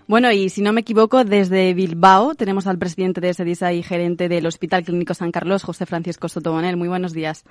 Bueno, 0.07 0.31
y 0.31 0.49
si 0.49 0.61
no 0.61 0.71
me 0.71 0.81
equivoco, 0.81 1.23
desde 1.23 1.73
Bilbao 1.73 2.35
tenemos 2.35 2.67
al 2.67 2.77
presidente 2.77 3.21
de 3.21 3.33
SEDISA 3.33 3.73
y 3.73 3.81
gerente 3.81 4.29
del 4.29 4.45
Hospital 4.45 4.83
Clínico 4.83 5.15
San 5.15 5.31
Carlos, 5.31 5.63
José 5.63 5.87
Francisco 5.87 6.29
Sotomonel. 6.29 6.77
Muy 6.77 6.87
buenos 6.87 7.11
días. 7.11 7.43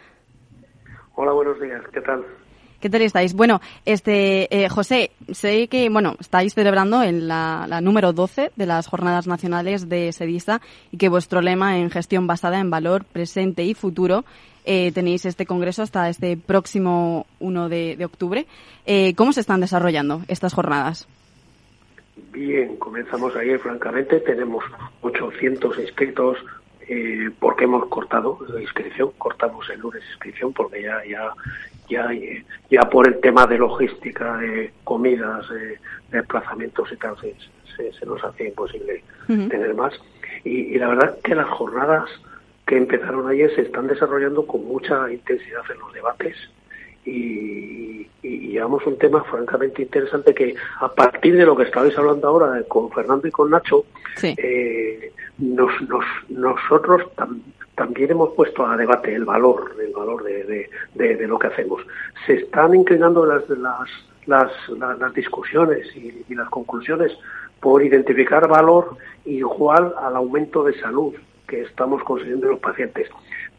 Hola, 1.16 1.32
buenos 1.32 1.60
días. 1.60 1.82
¿Qué 1.92 2.00
tal? 2.00 2.24
¿Qué 2.78 2.88
tal 2.88 3.02
estáis? 3.02 3.34
Bueno, 3.34 3.60
este 3.84 4.46
eh, 4.54 4.68
José, 4.68 5.10
sé 5.32 5.66
que 5.66 5.88
bueno 5.88 6.14
estáis 6.20 6.54
celebrando 6.54 7.02
en 7.02 7.26
la, 7.26 7.66
la, 7.66 7.80
número 7.80 8.12
12 8.12 8.52
de 8.54 8.66
las 8.66 8.86
Jornadas 8.86 9.26
Nacionales 9.26 9.88
de 9.88 10.12
SEDISA 10.12 10.60
y 10.92 10.98
que 10.98 11.08
vuestro 11.08 11.40
lema 11.40 11.78
en 11.78 11.90
gestión 11.90 12.28
basada 12.28 12.60
en 12.60 12.70
valor 12.70 13.04
presente 13.04 13.64
y 13.64 13.74
futuro 13.74 14.24
eh, 14.64 14.92
tenéis 14.92 15.24
este 15.24 15.44
congreso 15.44 15.82
hasta 15.82 16.08
este 16.08 16.36
próximo 16.36 17.26
1 17.40 17.68
de, 17.68 17.96
de 17.96 18.04
octubre. 18.04 18.46
Eh, 18.86 19.14
¿Cómo 19.14 19.32
se 19.32 19.40
están 19.40 19.60
desarrollando 19.60 20.22
estas 20.28 20.52
jornadas? 20.52 21.08
Bien, 22.34 22.76
comenzamos 22.78 23.36
ayer, 23.36 23.60
francamente. 23.60 24.18
Tenemos 24.18 24.64
800 25.02 25.78
inscritos 25.78 26.36
eh, 26.88 27.30
porque 27.38 27.62
hemos 27.62 27.86
cortado 27.86 28.38
la 28.48 28.60
inscripción. 28.60 29.12
Cortamos 29.16 29.70
el 29.70 29.78
lunes 29.78 30.02
inscripción 30.10 30.52
porque 30.52 30.82
ya, 30.82 31.00
ya, 31.04 31.32
ya, 31.88 32.08
ya 32.68 32.80
por 32.90 33.06
el 33.06 33.20
tema 33.20 33.46
de 33.46 33.58
logística, 33.58 34.36
de 34.38 34.72
comidas, 34.82 35.48
de, 35.48 35.78
desplazamientos 36.10 36.90
y 36.90 36.96
tal, 36.96 37.16
se, 37.20 37.92
se, 37.92 38.04
nos 38.04 38.22
hacía 38.24 38.48
imposible 38.48 39.04
tener 39.28 39.72
más. 39.74 39.94
Y, 40.42 40.76
la 40.76 40.88
verdad 40.88 41.16
que 41.22 41.36
las 41.36 41.48
jornadas 41.48 42.10
que 42.66 42.76
empezaron 42.76 43.28
ayer 43.28 43.54
se 43.54 43.62
están 43.62 43.86
desarrollando 43.86 44.44
con 44.44 44.64
mucha 44.64 45.08
intensidad 45.12 45.62
en 45.72 45.78
los 45.78 45.92
debates 45.92 46.36
y, 47.04 48.06
y, 48.22 48.48
llevamos 48.48 48.86
un 48.86 48.98
tema 48.98 49.22
francamente 49.24 49.82
interesante 49.82 50.34
que 50.34 50.54
a 50.80 50.88
partir 50.88 51.36
de 51.36 51.44
lo 51.44 51.56
que 51.56 51.64
estabais 51.64 51.96
hablando 51.98 52.28
ahora 52.28 52.62
con 52.68 52.90
Fernando 52.90 53.28
y 53.28 53.30
con 53.30 53.50
Nacho, 53.50 53.84
eh, 54.22 55.12
nos, 55.38 55.72
nos, 55.82 56.04
nosotros 56.28 57.02
también 57.74 58.12
hemos 58.12 58.32
puesto 58.34 58.66
a 58.66 58.76
debate 58.76 59.14
el 59.14 59.24
valor, 59.24 59.76
el 59.80 59.92
valor 59.92 60.22
de, 60.22 60.68
de, 60.94 61.26
lo 61.26 61.38
que 61.38 61.48
hacemos. 61.48 61.82
Se 62.26 62.34
están 62.34 62.74
inclinando 62.74 63.26
las, 63.26 63.48
las, 63.50 63.88
las, 64.26 64.52
las 64.78 65.14
discusiones 65.14 65.86
y, 65.96 66.24
y 66.28 66.34
las 66.34 66.48
conclusiones 66.48 67.12
por 67.60 67.82
identificar 67.82 68.46
valor 68.48 68.96
igual 69.24 69.94
al 69.98 70.16
aumento 70.16 70.62
de 70.62 70.78
salud 70.80 71.14
que 71.48 71.62
estamos 71.62 72.02
consiguiendo 72.04 72.46
en 72.46 72.52
los 72.52 72.60
pacientes 72.60 73.08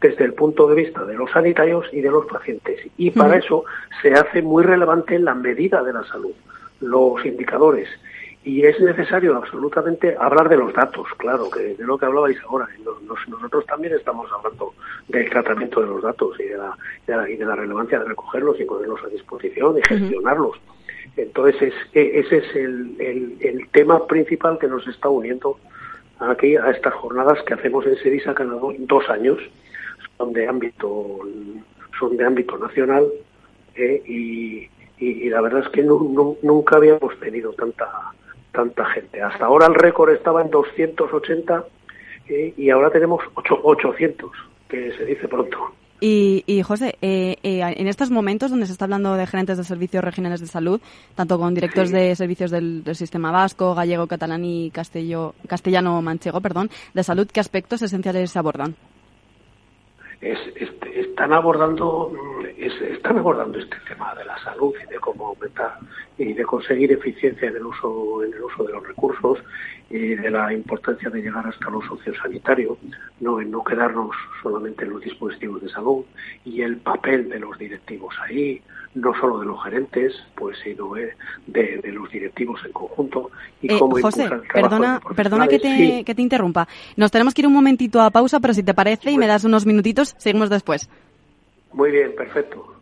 desde 0.00 0.24
el 0.24 0.34
punto 0.34 0.66
de 0.66 0.74
vista 0.74 1.04
de 1.04 1.14
los 1.14 1.30
sanitarios 1.30 1.86
y 1.92 2.00
de 2.00 2.10
los 2.10 2.26
pacientes. 2.26 2.80
Y 2.96 3.10
para 3.10 3.36
eso 3.36 3.64
se 4.02 4.12
hace 4.12 4.42
muy 4.42 4.64
relevante 4.64 5.18
la 5.18 5.34
medida 5.34 5.82
de 5.82 5.92
la 5.92 6.04
salud, 6.04 6.32
los 6.80 7.24
indicadores. 7.24 7.88
Y 8.44 8.64
es 8.64 8.78
necesario 8.78 9.36
absolutamente 9.36 10.16
hablar 10.20 10.48
de 10.48 10.56
los 10.56 10.72
datos, 10.72 11.08
claro, 11.16 11.50
que 11.50 11.74
de 11.74 11.84
lo 11.84 11.98
que 11.98 12.06
hablabais 12.06 12.38
ahora. 12.44 12.68
nosotros 13.28 13.66
también 13.66 13.94
estamos 13.94 14.30
hablando 14.30 14.72
del 15.08 15.28
tratamiento 15.30 15.80
de 15.80 15.88
los 15.88 16.02
datos 16.02 16.38
y 16.38 16.44
de 16.44 16.56
la, 16.56 17.28
y 17.28 17.36
de 17.36 17.44
la, 17.44 17.56
relevancia 17.56 17.98
de 17.98 18.04
recogerlos 18.04 18.60
y 18.60 18.64
ponerlos 18.64 19.02
a 19.02 19.08
disposición 19.08 19.78
y 19.78 19.82
gestionarlos. 19.82 20.58
Entonces, 21.16 21.60
es, 21.60 21.74
ese 21.92 22.36
es 22.36 22.56
el, 22.56 23.36
el, 23.40 23.68
tema 23.70 24.06
principal 24.06 24.58
que 24.58 24.68
nos 24.68 24.86
está 24.86 25.08
uniendo 25.08 25.58
aquí 26.20 26.56
a 26.56 26.70
estas 26.70 26.94
jornadas 26.94 27.42
que 27.42 27.54
hacemos 27.54 27.84
en 27.86 27.96
Sevilla 27.96 28.34
cada 28.34 28.54
dos 28.54 29.10
años 29.10 29.40
son 30.18 30.32
de 30.32 30.48
ámbito 30.48 31.20
son 31.98 32.16
de 32.16 32.24
ámbito 32.24 32.58
nacional 32.58 33.06
eh, 33.74 34.02
y, 34.06 34.68
y, 34.98 35.28
la 35.28 35.40
verdad 35.40 35.62
es 35.64 35.68
que 35.68 35.82
nunca 35.82 36.76
habíamos 36.76 37.18
tenido 37.20 37.52
tanta 37.52 38.12
tanta 38.52 38.86
gente. 38.86 39.20
Hasta 39.20 39.44
ahora 39.44 39.66
el 39.66 39.74
récord 39.74 40.10
estaba 40.10 40.40
en 40.40 40.50
280 40.50 41.64
eh, 42.28 42.54
y 42.56 42.70
ahora 42.70 42.90
tenemos 42.90 43.20
800, 43.34 44.30
que 44.68 44.92
se 44.92 45.04
dice 45.04 45.28
pronto. 45.28 45.72
Y, 46.00 46.44
y 46.46 46.62
José, 46.62 46.96
eh, 47.00 47.36
en 47.42 47.86
estos 47.86 48.10
momentos 48.10 48.50
donde 48.50 48.66
se 48.66 48.72
está 48.72 48.84
hablando 48.84 49.14
de 49.14 49.26
gerentes 49.26 49.56
de 49.56 49.64
servicios 49.64 50.04
regionales 50.04 50.40
de 50.40 50.46
salud, 50.46 50.80
tanto 51.14 51.38
con 51.38 51.54
directores 51.54 51.90
de 51.90 52.14
servicios 52.14 52.50
del, 52.50 52.82
sistema 52.94 53.30
vasco, 53.30 53.74
gallego, 53.74 54.06
catalán 54.06 54.44
y 54.44 54.70
castello, 54.70 55.34
castellano-manchego, 55.46 56.40
perdón, 56.40 56.70
de 56.92 57.02
salud, 57.02 57.26
¿qué 57.32 57.40
aspectos 57.40 57.80
esenciales 57.80 58.30
se 58.30 58.38
abordan? 58.38 58.74
Es, 60.32 60.38
están 60.94 61.32
abordando 61.32 62.12
están 62.56 63.18
abordando 63.18 63.58
este 63.58 63.76
tema 63.86 64.14
de 64.14 64.24
la 64.24 64.38
salud 64.38 64.74
y 64.82 64.90
de 64.90 64.98
cómo 64.98 65.28
aumentar 65.28 65.78
y 66.18 66.32
de 66.32 66.44
conseguir 66.44 66.92
eficiencia 66.92 67.48
en 67.48 67.56
el 67.56 67.66
uso 67.66 68.24
en 68.24 68.32
el 68.32 68.42
uso 68.42 68.64
de 68.64 68.72
los 68.72 68.86
recursos 68.86 69.38
y 69.90 70.14
de 70.14 70.30
la 70.30 70.52
importancia 70.52 71.10
de 71.10 71.22
llegar 71.22 71.46
hasta 71.46 71.70
lo 71.70 71.80
sociosanitario, 71.82 72.76
no 73.20 73.40
en 73.40 73.50
no 73.50 73.62
quedarnos 73.62 74.10
solamente 74.42 74.84
en 74.84 74.90
los 74.90 75.02
dispositivos 75.02 75.62
de 75.62 75.68
salud 75.68 76.04
y 76.44 76.62
el 76.62 76.78
papel 76.78 77.28
de 77.28 77.38
los 77.38 77.56
directivos 77.56 78.14
ahí, 78.20 78.60
no 78.96 79.14
solo 79.20 79.38
de 79.40 79.46
los 79.46 79.62
gerentes, 79.62 80.14
pues 80.34 80.56
sino 80.64 80.94
de, 80.94 81.12
de 81.46 81.92
los 81.92 82.10
directivos 82.10 82.60
en 82.64 82.72
conjunto 82.72 83.30
y 83.60 83.72
eh, 83.72 83.78
cómo 83.78 84.00
José, 84.00 84.28
perdona, 84.52 85.00
perdona 85.14 85.46
que 85.46 85.58
te, 85.58 86.02
que 86.04 86.14
te 86.14 86.22
interrumpa. 86.22 86.66
Nos 86.96 87.10
tenemos 87.10 87.34
que 87.34 87.42
ir 87.42 87.46
un 87.46 87.52
momentito 87.52 88.00
a 88.00 88.10
pausa, 88.10 88.40
pero 88.40 88.54
si 88.54 88.62
te 88.62 88.74
parece 88.74 89.10
y 89.10 89.18
me 89.18 89.26
das 89.26 89.44
unos 89.44 89.66
minutitos, 89.66 90.14
seguimos 90.18 90.48
después. 90.50 90.88
Muy 91.72 91.90
bien, 91.90 92.14
perfecto. 92.16 92.74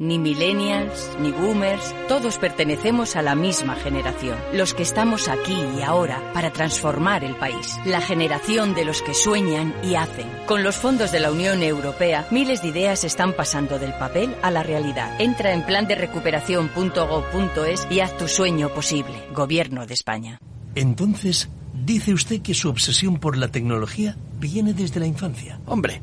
Ni 0.00 0.20
millennials, 0.20 1.10
ni 1.18 1.32
boomers, 1.32 1.92
todos 2.06 2.38
pertenecemos 2.38 3.16
a 3.16 3.22
la 3.22 3.34
misma 3.34 3.74
generación, 3.74 4.38
los 4.52 4.72
que 4.72 4.84
estamos 4.84 5.26
aquí 5.26 5.56
y 5.76 5.82
ahora 5.82 6.22
para 6.32 6.52
transformar 6.52 7.24
el 7.24 7.34
país, 7.34 7.80
la 7.84 8.00
generación 8.00 8.76
de 8.76 8.84
los 8.84 9.02
que 9.02 9.12
sueñan 9.12 9.74
y 9.82 9.96
hacen. 9.96 10.28
Con 10.46 10.62
los 10.62 10.76
fondos 10.76 11.10
de 11.10 11.18
la 11.18 11.32
Unión 11.32 11.64
Europea, 11.64 12.28
miles 12.30 12.62
de 12.62 12.68
ideas 12.68 13.02
están 13.02 13.32
pasando 13.32 13.80
del 13.80 13.92
papel 13.92 14.36
a 14.40 14.52
la 14.52 14.62
realidad. 14.62 15.20
Entra 15.20 15.52
en 15.52 15.66
plan 15.66 15.88
de 15.88 15.96
recuperación.gov.es 15.96 17.88
y 17.90 17.98
haz 17.98 18.16
tu 18.16 18.28
sueño 18.28 18.68
posible. 18.68 19.14
Gobierno 19.34 19.84
de 19.84 19.94
España. 19.94 20.38
Entonces, 20.76 21.48
dice 21.74 22.12
usted 22.12 22.40
que 22.40 22.54
su 22.54 22.68
obsesión 22.68 23.18
por 23.18 23.36
la 23.36 23.48
tecnología 23.48 24.16
viene 24.38 24.74
desde 24.74 25.00
la 25.00 25.06
infancia. 25.06 25.58
Hombre, 25.66 26.02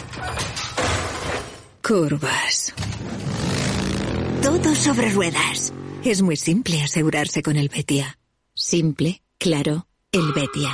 Curvas. 1.91 2.73
Todo 4.41 4.73
sobre 4.75 5.09
ruedas. 5.09 5.73
Es 6.05 6.21
muy 6.21 6.37
simple 6.37 6.81
asegurarse 6.81 7.43
con 7.43 7.57
el 7.57 7.67
Betia. 7.67 8.17
Simple, 8.53 9.21
claro, 9.37 9.87
el 10.13 10.31
Betia. 10.31 10.73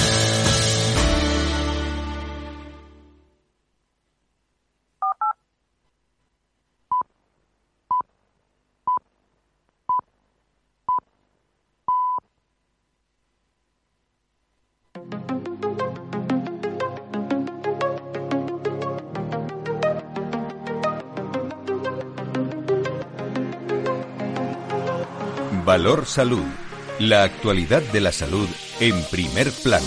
Valor 25.71 26.05
Salud. 26.05 26.43
La 26.99 27.23
actualidad 27.23 27.81
de 27.93 28.01
la 28.01 28.11
salud 28.11 28.49
en 28.81 28.93
primer 29.09 29.47
plano. 29.63 29.85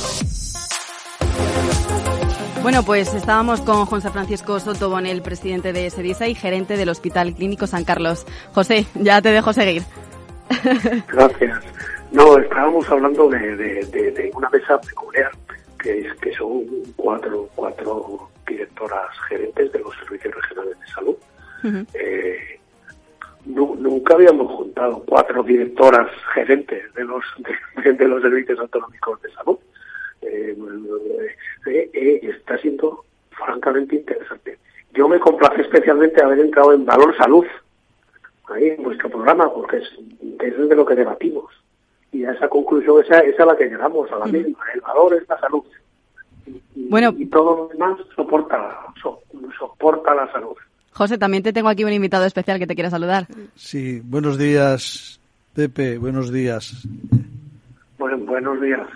Bueno, 2.63 2.83
pues 2.85 3.13
estábamos 3.13 3.61
con 3.61 3.85
José 3.85 4.09
Francisco 4.09 4.59
Soto 4.61 4.89
Bonel, 4.89 5.21
presidente 5.21 5.75
de 5.75 5.91
SEDISA 5.91 6.29
y 6.29 6.35
gerente 6.35 6.79
del 6.79 6.89
Hospital 6.89 7.35
Clínico 7.35 7.67
San 7.67 7.85
Carlos. 7.85 8.25
José, 8.55 8.87
ya 8.95 9.21
te 9.21 9.29
dejo 9.29 9.53
seguir. 9.53 9.83
Gracias. 11.13 11.61
No, 12.13 12.39
estábamos 12.39 12.89
hablando 12.89 13.29
de, 13.29 14.31
una 14.35 14.49
mesa 14.49 14.81
peculiar, 14.81 15.33
que, 15.79 15.99
es, 15.99 16.15
que 16.15 16.35
son 16.35 16.65
cuatro, 16.97 17.51
cuatro 17.55 18.31
directoras 18.47 19.11
gerentes 19.29 19.71
de 19.71 19.81
los 19.81 19.95
servicios 19.97 20.35
regionales 20.35 20.81
de 20.81 20.87
salud. 20.87 21.17
Eh, 21.93 22.54
nunca 23.47 24.15
habíamos 24.15 24.51
juntado 24.53 25.03
cuatro 25.07 25.43
directoras 25.43 26.11
gerentes 26.33 26.93
de 26.95 27.05
los, 27.05 27.25
de 27.85 28.09
los 28.09 28.23
servicios 28.23 28.59
autonómicos 28.59 29.21
de 29.23 29.31
salud. 29.33 29.59
Eh, 30.23 30.57
eh, 31.67 31.91
eh, 31.93 32.21
está 32.23 32.59
siendo 32.59 33.05
francamente 33.31 33.97
interesante. 33.97 34.59
Yo 34.95 35.09
me 35.09 35.19
complace 35.19 35.63
especialmente 35.63 36.23
haber 36.23 36.39
entrado 36.39 36.73
en 36.73 36.87
Valor 36.87 37.17
Salud, 37.17 37.47
ahí 38.49 38.71
en 38.71 38.83
vuestro 38.83 39.11
programa, 39.11 39.53
porque 39.53 39.79
es, 39.79 39.89
es 40.41 40.69
de 40.69 40.77
lo 40.77 40.87
que 40.87 40.95
debatimos. 40.95 41.53
Y 42.13 42.25
a 42.25 42.33
esa 42.33 42.49
conclusión, 42.49 43.03
esa, 43.03 43.19
es 43.21 43.39
a 43.41 43.47
la 43.47 43.57
que 43.57 43.69
llegamos, 43.69 44.11
a 44.13 44.19
la 44.19 44.27
misma. 44.27 44.59
El 44.73 44.81
valor 44.81 45.15
es 45.15 45.29
la 45.29 45.39
salud. 45.41 45.65
Y, 46.47 46.89
bueno, 46.89 47.13
y 47.17 47.27
todo 47.27 47.57
lo 47.57 47.69
demás 47.69 47.99
soporta, 48.15 48.87
soporta 49.59 50.15
la 50.15 50.31
salud. 50.31 50.57
José, 50.95 51.19
también 51.19 51.43
te 51.43 51.53
tengo 51.53 51.69
aquí 51.69 51.83
un 51.83 51.93
invitado 51.93 52.25
especial 52.25 52.59
que 52.59 52.69
te 52.69 52.75
quiere 52.75 52.89
saludar. 52.89 53.27
Sí, 53.57 54.01
buenos 54.05 54.39
días, 54.39 55.21
Pepe, 55.53 55.99
buenos 55.99 56.33
días. 56.33 56.87
Bueno, 57.99 58.19
buenos 58.19 58.61
días. 58.61 58.87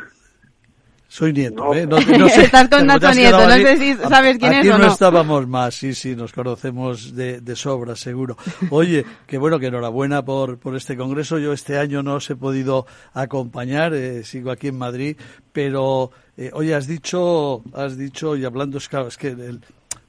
Soy 1.08 1.32
nieto, 1.32 1.74
¿eh? 1.74 1.86
No, 1.86 1.96
Estás 1.96 2.68
con 2.68 2.86
Nato 2.86 3.10
Nieto, 3.12 3.48
no 3.48 3.54
sé 3.54 3.76
si 3.78 3.94
sabes 3.94 4.38
quién 4.38 4.52
es 4.52 4.68
o 4.68 4.72
no. 4.72 4.78
no 4.78 4.92
estábamos 4.92 5.48
más, 5.48 5.74
sí, 5.74 5.94
sí, 5.94 6.14
nos 6.14 6.32
conocemos 6.32 7.16
de, 7.16 7.40
de 7.40 7.56
sobra, 7.56 7.96
seguro. 7.96 8.36
Oye, 8.70 9.04
que 9.26 9.38
bueno, 9.38 9.58
que 9.58 9.66
enhorabuena 9.66 10.22
por, 10.22 10.58
por 10.58 10.76
este 10.76 10.96
congreso. 10.96 11.38
Yo 11.38 11.52
este 11.52 11.78
año 11.78 12.02
no 12.02 12.16
os 12.16 12.30
he 12.30 12.36
podido 12.36 12.86
acompañar, 13.14 13.94
eh, 13.94 14.22
sigo 14.22 14.50
aquí 14.50 14.68
en 14.68 14.78
Madrid, 14.78 15.16
pero, 15.50 16.10
eh, 16.36 16.50
oye, 16.52 16.74
has 16.74 16.86
dicho, 16.86 17.64
has 17.72 17.96
dicho, 17.96 18.36
y 18.36 18.44
hablando, 18.44 18.76
es 18.76 18.88
claro, 18.88 19.08
es 19.08 19.16
que 19.16 19.28
el, 19.28 19.62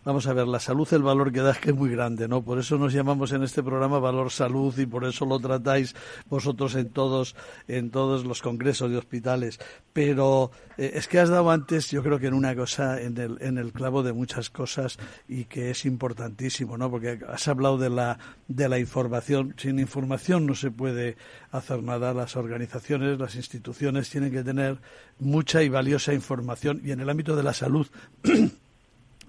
Vamos 0.10 0.26
a 0.26 0.34
ver, 0.34 0.48
la 0.48 0.60
salud, 0.60 0.92
el 0.92 1.04
valor 1.04 1.32
que 1.32 1.40
da 1.40 1.52
es 1.52 1.60
que 1.60 1.70
es 1.70 1.76
muy 1.76 1.92
grande, 1.92 2.28
¿no? 2.28 2.42
Por 2.42 2.58
eso 2.58 2.80
nos 2.80 2.92
llamamos 2.94 3.32
en 3.32 3.44
este 3.44 3.62
programa 3.62 4.00
Valor 4.00 4.32
Salud 4.32 4.76
y 4.80 4.88
por 4.88 5.06
eso 5.06 5.24
lo 5.24 5.40
tratáis 5.40 5.94
vosotros 6.28 6.74
en 6.74 6.90
todos, 6.90 7.36
en 7.68 7.92
todos 7.92 8.26
los 8.26 8.42
congresos 8.42 8.90
de 8.90 8.98
hospitales. 8.98 9.60
Pero 9.94 10.50
eh, 10.80 10.94
es 10.96 11.08
que 11.08 11.20
has 11.20 11.30
dado 11.30 11.52
antes, 11.52 11.92
yo 11.92 12.02
creo 12.02 12.18
que 12.18 12.26
en 12.26 12.34
una 12.34 12.56
cosa, 12.56 13.00
en 13.00 13.18
el, 13.18 13.38
en 13.40 13.60
el 13.60 13.72
clavo 13.72 14.02
de 14.02 14.12
muchas 14.12 14.50
cosas 14.50 14.98
y 15.28 15.46
que 15.46 15.70
es 15.70 15.86
importantísimo, 15.86 16.76
¿no? 16.76 16.90
Porque 16.90 17.20
has 17.28 17.48
hablado 17.48 17.78
de 17.78 17.92
la, 17.92 18.18
de 18.48 18.68
la 18.68 18.80
información. 18.80 19.54
Sin 19.58 19.78
información 19.78 20.48
no 20.48 20.56
se 20.56 20.72
puede 20.72 21.18
hacer 21.52 21.84
nada. 21.84 22.16
Las 22.16 22.36
organizaciones, 22.36 23.20
las 23.20 23.36
instituciones 23.36 24.10
tienen 24.10 24.32
que 24.32 24.42
tener 24.42 24.80
mucha 25.20 25.62
y 25.62 25.70
valiosa 25.70 26.16
información 26.16 26.82
y 26.84 26.94
en 26.94 27.00
el 27.00 27.12
ámbito 27.12 27.36
de 27.36 27.44
la 27.44 27.54
salud 27.54 27.86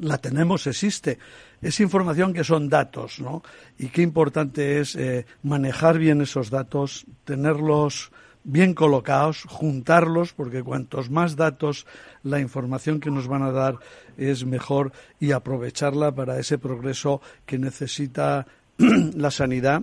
la 0.00 0.18
tenemos, 0.18 0.66
existe. 0.66 1.18
Es 1.60 1.80
información 1.80 2.32
que 2.32 2.44
son 2.44 2.68
datos, 2.68 3.20
¿no? 3.20 3.42
Y 3.78 3.88
qué 3.88 4.02
importante 4.02 4.80
es 4.80 4.96
eh, 4.96 5.26
manejar 5.42 5.98
bien 5.98 6.20
esos 6.20 6.50
datos, 6.50 7.06
tenerlos 7.24 8.10
bien 8.42 8.74
colocados, 8.74 9.44
juntarlos, 9.46 10.32
porque 10.32 10.62
cuantos 10.62 11.10
más 11.10 11.36
datos 11.36 11.86
la 12.22 12.40
información 12.40 13.00
que 13.00 13.10
nos 13.10 13.28
van 13.28 13.42
a 13.42 13.52
dar 13.52 13.78
es 14.16 14.44
mejor 14.44 14.92
y 15.18 15.32
aprovecharla 15.32 16.12
para 16.14 16.38
ese 16.38 16.58
progreso 16.58 17.20
que 17.44 17.58
necesita 17.58 18.46
la 18.78 19.30
sanidad 19.30 19.82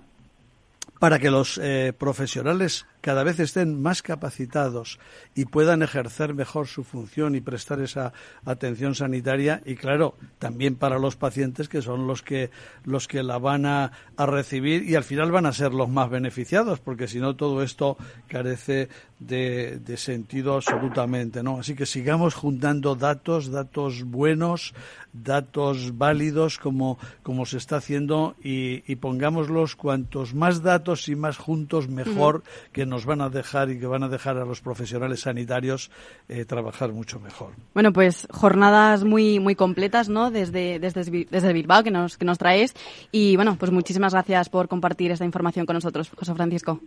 para 1.00 1.20
que 1.20 1.30
los 1.30 1.60
eh, 1.62 1.94
profesionales 1.98 2.88
cada 3.08 3.24
vez 3.24 3.40
estén 3.40 3.82
más 3.82 4.02
capacitados 4.02 5.00
y 5.34 5.46
puedan 5.46 5.82
ejercer 5.82 6.34
mejor 6.34 6.68
su 6.68 6.84
función 6.84 7.36
y 7.36 7.40
prestar 7.40 7.80
esa 7.80 8.12
atención 8.44 8.96
sanitaria 8.96 9.62
y 9.66 9.76
claro 9.76 10.16
también 10.40 10.76
para 10.76 11.00
los 11.00 11.16
pacientes 11.16 11.70
que 11.70 11.82
son 11.82 12.06
los 12.06 12.22
que 12.22 12.52
los 12.84 13.08
que 13.08 13.24
la 13.24 13.38
van 13.38 13.66
a, 13.66 13.94
recibir 14.18 14.84
y 14.84 14.96
al 14.96 15.06
final 15.06 15.32
van 15.32 15.46
a 15.46 15.54
ser 15.54 15.74
los 15.74 15.88
más 15.88 16.10
beneficiados 16.10 16.82
porque 16.82 17.08
si 17.08 17.22
no 17.22 17.38
todo 17.38 17.64
esto 17.64 17.96
carece 18.28 18.90
de, 19.20 19.80
sentido 19.96 20.56
absolutamente 20.56 21.44
no 21.44 21.62
así 21.62 21.76
que 21.76 21.86
sigamos 21.86 22.36
juntando 22.36 22.96
datos 22.96 23.50
datos 23.52 24.04
buenos 24.04 24.74
datos 25.14 25.98
válidos 25.98 26.58
como 26.58 27.00
como 27.24 27.46
se 27.46 27.58
está 27.58 27.78
haciendo 27.78 28.36
y, 28.44 28.84
y 28.92 28.98
pongámoslos 28.98 29.78
cuantos 29.78 30.34
más 30.34 30.62
datos 30.62 31.08
y 31.08 31.16
más 31.16 31.38
juntos 31.38 31.88
mejor 31.88 32.44
que 32.74 32.86
nos 32.86 32.97
van 33.06 33.22
a 33.22 33.30
dejar 33.30 33.70
y 33.70 33.80
que 33.80 33.86
van 33.86 34.04
a 34.04 34.10
dejar 34.10 34.38
a 34.38 34.46
los 34.46 34.62
profesionales 34.62 35.22
sanitarios 35.22 35.92
eh, 36.28 36.46
trabajar 36.46 36.92
mucho 36.92 37.20
mejor. 37.20 37.54
Bueno, 37.74 37.94
pues 37.94 38.28
jornadas 38.32 39.04
muy 39.04 39.40
muy 39.40 39.56
completas, 39.56 40.10
¿no? 40.10 40.32
Desde, 40.32 40.80
desde, 40.80 41.28
desde 41.30 41.54
Bilbao 41.54 41.84
que 41.84 41.92
nos, 41.92 42.18
que 42.18 42.26
nos 42.26 42.38
traes. 42.38 42.74
Y 43.12 43.36
bueno, 43.36 43.58
pues 43.60 43.72
muchísimas 43.72 44.14
gracias 44.14 44.50
por 44.50 44.68
compartir 44.68 45.12
esta 45.12 45.26
información 45.26 45.66
con 45.66 45.76
nosotros, 45.76 46.10
José 46.16 46.34
Francisco. 46.34 46.80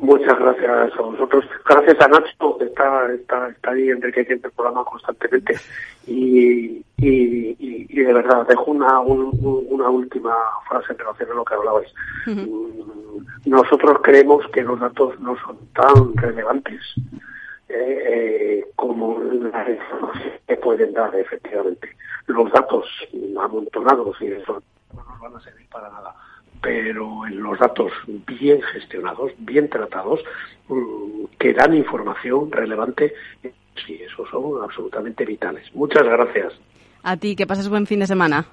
Muchas 0.00 0.38
gracias 0.38 0.98
a 0.98 1.02
vosotros. 1.02 1.44
Gracias 1.68 2.00
a 2.00 2.08
Nacho, 2.08 2.56
que 2.58 2.64
está, 2.64 3.12
está, 3.12 3.48
está 3.50 3.70
ahí 3.70 3.90
enriqueciendo 3.90 4.48
el 4.48 4.54
programa 4.54 4.82
constantemente. 4.84 5.54
Y, 6.06 6.82
y, 6.96 7.56
y, 7.58 8.02
de 8.02 8.14
verdad, 8.14 8.46
dejo 8.46 8.70
una, 8.70 8.98
una 9.00 9.90
última 9.90 10.34
frase 10.66 10.92
en 10.92 10.98
relación 11.00 11.30
a 11.30 11.34
lo 11.34 11.44
que 11.44 11.54
hablabais. 11.54 11.94
Nosotros 13.44 13.98
creemos 14.02 14.46
que 14.54 14.62
los 14.62 14.80
datos 14.80 15.20
no 15.20 15.36
son 15.44 15.58
tan 15.74 16.16
relevantes 16.16 16.80
eh, 17.68 17.74
eh, 18.06 18.66
como 18.76 19.20
las 19.52 19.68
que 20.48 20.56
pueden 20.56 20.94
dar, 20.94 21.14
efectivamente. 21.14 21.94
Los 22.26 22.50
datos 22.52 22.86
amontonados 23.38 24.16
y 24.22 24.32
eso 24.32 24.62
no 24.94 25.04
nos 25.04 25.20
van 25.20 25.36
a 25.36 25.40
servir 25.40 25.68
para 25.68 25.90
nada 25.90 26.14
pero 26.60 27.26
en 27.26 27.42
los 27.42 27.58
datos 27.58 27.92
bien 28.26 28.60
gestionados, 28.62 29.32
bien 29.38 29.68
tratados, 29.68 30.20
mm, 30.68 31.24
que 31.38 31.54
dan 31.54 31.74
información 31.74 32.50
relevante, 32.50 33.14
sí, 33.86 34.00
esos 34.02 34.28
son 34.30 34.62
absolutamente 34.62 35.24
vitales. 35.24 35.64
Muchas 35.74 36.04
gracias. 36.04 36.52
A 37.02 37.16
ti, 37.16 37.34
que 37.34 37.46
pases 37.46 37.68
buen 37.68 37.86
fin 37.86 38.00
de 38.00 38.06
semana. 38.06 38.46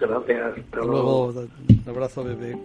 Gracias. 0.00 0.58
Hasta 0.58 0.80
luego. 0.84 1.28
Un 1.28 1.82
abrazo, 1.86 2.24
bebé. 2.24 2.56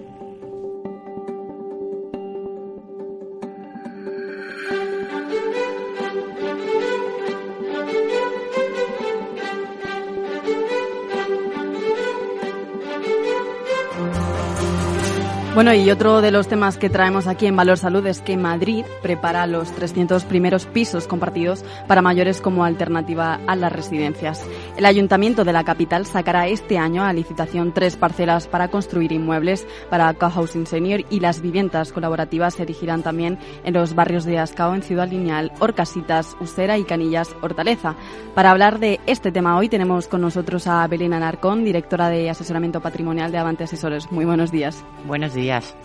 Bueno, 15.53 15.71
y 15.71 15.91
otro 15.91 16.21
de 16.21 16.31
los 16.31 16.47
temas 16.47 16.77
que 16.79 16.89
traemos 16.89 17.27
aquí 17.27 17.45
en 17.45 17.55
Valor 17.55 17.77
Salud 17.77 18.03
es 18.07 18.21
que 18.21 18.37
Madrid 18.37 18.85
prepara 19.03 19.45
los 19.45 19.71
300 19.71 20.23
primeros 20.23 20.65
pisos 20.65 21.05
compartidos 21.05 21.63
para 21.87 22.01
mayores 22.01 22.41
como 22.41 22.65
alternativa 22.65 23.39
a 23.45 23.55
las 23.55 23.71
residencias. 23.71 24.43
El 24.77 24.85
Ayuntamiento 24.87 25.43
de 25.43 25.53
la 25.53 25.63
capital 25.63 26.07
sacará 26.07 26.47
este 26.47 26.79
año 26.79 27.03
a 27.03 27.13
licitación 27.13 27.71
tres 27.71 27.97
parcelas 27.97 28.47
para 28.47 28.69
construir 28.69 29.11
inmuebles 29.11 29.67
para 29.91 30.11
cohousing 30.15 30.65
senior 30.65 31.05
y 31.11 31.19
las 31.19 31.39
viviendas 31.39 31.93
colaborativas 31.93 32.55
se 32.55 32.63
erigirán 32.63 33.03
también 33.03 33.37
en 33.63 33.75
los 33.75 33.93
barrios 33.93 34.25
de 34.25 34.39
Ascao, 34.39 34.73
en 34.73 34.81
Ciudad 34.81 35.07
Lineal, 35.07 35.51
Orcasitas, 35.59 36.35
Usera 36.39 36.79
y 36.79 36.83
Canillas, 36.83 37.35
Hortaleza. 37.43 37.93
Para 38.33 38.49
hablar 38.49 38.79
de 38.79 38.99
este 39.05 39.31
tema 39.31 39.55
hoy 39.55 39.69
tenemos 39.69 40.07
con 40.07 40.21
nosotros 40.21 40.65
a 40.65 40.87
Belén 40.87 41.13
Anarcón, 41.13 41.63
directora 41.63 42.09
de 42.09 42.31
asesoramiento 42.31 42.81
patrimonial 42.81 43.31
de 43.31 43.37
Avante 43.37 43.65
Asesores. 43.65 44.11
Muy 44.11 44.25
buenos 44.25 44.51
días. 44.51 44.83
Buenos 45.05 45.35
días. 45.35 45.42
días. 45.43 45.75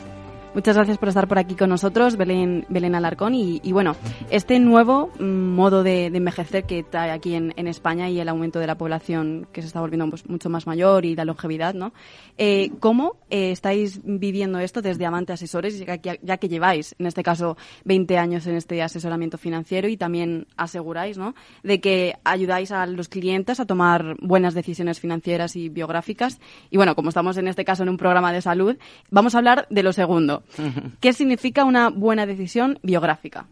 Muchas 0.54 0.76
gracias 0.76 0.96
por 0.98 1.08
estar 1.08 1.28
por 1.28 1.38
aquí 1.38 1.54
con 1.54 1.68
nosotros, 1.68 2.16
Belén, 2.16 2.64
Belén 2.68 2.94
Alarcón. 2.94 3.34
Y, 3.34 3.60
bueno, 3.70 3.94
este 4.30 4.58
nuevo 4.58 5.10
mm, 5.18 5.24
modo 5.24 5.82
de, 5.82 6.06
envejecer 6.06 6.64
que 6.64 6.82
trae 6.82 7.10
aquí 7.10 7.34
en, 7.34 7.52
España 7.68 8.08
y 8.08 8.18
el 8.18 8.28
aumento 8.28 8.58
de 8.58 8.66
la 8.66 8.78
población 8.78 9.46
que 9.52 9.60
se 9.60 9.66
está 9.66 9.80
volviendo 9.80 10.08
pues, 10.08 10.26
mucho 10.28 10.48
más 10.48 10.66
mayor 10.66 11.04
y 11.04 11.14
la 11.14 11.26
longevidad, 11.26 11.74
¿no? 11.74 11.92
Eh, 12.38 12.70
¿Cómo 12.80 13.16
eh, 13.28 13.50
estáis 13.52 14.00
viviendo 14.02 14.58
esto 14.58 14.80
desde 14.80 15.04
Amante 15.04 15.34
Asesores, 15.34 15.78
ya 15.78 15.96
ya 15.96 16.36
que, 16.38 16.48
lleváis, 16.48 16.94
en 16.98 17.06
este 17.06 17.22
caso, 17.22 17.58
20 17.84 18.16
años 18.16 18.46
en 18.46 18.56
este 18.56 18.82
asesoramiento 18.82 19.36
financiero 19.36 19.86
y 19.86 19.98
también 19.98 20.46
aseguráis, 20.56 21.18
¿no?, 21.18 21.34
de 21.62 21.80
que 21.80 22.14
ayudáis 22.24 22.72
a 22.72 22.86
los 22.86 23.08
clientes 23.08 23.60
a 23.60 23.66
tomar 23.66 24.16
buenas 24.22 24.54
decisiones 24.54 24.98
financieras 24.98 25.56
y 25.56 25.68
biográficas. 25.68 26.40
Y 26.70 26.78
bueno, 26.78 26.94
como 26.94 27.10
estamos 27.10 27.36
en 27.36 27.48
este 27.48 27.66
caso 27.66 27.82
en 27.82 27.90
un 27.90 27.98
programa 27.98 28.32
de 28.32 28.40
salud, 28.40 28.76
vamos 29.10 29.34
a 29.34 29.38
hablar 29.38 29.66
de 29.68 29.82
lo 29.82 29.92
segundo 29.92 30.37
¿Qué 31.00 31.12
significa 31.12 31.64
una 31.64 31.90
buena 31.90 32.26
decisión 32.26 32.78
biográfica? 32.82 33.46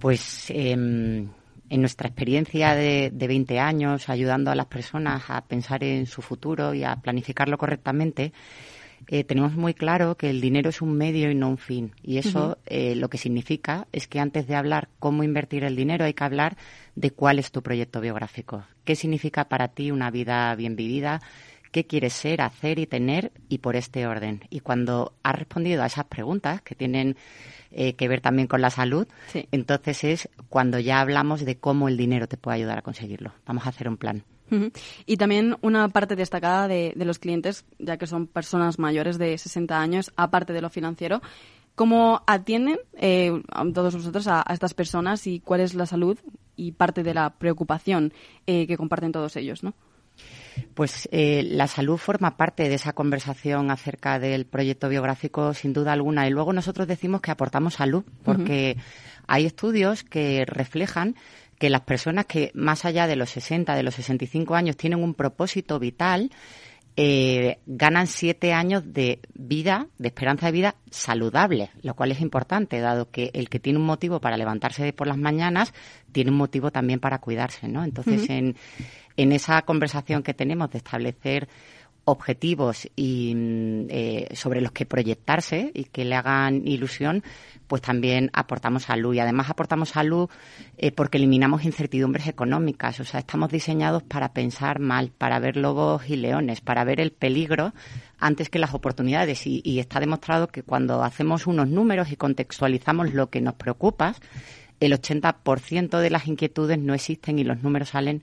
Pues 0.00 0.50
em, 0.50 1.28
en 1.70 1.80
nuestra 1.80 2.08
experiencia 2.08 2.74
de, 2.74 3.10
de 3.12 3.28
20 3.28 3.58
años, 3.58 4.08
ayudando 4.08 4.50
a 4.50 4.54
las 4.54 4.66
personas 4.66 5.24
a 5.28 5.42
pensar 5.42 5.84
en 5.84 6.06
su 6.06 6.22
futuro 6.22 6.74
y 6.74 6.84
a 6.84 6.96
planificarlo 6.96 7.58
correctamente, 7.58 8.32
eh, 9.08 9.24
tenemos 9.24 9.54
muy 9.54 9.74
claro 9.74 10.16
que 10.16 10.30
el 10.30 10.40
dinero 10.40 10.70
es 10.70 10.80
un 10.80 10.96
medio 10.96 11.30
y 11.30 11.34
no 11.34 11.48
un 11.48 11.58
fin. 11.58 11.92
Y 12.02 12.18
eso 12.18 12.58
eh, 12.66 12.94
lo 12.94 13.08
que 13.08 13.18
significa 13.18 13.86
es 13.92 14.08
que 14.08 14.20
antes 14.20 14.46
de 14.46 14.54
hablar 14.54 14.88
cómo 14.98 15.22
invertir 15.22 15.64
el 15.64 15.76
dinero 15.76 16.04
hay 16.04 16.14
que 16.14 16.24
hablar 16.24 16.56
de 16.94 17.10
cuál 17.10 17.38
es 17.38 17.50
tu 17.50 17.62
proyecto 17.62 18.00
biográfico. 18.00 18.64
¿Qué 18.84 18.96
significa 18.96 19.48
para 19.48 19.68
ti 19.68 19.90
una 19.90 20.10
vida 20.10 20.54
bien 20.54 20.76
vivida? 20.76 21.20
¿Qué 21.74 21.88
quieres 21.88 22.12
ser, 22.12 22.40
hacer 22.40 22.78
y 22.78 22.86
tener? 22.86 23.32
Y 23.48 23.58
por 23.58 23.74
este 23.74 24.06
orden. 24.06 24.42
Y 24.48 24.60
cuando 24.60 25.12
has 25.24 25.36
respondido 25.36 25.82
a 25.82 25.86
esas 25.86 26.04
preguntas 26.04 26.62
que 26.62 26.76
tienen 26.76 27.16
eh, 27.72 27.94
que 27.94 28.06
ver 28.06 28.20
también 28.20 28.46
con 28.46 28.62
la 28.62 28.70
salud, 28.70 29.08
entonces 29.50 30.04
es 30.04 30.28
cuando 30.48 30.78
ya 30.78 31.00
hablamos 31.00 31.44
de 31.44 31.56
cómo 31.56 31.88
el 31.88 31.96
dinero 31.96 32.28
te 32.28 32.36
puede 32.36 32.58
ayudar 32.58 32.78
a 32.78 32.82
conseguirlo. 32.82 33.32
Vamos 33.44 33.66
a 33.66 33.70
hacer 33.70 33.88
un 33.88 33.96
plan. 33.96 34.22
Y 35.04 35.16
también 35.16 35.56
una 35.62 35.88
parte 35.88 36.14
destacada 36.14 36.68
de, 36.68 36.92
los 36.94 37.18
clientes, 37.18 37.64
ya 37.80 37.96
que 37.96 38.06
son 38.06 38.28
personas 38.28 38.78
mayores 38.78 39.18
de 39.18 39.36
60 39.36 39.76
años, 39.76 40.12
aparte 40.14 40.52
de 40.52 40.62
lo 40.62 40.70
financiero, 40.70 41.22
¿cómo 41.74 42.22
atienden 42.28 42.78
eh, 42.92 43.32
todos 43.74 43.96
vosotros 43.96 44.28
a, 44.28 44.44
estas 44.48 44.74
personas 44.74 45.26
y 45.26 45.40
cuál 45.40 45.58
es 45.58 45.74
la 45.74 45.86
salud 45.86 46.16
y 46.54 46.70
parte 46.70 47.02
de 47.02 47.14
la 47.14 47.30
preocupación 47.30 48.12
eh, 48.46 48.68
que 48.68 48.76
comparten 48.76 49.10
todos 49.10 49.34
ellos, 49.34 49.64
no? 49.64 49.74
Pues 50.74 51.08
eh, 51.12 51.42
la 51.44 51.66
salud 51.66 51.96
forma 51.96 52.36
parte 52.36 52.68
de 52.68 52.74
esa 52.74 52.92
conversación 52.92 53.70
acerca 53.70 54.18
del 54.18 54.46
proyecto 54.46 54.88
biográfico, 54.88 55.54
sin 55.54 55.72
duda 55.72 55.92
alguna. 55.92 56.26
Y 56.26 56.30
luego 56.30 56.52
nosotros 56.52 56.88
decimos 56.88 57.20
que 57.20 57.30
aportamos 57.30 57.74
salud, 57.74 58.04
porque 58.24 58.76
hay 59.26 59.46
estudios 59.46 60.04
que 60.04 60.44
reflejan 60.46 61.14
que 61.58 61.70
las 61.70 61.82
personas 61.82 62.26
que 62.26 62.50
más 62.54 62.84
allá 62.84 63.06
de 63.06 63.16
los 63.16 63.30
60, 63.30 63.74
de 63.74 63.82
los 63.82 63.94
65 63.94 64.54
años 64.54 64.76
tienen 64.76 65.02
un 65.02 65.14
propósito 65.14 65.78
vital, 65.78 66.30
eh, 66.96 67.58
ganan 67.66 68.06
siete 68.06 68.52
años 68.52 68.92
de 68.92 69.20
vida, 69.34 69.88
de 69.98 70.08
esperanza 70.08 70.46
de 70.46 70.52
vida 70.52 70.76
saludable, 70.90 71.70
lo 71.82 71.94
cual 71.94 72.12
es 72.12 72.20
importante, 72.20 72.78
dado 72.78 73.10
que 73.10 73.30
el 73.34 73.48
que 73.48 73.58
tiene 73.58 73.80
un 73.80 73.84
motivo 73.84 74.20
para 74.20 74.36
levantarse 74.36 74.92
por 74.92 75.08
las 75.08 75.18
mañanas 75.18 75.74
tiene 76.12 76.30
un 76.30 76.36
motivo 76.36 76.70
también 76.70 77.00
para 77.00 77.18
cuidarse, 77.18 77.66
¿no? 77.66 77.82
Entonces, 77.82 78.30
en, 78.30 78.56
en 79.16 79.32
esa 79.32 79.62
conversación 79.62 80.22
que 80.22 80.34
tenemos 80.34 80.70
de 80.70 80.78
establecer 80.78 81.48
objetivos 82.04 82.88
y 82.96 83.34
mm, 83.34 83.86
eh, 83.88 84.28
sobre 84.34 84.60
los 84.60 84.72
que 84.72 84.86
proyectarse 84.86 85.70
y 85.74 85.84
que 85.84 86.04
le 86.04 86.14
hagan 86.14 86.66
ilusión, 86.66 87.22
pues 87.66 87.82
también 87.82 88.30
aportamos 88.32 88.84
salud. 88.84 89.14
Y 89.14 89.20
además 89.20 89.50
aportamos 89.50 89.90
salud 89.90 90.28
eh, 90.76 90.92
porque 90.92 91.18
eliminamos 91.18 91.64
incertidumbres 91.64 92.26
económicas. 92.26 93.00
O 93.00 93.04
sea, 93.04 93.20
estamos 93.20 93.50
diseñados 93.50 94.02
para 94.02 94.32
pensar 94.32 94.80
mal, 94.80 95.10
para 95.16 95.38
ver 95.38 95.56
lobos 95.56 96.08
y 96.08 96.16
leones, 96.16 96.60
para 96.60 96.84
ver 96.84 97.00
el 97.00 97.12
peligro 97.12 97.72
antes 98.18 98.48
que 98.48 98.58
las 98.58 98.74
oportunidades. 98.74 99.46
Y, 99.46 99.62
y 99.64 99.78
está 99.78 100.00
demostrado 100.00 100.48
que 100.48 100.62
cuando 100.62 101.02
hacemos 101.02 101.46
unos 101.46 101.68
números 101.68 102.12
y 102.12 102.16
contextualizamos 102.16 103.14
lo 103.14 103.30
que 103.30 103.40
nos 103.40 103.54
preocupa, 103.54 104.14
el 104.80 104.92
80% 104.92 105.98
de 105.98 106.10
las 106.10 106.26
inquietudes 106.26 106.78
no 106.78 106.94
existen 106.94 107.38
y 107.38 107.44
los 107.44 107.62
números 107.62 107.90
salen 107.90 108.22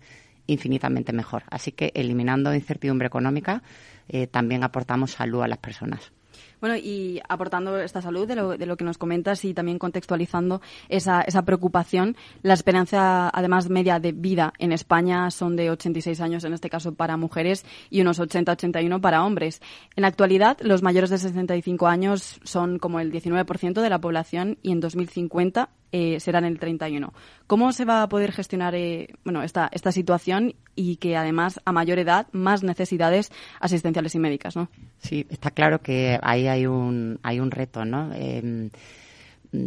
infinitamente 0.51 1.13
mejor. 1.13 1.43
Así 1.49 1.71
que 1.71 1.91
eliminando 1.95 2.53
incertidumbre 2.53 3.07
económica, 3.07 3.63
eh, 4.09 4.27
también 4.27 4.63
aportamos 4.63 5.11
salud 5.11 5.41
a 5.41 5.47
las 5.47 5.57
personas. 5.57 6.11
Bueno, 6.59 6.75
y 6.75 7.19
aportando 7.27 7.79
esta 7.79 8.03
salud 8.03 8.27
de 8.27 8.35
lo, 8.35 8.55
de 8.55 8.67
lo 8.67 8.77
que 8.77 8.83
nos 8.83 8.99
comentas 8.99 9.43
y 9.45 9.53
también 9.55 9.79
contextualizando 9.79 10.61
esa, 10.89 11.21
esa 11.21 11.41
preocupación, 11.41 12.15
la 12.43 12.53
esperanza, 12.53 13.29
además, 13.33 13.67
media 13.69 13.99
de 13.99 14.11
vida 14.11 14.53
en 14.59 14.71
España 14.71 15.31
son 15.31 15.55
de 15.55 15.71
86 15.71 16.21
años, 16.21 16.43
en 16.43 16.53
este 16.53 16.69
caso 16.69 16.93
para 16.93 17.17
mujeres, 17.17 17.65
y 17.89 18.01
unos 18.01 18.19
80-81 18.19 19.01
para 19.01 19.25
hombres. 19.25 19.59
En 19.95 20.03
la 20.03 20.09
actualidad, 20.09 20.57
los 20.61 20.83
mayores 20.83 21.09
de 21.09 21.17
65 21.17 21.87
años 21.87 22.39
son 22.43 22.77
como 22.77 22.99
el 22.99 23.11
19% 23.11 23.81
de 23.81 23.89
la 23.89 23.99
población 23.99 24.59
y 24.61 24.71
en 24.71 24.81
2050 24.81 25.69
eh, 25.91 26.19
serán 26.19 26.45
el 26.45 26.59
31. 26.59 27.13
¿Cómo 27.47 27.71
se 27.73 27.85
va 27.85 28.03
a 28.03 28.09
poder 28.09 28.31
gestionar 28.31 28.75
eh, 28.75 29.09
bueno, 29.23 29.43
esta, 29.43 29.69
esta 29.71 29.91
situación 29.91 30.55
y 30.75 30.95
que 30.97 31.17
además 31.17 31.59
a 31.65 31.71
mayor 31.71 31.99
edad 31.99 32.27
más 32.31 32.63
necesidades 32.63 33.31
asistenciales 33.59 34.15
y 34.15 34.19
médicas? 34.19 34.55
¿no? 34.55 34.69
Sí, 34.99 35.25
está 35.29 35.51
claro 35.51 35.81
que 35.81 36.19
ahí 36.21 36.47
hay 36.47 36.65
un, 36.65 37.19
hay 37.23 37.39
un 37.39 37.51
reto. 37.51 37.83
¿no? 37.83 38.13
Em, 38.13 38.69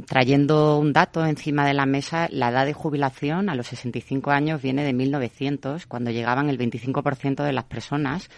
trayendo 0.06 0.78
un 0.78 0.92
dato 0.92 1.24
encima 1.26 1.66
de 1.66 1.74
la 1.74 1.86
mesa, 1.86 2.28
la 2.30 2.48
edad 2.48 2.64
de 2.64 2.72
jubilación 2.72 3.50
a 3.50 3.54
los 3.54 3.66
65 3.66 4.30
años 4.30 4.62
viene 4.62 4.82
de 4.82 4.92
1900, 4.92 5.86
cuando 5.86 6.10
llegaban 6.10 6.48
el 6.48 6.58
25% 6.58 7.44
de 7.44 7.52
las 7.52 7.64
personas. 7.64 8.30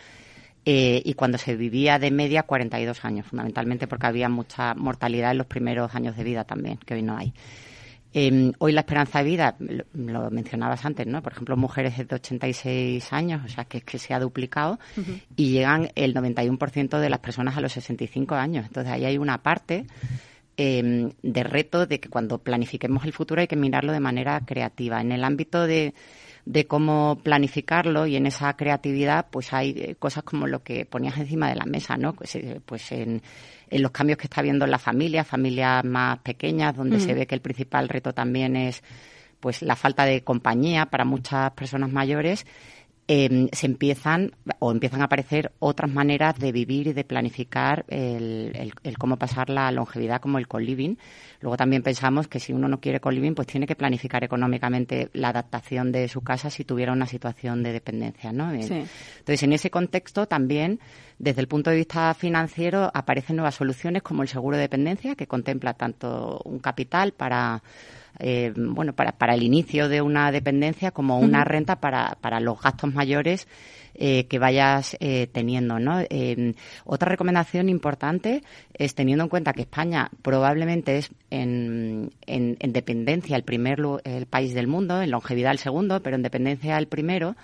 Eh, 0.69 1.01
y 1.05 1.15
cuando 1.15 1.39
se 1.39 1.55
vivía 1.55 2.01
de 2.01 2.11
media 2.11 2.43
42 2.43 3.05
años, 3.05 3.29
fundamentalmente 3.29 3.87
porque 3.87 4.09
había 4.09 4.29
mucha 4.29 4.75
mortalidad 4.75 5.31
en 5.31 5.39
los 5.39 5.47
primeros 5.47 5.95
años 5.95 6.17
de 6.17 6.25
vida 6.25 6.43
también, 6.43 6.79
que 6.79 6.95
hoy 6.95 7.03
no 7.03 7.17
hay. 7.17 7.33
Em, 8.19 8.55
hoy 8.61 8.73
la 8.73 8.81
esperanza 8.81 9.19
de 9.19 9.25
vida, 9.27 9.57
lo, 9.93 10.31
mencionabas 10.31 10.87
antes, 10.87 11.07
¿no? 11.07 11.23
Por 11.23 11.35
ejemplo, 11.35 11.55
mujeres 11.55 11.99
de 11.99 12.15
86 12.15 13.13
años, 13.13 13.45
o 13.45 13.49
sea, 13.49 13.67
que, 13.67 13.83
que 13.83 13.99
se 13.99 14.15
ha 14.15 14.19
duplicado, 14.19 14.79
y 15.37 15.51
llegan 15.51 15.91
el 15.97 16.15
91% 16.15 16.99
de 16.99 17.11
las 17.11 17.19
personas 17.21 17.59
a 17.59 17.61
los 17.61 17.73
65 17.73 18.35
años. 18.35 18.65
Entonces, 18.69 18.91
ahí 18.91 19.05
hay 19.05 19.19
una 19.19 19.43
parte 19.43 19.85
em, 20.57 21.11
de 21.23 21.43
reto 21.45 21.85
de 21.85 22.01
que 22.01 22.09
cuando 22.09 22.39
planifiquemos 22.39 23.05
el 23.05 23.13
futuro 23.13 23.43
hay 23.43 23.49
que 23.49 23.57
mirarlo 23.57 23.93
de 23.93 24.01
manera 24.01 24.41
creativa. 24.47 25.03
En 25.03 25.13
el 25.13 25.23
ámbito 25.23 25.67
de 25.67 25.93
de 26.47 26.67
cómo 26.67 27.19
planificarlo 27.23 28.07
y 28.07 28.15
en 28.15 28.27
esa 28.27 28.57
creatividad 28.57 29.27
pues 29.31 29.53
hay 29.53 29.71
eh, 29.71 29.97
cosas 29.99 30.23
como 30.23 30.47
lo 30.47 30.63
que 30.63 30.87
ponías 30.87 31.19
encima 31.19 31.49
de 31.49 31.57
la 31.57 31.67
mesa, 31.67 31.97
¿no? 31.97 32.15
Pues, 32.15 32.37
eh, 32.37 32.61
pues 32.65 32.93
en, 32.93 33.21
los 33.69 33.91
cambios 33.91 34.17
que 34.17 34.29
está 34.29 34.43
viendo 34.43 34.65
en 34.65 34.71
la 34.71 34.79
familia, 34.79 35.25
familias 35.25 35.85
más 35.85 36.19
pequeñas, 36.21 36.77
donde 36.77 37.01
se 37.01 37.15
ve 37.15 37.27
que 37.27 37.35
el 37.35 37.41
principal 37.41 37.89
reto 37.89 38.13
también 38.13 38.55
es 38.55 38.83
pues 39.41 39.61
la 39.63 39.75
falta 39.75 40.05
de 40.05 40.23
compañía 40.23 40.87
para 40.87 41.05
muchas 41.05 41.51
personas 41.51 41.91
mayores 41.91 42.47
Em, 43.09 43.49
se 43.53 43.67
empiezan 43.67 44.33
o 44.59 44.73
empiezan 44.73 45.01
a 45.01 45.05
aparecer 45.05 45.53
otras 45.61 45.89
maneras 45.89 46.37
de 46.41 46.51
vivir 46.51 46.89
y 46.89 46.93
de 46.93 47.05
planificar 47.05 47.85
el, 47.87 48.73
cómo 48.99 49.17
pasar 49.17 49.49
la 49.49 49.71
longevidad 49.71 50.21
como 50.21 50.39
el 50.39 50.49
co-living. 50.49 50.97
Luego 51.41 51.57
también 51.57 51.85
pensamos 51.85 52.27
que 52.27 52.41
si 52.41 52.53
uno 52.53 52.67
no 52.67 52.81
quiere 52.81 52.99
co-living, 52.99 53.35
pues 53.35 53.47
tiene 53.47 53.69
que 53.69 53.77
planificar 53.77 54.25
económicamente 54.25 55.09
la 55.13 55.29
adaptación 55.29 55.93
de 55.93 56.09
su 56.09 56.23
casa 56.23 56.51
si 56.51 56.65
tuviera 56.65 56.93
una 56.93 57.07
situación 57.07 57.63
de 57.63 57.75
dependencia, 57.75 58.33
¿no? 58.33 58.53
Eh, 58.53 58.87
entonces, 59.19 59.43
en 59.45 59.53
ese 59.53 59.71
contexto 59.71 60.27
también, 60.27 60.81
desde 61.21 61.41
el 61.41 61.47
punto 61.47 61.71
de 61.71 61.77
vista 61.77 62.13
financiero, 62.13 62.91
aparecen 62.93 63.37
nuevas 63.37 63.55
soluciones 63.55 64.03
como 64.03 64.23
el 64.23 64.29
seguro 64.29 64.57
de 64.57 64.63
dependencia, 64.63 65.15
que 65.15 65.29
contempla 65.29 65.75
tanto 65.75 66.41
un 66.45 66.59
capital 66.59 67.13
para 67.13 67.63
eh, 68.19 68.53
bueno, 68.57 68.95
para, 68.95 69.13
para 69.13 69.35
el 69.35 69.43
inicio 69.43 69.89
de 69.89 70.01
una 70.01 70.33
dependencia 70.33 70.91
como 70.91 71.19
una 71.19 71.45
renta 71.45 71.77
para, 71.81 72.17
para 72.21 72.41
los 72.41 72.61
gastos 72.61 72.93
mayores 72.95 73.47
eh, 73.95 74.27
que 74.27 74.39
vayas 74.39 74.97
eh, 75.01 75.27
teniendo, 75.33 75.79
¿no? 75.79 76.03
otra 76.85 77.09
recomendación 77.09 77.69
importante 77.69 78.43
es 78.75 78.95
teniendo 78.95 79.25
en 79.25 79.31
cuenta 79.31 79.53
que 79.55 79.63
España 79.63 80.11
probablemente 80.23 80.99
es 80.99 81.11
en, 81.31 82.13
en, 82.27 82.57
en 82.61 82.73
dependencia 82.73 83.37
el 83.37 83.43
primer 83.43 83.79
el 84.05 84.27
país 84.27 84.55
del 84.55 84.67
mundo, 84.67 85.01
en 85.01 85.11
longevidad 85.11 85.53
el 85.53 85.59
segundo, 85.59 86.03
pero 86.03 86.17
en 86.17 86.23
dependencia 86.23 86.77
el 86.79 86.89
primero 86.89 87.37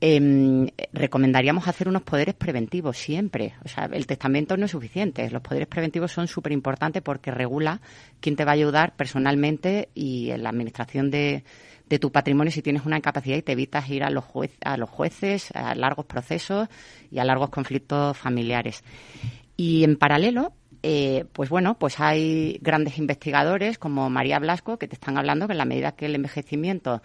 eh, 0.00 0.72
recomendaríamos 0.92 1.68
hacer 1.68 1.88
unos 1.88 2.02
poderes 2.02 2.34
preventivos 2.34 2.96
siempre. 2.96 3.54
O 3.64 3.68
sea, 3.68 3.88
el 3.92 4.06
testamento 4.06 4.56
no 4.56 4.64
es 4.64 4.70
suficiente. 4.70 5.28
Los 5.30 5.42
poderes 5.42 5.68
preventivos 5.68 6.12
son 6.12 6.26
súper 6.26 6.52
importantes 6.52 7.02
porque 7.02 7.30
regula 7.30 7.80
quién 8.20 8.36
te 8.36 8.44
va 8.44 8.52
a 8.52 8.54
ayudar 8.54 8.96
personalmente 8.96 9.90
y 9.94 10.30
en 10.30 10.42
la 10.42 10.48
administración 10.50 11.10
de, 11.10 11.44
de 11.90 11.98
tu 11.98 12.12
patrimonio 12.12 12.52
si 12.52 12.62
tienes 12.62 12.86
una 12.86 12.96
incapacidad 12.96 13.36
y 13.36 13.42
te 13.42 13.52
evitas 13.52 13.90
ir 13.90 14.04
a 14.04 14.10
los, 14.10 14.24
a 14.64 14.76
los 14.76 14.88
jueces, 14.88 15.50
a 15.54 15.74
largos 15.74 16.06
procesos 16.06 16.68
y 17.10 17.18
a 17.18 17.24
largos 17.24 17.50
conflictos 17.50 18.16
familiares. 18.16 18.84
Y 19.56 19.84
en 19.84 19.96
paralelo, 19.96 20.52
eh, 20.82 21.26
pues 21.32 21.50
bueno, 21.50 21.74
pues 21.78 22.00
hay 22.00 22.58
grandes 22.62 22.96
investigadores 22.96 23.76
como 23.76 24.08
María 24.08 24.38
Blasco 24.38 24.78
que 24.78 24.88
te 24.88 24.94
están 24.94 25.18
hablando 25.18 25.46
que 25.46 25.52
en 25.52 25.58
la 25.58 25.64
medida 25.66 25.92
que 25.92 26.06
el 26.06 26.14
envejecimiento 26.14 27.02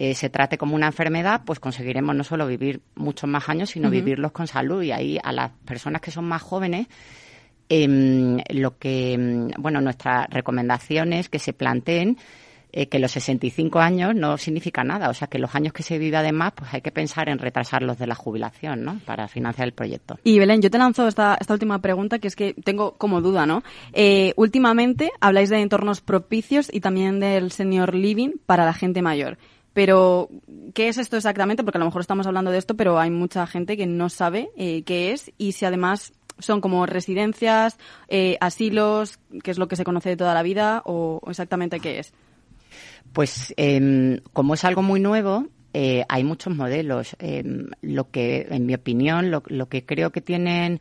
eh, 0.00 0.14
se 0.14 0.30
trate 0.30 0.56
como 0.56 0.76
una 0.76 0.86
enfermedad, 0.86 1.42
pues 1.44 1.58
conseguiremos 1.58 2.14
no 2.14 2.22
solo 2.22 2.46
vivir 2.46 2.80
muchos 2.94 3.28
más 3.28 3.48
años, 3.48 3.70
sino 3.70 3.90
vivirlos 3.90 4.30
con 4.30 4.46
salud. 4.46 4.80
Y 4.80 4.92
ahí 4.92 5.18
a 5.20 5.32
las 5.32 5.50
personas 5.64 6.00
que 6.00 6.12
son 6.12 6.24
más 6.24 6.40
jóvenes, 6.40 6.86
em, 7.68 8.38
lo 8.50 8.78
que, 8.78 9.14
em, 9.14 9.48
bueno, 9.58 9.80
nuestra 9.80 10.28
recomendación 10.30 11.12
es 11.12 11.28
que 11.28 11.40
se 11.40 11.52
planteen 11.52 12.16
eh, 12.70 12.86
que 12.88 12.98
los 12.98 13.10
65 13.12 13.80
años 13.80 14.14
no 14.14 14.36
significa 14.36 14.84
nada. 14.84 15.08
O 15.08 15.14
sea, 15.14 15.26
que 15.26 15.38
los 15.38 15.54
años 15.54 15.72
que 15.72 15.82
se 15.82 15.98
vive 15.98 16.16
además, 16.16 16.52
pues 16.54 16.72
hay 16.72 16.80
que 16.80 16.92
pensar 16.92 17.28
en 17.28 17.38
retrasarlos 17.38 17.98
de 17.98 18.06
la 18.06 18.14
jubilación, 18.14 18.84
¿no? 18.84 19.00
Para 19.04 19.26
financiar 19.26 19.66
el 19.66 19.72
proyecto. 19.72 20.18
Y 20.22 20.38
Belén, 20.38 20.60
yo 20.60 20.70
te 20.70 20.78
lanzo 20.78 21.08
esta, 21.08 21.36
esta 21.40 21.54
última 21.54 21.80
pregunta, 21.80 22.18
que 22.18 22.28
es 22.28 22.36
que 22.36 22.54
tengo 22.54 22.92
como 22.98 23.20
duda, 23.22 23.46
¿no? 23.46 23.62
Eh, 23.94 24.32
últimamente 24.36 25.10
habláis 25.20 25.48
de 25.48 25.60
entornos 25.60 26.02
propicios 26.02 26.68
y 26.72 26.80
también 26.80 27.18
del 27.18 27.50
senior 27.50 27.94
living 27.94 28.32
para 28.46 28.64
la 28.64 28.74
gente 28.74 29.02
mayor. 29.02 29.38
Pero, 29.78 30.28
¿qué 30.74 30.88
es 30.88 30.98
esto 30.98 31.16
exactamente? 31.16 31.62
Porque 31.62 31.78
a 31.78 31.78
lo 31.78 31.84
mejor 31.84 32.00
estamos 32.00 32.26
hablando 32.26 32.50
de 32.50 32.58
esto, 32.58 32.76
pero 32.76 32.98
hay 32.98 33.10
mucha 33.10 33.46
gente 33.46 33.76
que 33.76 33.86
no 33.86 34.08
sabe 34.08 34.50
eh, 34.56 34.82
qué 34.82 35.12
es 35.12 35.30
y 35.38 35.52
si 35.52 35.66
además 35.66 36.12
son 36.40 36.60
como 36.60 36.84
residencias, 36.84 37.78
eh, 38.08 38.36
asilos, 38.40 39.20
que 39.44 39.52
es 39.52 39.56
lo 39.56 39.68
que 39.68 39.76
se 39.76 39.84
conoce 39.84 40.08
de 40.08 40.16
toda 40.16 40.34
la 40.34 40.42
vida, 40.42 40.82
o, 40.84 41.20
exactamente 41.28 41.78
qué 41.78 42.00
es. 42.00 42.12
Pues 43.12 43.54
em, 43.56 44.18
como 44.32 44.54
es 44.54 44.64
algo 44.64 44.82
muy 44.82 44.98
nuevo, 44.98 45.46
eh, 45.72 46.04
hay 46.08 46.24
muchos 46.24 46.56
modelos. 46.56 47.14
Em, 47.20 47.68
lo 47.80 48.10
que, 48.10 48.48
en 48.50 48.66
mi 48.66 48.74
opinión, 48.74 49.30
lo, 49.30 49.68
que 49.68 49.86
creo 49.86 50.10
que 50.10 50.20
tienen 50.20 50.80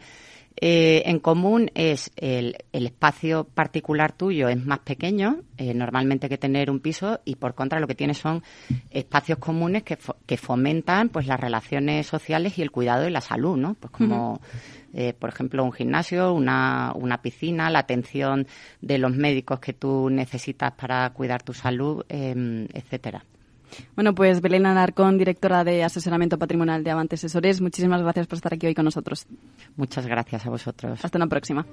eh, 0.60 1.04
en 1.06 1.20
común 1.20 1.72
es 1.76 2.12
el, 2.16 2.58
espacio 2.72 3.44
particular 3.46 4.12
tuyo 4.12 4.50
es 4.50 4.66
más 4.66 4.80
pequeño, 4.80 5.42
normalmente 5.58 6.30
que 6.30 6.38
tener 6.38 6.70
un 6.70 6.80
piso, 6.80 7.20
y 7.26 7.36
por 7.36 7.56
contra 7.56 7.80
lo 7.80 7.88
que 7.88 7.96
tienes 7.96 8.18
son 8.18 8.44
espacios 8.90 9.40
comunes 9.40 9.84
que, 9.84 9.98
que 10.26 10.38
fomentan 10.38 11.10
pues 11.10 11.28
las 11.28 11.40
relaciones 11.40 12.08
sociales 12.08 12.58
y 12.58 12.62
el 12.62 12.72
cuidado 12.72 13.08
y 13.08 13.12
la 13.12 13.22
salud, 13.22 13.58
¿no? 13.58 13.76
Pues 13.76 13.92
como 13.92 14.40
eh, 14.94 15.14
por 15.14 15.30
ejemplo, 15.30 15.64
un 15.64 15.74
gimnasio, 15.74 16.34
una, 16.34 16.92
una 16.96 17.22
piscina, 17.22 17.70
la 17.70 17.80
atención 17.80 18.48
de 18.82 18.98
los 18.98 19.16
médicos 19.16 19.60
que 19.60 19.74
tú 19.74 20.10
necesitas 20.10 20.72
para 20.74 21.10
cuidar 21.12 21.44
tu 21.44 21.54
salud, 21.54 22.04
eh, 22.10 22.68
etcétera. 22.74 23.24
Bueno, 23.96 24.14
pues 24.16 24.42
Belén 24.42 24.66
Alarcón, 24.66 25.18
directora 25.18 25.64
de 25.64 25.84
asesoramiento 25.84 26.38
patrimonial 26.38 26.84
de 26.84 26.92
Avante 26.92 27.16
Asesores, 27.16 27.62
muchísimas 27.62 28.02
gracias 28.02 28.28
por 28.28 28.38
estar 28.38 28.54
aquí 28.54 28.68
hoy 28.68 28.76
con 28.76 28.86
nosotros. 28.86 29.26
Muchas 29.76 30.06
gracias 30.06 30.46
a 30.46 30.50
vosotros. 30.50 31.04
Hasta 31.04 31.18
una 31.18 31.28
próxima. 31.28 31.66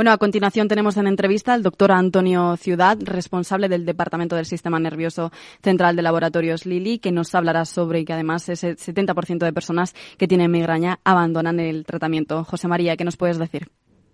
Bueno, 0.00 0.12
a 0.12 0.16
continuación 0.16 0.66
tenemos 0.66 0.96
en 0.96 1.06
entrevista 1.06 1.52
al 1.52 1.62
doctor 1.62 1.92
Antonio 1.92 2.56
Ciudad, 2.56 2.96
responsable 3.02 3.68
del 3.68 3.84
Departamento 3.84 4.34
del 4.34 4.46
Sistema 4.46 4.80
Nervioso 4.80 5.30
Central 5.62 5.94
de 5.94 6.00
Laboratorios 6.00 6.64
Lili, 6.64 6.98
que 7.00 7.12
nos 7.12 7.34
hablará 7.34 7.66
sobre 7.66 8.06
que 8.06 8.14
además 8.14 8.48
ese 8.48 8.76
70% 8.76 9.44
de 9.44 9.52
personas 9.52 9.94
que 10.16 10.26
tienen 10.26 10.50
migraña 10.52 11.00
abandonan 11.04 11.60
el 11.60 11.84
tratamiento. 11.84 12.44
José 12.44 12.66
María, 12.66 12.96
¿qué 12.96 13.04
nos 13.04 13.18
puedes 13.18 13.38
decir? 13.38 13.68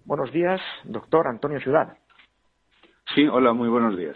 Buenos 0.07 0.31
días, 0.31 0.61
doctor 0.85 1.27
Antonio 1.27 1.59
Ciudad. 1.59 1.99
Sí, 3.13 3.27
hola, 3.27 3.53
muy 3.53 3.69
buenos 3.69 3.97
días. 3.97 4.15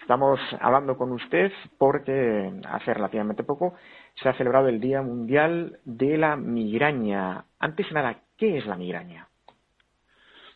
Estamos 0.00 0.40
hablando 0.58 0.96
con 0.96 1.12
usted 1.12 1.52
porque 1.76 2.50
hace 2.66 2.94
relativamente 2.94 3.44
poco 3.44 3.74
se 4.14 4.30
ha 4.30 4.32
celebrado 4.38 4.68
el 4.68 4.80
Día 4.80 5.02
Mundial 5.02 5.80
de 5.84 6.16
la 6.16 6.36
Migraña. 6.36 7.44
Antes 7.58 7.88
de 7.88 7.94
nada, 7.94 8.22
¿qué 8.38 8.56
es 8.56 8.64
la 8.64 8.76
migraña? 8.76 9.28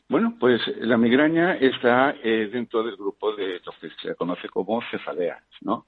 Bueno, 0.09 0.37
pues 0.41 0.63
la 0.79 0.97
migraña 0.97 1.57
está 1.57 2.15
eh, 2.23 2.49
dentro 2.51 2.83
del 2.83 2.97
grupo 2.97 3.37
de 3.37 3.61
lo 3.63 3.73
que 3.79 3.91
se 4.01 4.15
conoce 4.15 4.49
como 4.49 4.81
cefaleas, 4.91 5.45
¿no? 5.61 5.85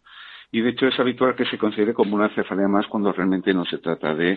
Y 0.50 0.60
de 0.60 0.68
hecho 0.68 0.88
es 0.88 1.00
habitual 1.00 1.34
que 1.36 1.46
se 1.46 1.56
considere 1.56 1.94
como 1.94 2.16
una 2.16 2.28
cefalea 2.34 2.68
más 2.68 2.86
cuando 2.86 3.12
realmente 3.12 3.54
no 3.54 3.64
se 3.64 3.78
trata 3.78 4.14
de, 4.14 4.36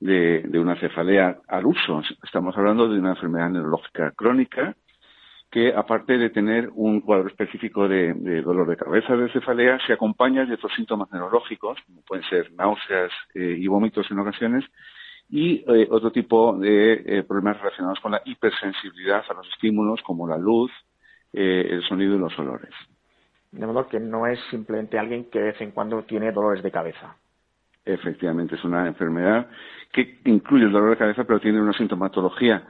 de, 0.00 0.58
una 0.58 0.76
cefalea 0.76 1.38
al 1.48 1.66
uso. 1.66 2.02
Estamos 2.22 2.56
hablando 2.56 2.88
de 2.88 2.98
una 2.98 3.10
enfermedad 3.10 3.50
neurológica 3.50 4.12
crónica 4.12 4.76
que, 5.50 5.72
aparte 5.72 6.18
de 6.18 6.30
tener 6.30 6.68
un 6.74 7.00
cuadro 7.00 7.28
específico 7.28 7.86
de, 7.86 8.12
dolor 8.42 8.68
de 8.68 8.76
cabeza 8.76 9.16
de 9.16 9.30
cefalea, 9.30 9.78
se 9.86 9.92
acompaña 9.92 10.44
de 10.44 10.54
otros 10.54 10.72
síntomas 10.74 11.10
neurológicos, 11.12 11.78
como 11.86 12.02
pueden 12.02 12.24
ser 12.28 12.52
náuseas 12.52 13.12
eh, 13.34 13.56
y 13.58 13.66
vómitos 13.68 14.10
en 14.10 14.18
ocasiones, 14.18 14.64
y 15.30 15.64
eh, 15.72 15.86
otro 15.90 16.10
tipo 16.10 16.58
de 16.58 16.92
eh, 17.06 17.22
problemas 17.22 17.58
relacionados 17.58 18.00
con 18.00 18.12
la 18.12 18.22
hipersensibilidad 18.24 19.24
a 19.30 19.34
los 19.34 19.48
estímulos 19.48 20.02
como 20.02 20.26
la 20.26 20.38
luz, 20.38 20.70
el 21.32 21.82
sonido 21.88 22.14
y 22.14 22.18
los 22.18 22.38
olores. 22.38 22.72
De 23.50 23.66
modo 23.66 23.88
que 23.88 23.98
no 23.98 24.24
es 24.28 24.38
simplemente 24.50 25.00
alguien 25.00 25.24
que 25.24 25.40
de 25.40 25.44
vez 25.46 25.60
en 25.60 25.72
cuando 25.72 26.02
tiene 26.04 26.30
dolores 26.30 26.62
de 26.62 26.70
cabeza. 26.70 27.16
Efectivamente, 27.84 28.54
es 28.54 28.64
una 28.64 28.86
enfermedad 28.86 29.48
que 29.92 30.20
incluye 30.24 30.64
el 30.64 30.72
dolor 30.72 30.90
de 30.90 30.96
cabeza, 30.96 31.24
pero 31.24 31.40
tiene 31.40 31.60
una 31.60 31.72
sintomatología 31.72 32.66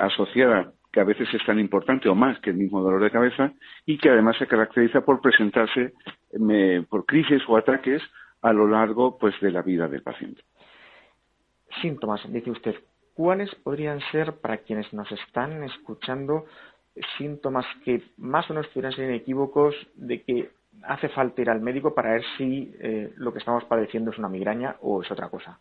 asociada 0.00 0.72
que 0.92 1.00
a 1.00 1.04
veces 1.04 1.28
es 1.34 1.44
tan 1.44 1.58
importante 1.58 2.08
o 2.08 2.14
más 2.14 2.38
que 2.38 2.50
el 2.50 2.56
mismo 2.56 2.80
dolor 2.80 3.02
de 3.02 3.10
cabeza 3.10 3.52
y 3.84 3.98
que 3.98 4.10
además 4.10 4.36
se 4.38 4.46
caracteriza 4.46 5.04
por 5.04 5.20
presentarse 5.20 5.92
por 6.88 7.04
crisis 7.04 7.42
o 7.48 7.56
ataques 7.56 8.00
a 8.42 8.52
lo 8.52 8.68
largo 8.68 9.18
pues 9.18 9.34
de 9.40 9.50
la 9.50 9.62
vida 9.62 9.88
del 9.88 10.02
paciente. 10.02 10.42
Síntomas, 11.82 12.20
dice 12.30 12.50
usted, 12.50 12.76
¿cuáles 13.14 13.52
podrían 13.56 13.98
ser 14.12 14.34
para 14.34 14.58
quienes 14.58 14.92
nos 14.92 15.10
están 15.10 15.64
escuchando 15.64 16.44
síntomas 17.18 17.66
que 17.84 18.02
más 18.18 18.48
o 18.48 18.54
menos 18.54 18.68
pudieran 18.68 18.92
ser 18.92 19.10
inequívocos 19.10 19.74
de 19.96 20.22
que 20.22 20.50
hace 20.82 21.08
falta 21.08 21.40
ir 21.40 21.50
al 21.50 21.60
médico 21.60 21.94
para 21.94 22.12
ver 22.12 22.24
si 22.36 22.74
eh, 22.80 23.12
lo 23.16 23.32
que 23.32 23.38
estamos 23.38 23.64
padeciendo 23.64 24.10
es 24.10 24.18
una 24.18 24.28
migraña 24.28 24.76
o 24.80 25.02
es 25.02 25.10
otra 25.10 25.28
cosa? 25.28 25.58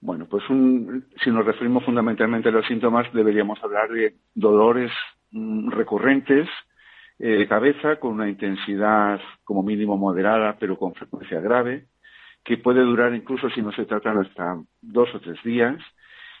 Bueno, 0.00 0.26
pues 0.26 0.44
si 0.46 1.30
nos 1.30 1.46
referimos 1.46 1.84
fundamentalmente 1.84 2.50
a 2.50 2.52
los 2.52 2.66
síntomas, 2.66 3.10
deberíamos 3.14 3.62
hablar 3.64 3.88
de 3.90 4.14
dolores 4.34 4.92
mm, 5.30 5.70
recurrentes 5.70 6.46
eh, 7.18 7.28
de 7.28 7.48
cabeza 7.48 7.96
con 7.96 8.12
una 8.12 8.28
intensidad 8.28 9.20
como 9.44 9.62
mínimo 9.62 9.96
moderada, 9.96 10.56
pero 10.58 10.76
con 10.76 10.94
frecuencia 10.94 11.40
grave, 11.40 11.86
que 12.44 12.58
puede 12.58 12.82
durar 12.82 13.14
incluso 13.14 13.48
si 13.50 13.62
no 13.62 13.72
se 13.72 13.86
trata 13.86 14.12
hasta 14.12 14.58
dos 14.82 15.14
o 15.14 15.20
tres 15.20 15.42
días 15.42 15.82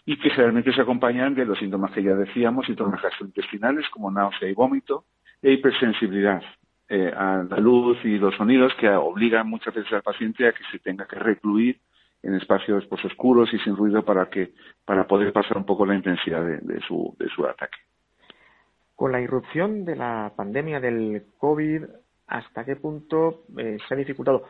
y 0.04 0.18
que 0.18 0.28
generalmente 0.28 0.74
se 0.74 0.82
acompañan 0.82 1.34
de 1.34 1.46
los 1.46 1.58
síntomas 1.58 1.92
que 1.92 2.02
ya 2.02 2.14
decíamos, 2.14 2.66
síntomas 2.66 3.00
gastrointestinales 3.00 3.88
como 3.88 4.10
náusea 4.10 4.48
y 4.48 4.52
vómito 4.52 5.06
e 5.40 5.52
hipersensibilidad 5.52 6.42
eh, 6.88 7.12
a 7.16 7.42
la 7.48 7.56
luz 7.58 7.98
y 8.04 8.18
los 8.18 8.34
sonidos 8.36 8.74
que 8.74 8.88
obligan 8.88 9.48
muchas 9.48 9.74
veces 9.74 9.92
al 9.92 10.02
paciente 10.02 10.46
a 10.46 10.52
que 10.52 10.62
se 10.70 10.78
tenga 10.78 11.06
que 11.06 11.16
recluir 11.16 11.80
en 12.22 12.34
espacios 12.34 12.86
pues, 12.86 13.04
oscuros 13.04 13.52
y 13.52 13.58
sin 13.58 13.76
ruido 13.76 14.04
para 14.04 14.28
que 14.28 14.52
para 14.84 15.06
poder 15.06 15.32
pasar 15.32 15.58
un 15.58 15.64
poco 15.64 15.86
la 15.86 15.94
intensidad 15.94 16.44
de, 16.44 16.80
su, 16.80 17.14
de 17.18 17.28
su 17.28 17.46
ataque. 17.46 17.78
Con 18.96 19.12
la 19.12 19.20
irrupción 19.20 19.84
de 19.84 19.96
la 19.96 20.32
pandemia 20.36 20.80
del 20.80 21.24
COVID, 21.38 21.84
¿hasta 22.26 22.64
qué 22.64 22.76
punto 22.76 23.44
eh, 23.58 23.78
se 23.86 23.94
ha 23.94 23.96
dificultado 23.96 24.44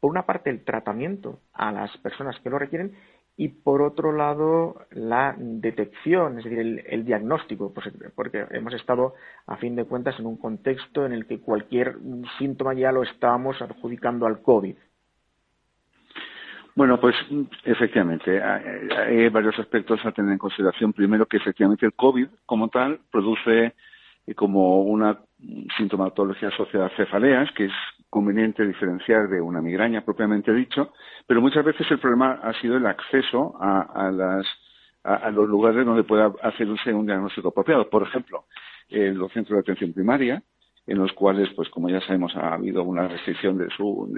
por 0.00 0.10
una 0.10 0.26
parte 0.26 0.50
el 0.50 0.64
tratamiento 0.64 1.40
a 1.52 1.72
las 1.72 1.96
personas 1.98 2.38
que 2.40 2.50
lo 2.50 2.58
requieren 2.58 2.96
y 3.36 3.48
por 3.48 3.82
otro 3.82 4.12
lado 4.12 4.86
la 4.90 5.34
detección, 5.38 6.38
es 6.38 6.44
decir, 6.44 6.84
el, 6.86 7.04
diagnóstico, 7.04 7.72
pues, 7.72 7.86
porque 8.14 8.46
hemos 8.50 8.72
estado 8.72 9.14
a 9.46 9.56
fin 9.56 9.76
de 9.76 9.84
cuentas 9.84 10.18
en 10.18 10.26
un 10.26 10.38
contexto 10.38 11.04
en 11.04 11.12
el 11.12 11.26
que 11.26 11.40
cualquier 11.40 11.96
síntoma 12.38 12.72
ya 12.74 12.92
lo 12.92 13.02
estábamos 13.02 13.60
adjudicando 13.60 14.26
al 14.26 14.40
COVID. 14.40 14.76
Bueno, 16.74 17.00
pues 17.00 17.14
efectivamente, 17.64 18.42
hay 18.42 19.28
varios 19.30 19.58
aspectos 19.58 19.98
a 20.04 20.12
tener 20.12 20.32
en 20.32 20.38
consideración. 20.38 20.92
Primero, 20.92 21.24
que 21.24 21.38
efectivamente 21.38 21.86
el 21.86 21.94
COVID 21.94 22.28
como 22.44 22.68
tal 22.68 23.00
produce 23.10 23.74
eh, 24.26 24.34
como 24.34 24.82
una 24.82 25.18
sintomatología 25.78 26.48
asociada 26.48 26.86
a 26.86 26.96
cefaleas, 26.96 27.50
que 27.52 27.66
es 27.66 27.72
conveniente 28.10 28.66
diferenciar 28.66 29.28
de 29.28 29.40
una 29.40 29.60
migraña 29.60 30.04
propiamente 30.04 30.52
dicho, 30.52 30.92
pero 31.26 31.40
muchas 31.40 31.64
veces 31.64 31.90
el 31.90 31.98
problema 31.98 32.40
ha 32.42 32.52
sido 32.60 32.76
el 32.76 32.86
acceso 32.86 33.56
a, 33.60 34.10
las, 34.10 34.46
a, 35.02 35.30
los 35.30 35.48
lugares 35.48 35.84
donde 35.84 36.04
pueda 36.04 36.32
hacerse 36.42 36.92
un 36.92 37.06
diagnóstico 37.06 37.48
apropiado. 37.48 37.88
Por 37.90 38.02
ejemplo, 38.02 38.44
en 38.88 39.18
los 39.18 39.32
centros 39.32 39.56
de 39.56 39.60
atención 39.60 39.92
primaria, 39.92 40.42
en 40.86 40.98
los 40.98 41.12
cuales, 41.12 41.48
pues 41.54 41.68
como 41.70 41.88
ya 41.88 42.00
sabemos, 42.00 42.34
ha 42.36 42.54
habido 42.54 42.84
una 42.84 43.08
restricción 43.08 43.58
de 43.58 43.68
su, 43.70 44.08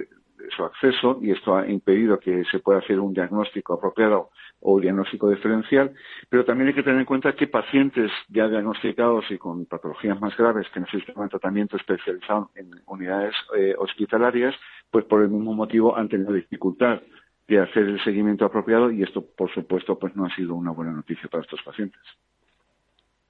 su 0.51 0.65
acceso 0.65 1.19
y 1.21 1.31
esto 1.31 1.57
ha 1.57 1.67
impedido 1.69 2.19
que 2.19 2.45
se 2.51 2.59
pueda 2.59 2.79
hacer 2.79 3.01
un 3.01 3.13
diagnóstico 3.13 3.75
apropiado 3.75 4.31
o 4.61 4.81
diagnóstico 4.81 5.31
diferencial, 5.31 5.93
pero 6.29 6.45
también 6.45 6.69
hay 6.69 6.75
que 6.75 6.83
tener 6.83 6.99
en 6.99 7.07
cuenta 7.07 7.35
que 7.35 7.47
pacientes 7.47 8.11
ya 8.29 8.49
diagnosticados 8.49 9.25
y 9.31 9.39
con 9.39 9.67
patologías 9.67 10.21
más 10.21 10.37
graves 10.37 10.67
que 10.75 10.81
necesitan 10.81 11.29
tratamiento 11.29 11.77
especializado 11.77 12.51
en 12.55 12.71
unidades 12.87 13.35
eh, 13.57 13.75
hospitalarias, 13.79 14.55
pues 14.91 15.05
por 15.05 15.23
el 15.23 15.29
mismo 15.29 15.55
motivo 15.55 15.97
han 15.97 16.09
tenido 16.09 16.33
dificultad 16.33 17.01
de 17.47 17.61
hacer 17.61 17.85
el 17.85 18.05
seguimiento 18.05 18.45
apropiado 18.45 18.91
y 18.91 19.03
esto, 19.03 19.25
por 19.25 19.53
supuesto, 19.53 19.99
pues 19.99 20.15
no 20.15 20.27
ha 20.27 20.35
sido 20.35 20.55
una 20.55 20.71
buena 20.71 20.93
noticia 20.93 21.29
para 21.31 21.43
estos 21.43 21.63
pacientes. 21.63 22.01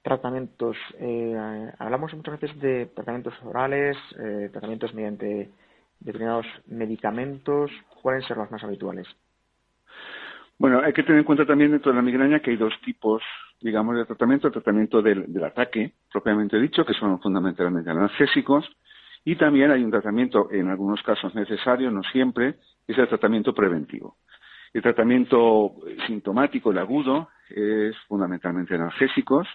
Tratamientos. 0.01 0.77
Eh, 0.99 1.71
hablamos 1.77 2.13
muchas 2.13 2.39
veces 2.39 2.59
de 2.59 2.85
tratamientos 2.87 3.33
orales, 3.43 3.97
eh, 4.19 4.49
tratamientos 4.51 4.93
mediante 4.93 5.49
determinados 5.99 6.45
medicamentos. 6.67 7.71
¿Cuáles 8.01 8.25
son 8.25 8.37
los 8.39 8.51
más 8.51 8.63
habituales? 8.63 9.07
Bueno, 10.59 10.81
hay 10.83 10.91
que 10.91 11.03
tener 11.03 11.19
en 11.19 11.25
cuenta 11.25 11.45
también 11.45 11.71
dentro 11.71 11.91
de 11.91 11.95
la 11.95 12.01
migraña 12.01 12.41
que 12.41 12.51
hay 12.51 12.57
dos 12.57 12.73
tipos, 12.83 13.23
digamos, 13.61 13.95
de 13.95 14.05
tratamiento. 14.05 14.47
El 14.47 14.53
tratamiento 14.53 15.01
del, 15.01 15.43
ataque, 15.43 15.93
propiamente 16.11 16.59
dicho, 16.59 16.85
que 16.85 16.93
son 16.93 17.19
fundamentalmente 17.21 17.89
analgésicos, 17.89 18.69
y 19.23 19.37
también 19.37 19.71
hay 19.71 19.83
un 19.83 19.91
tratamiento, 19.91 20.51
en 20.51 20.69
algunos 20.69 21.01
casos 21.03 21.33
necesario, 21.33 21.91
no 21.91 22.03
siempre, 22.03 22.55
es 22.87 22.97
el 22.97 23.07
tratamiento 23.07 23.53
preventivo. 23.53 24.17
El 24.73 24.81
tratamiento 24.81 25.75
sintomático, 26.07 26.71
el 26.71 26.77
agudo, 26.77 27.29
es 27.49 27.95
fundamentalmente 28.07 28.75
analgésicos, 28.75 29.47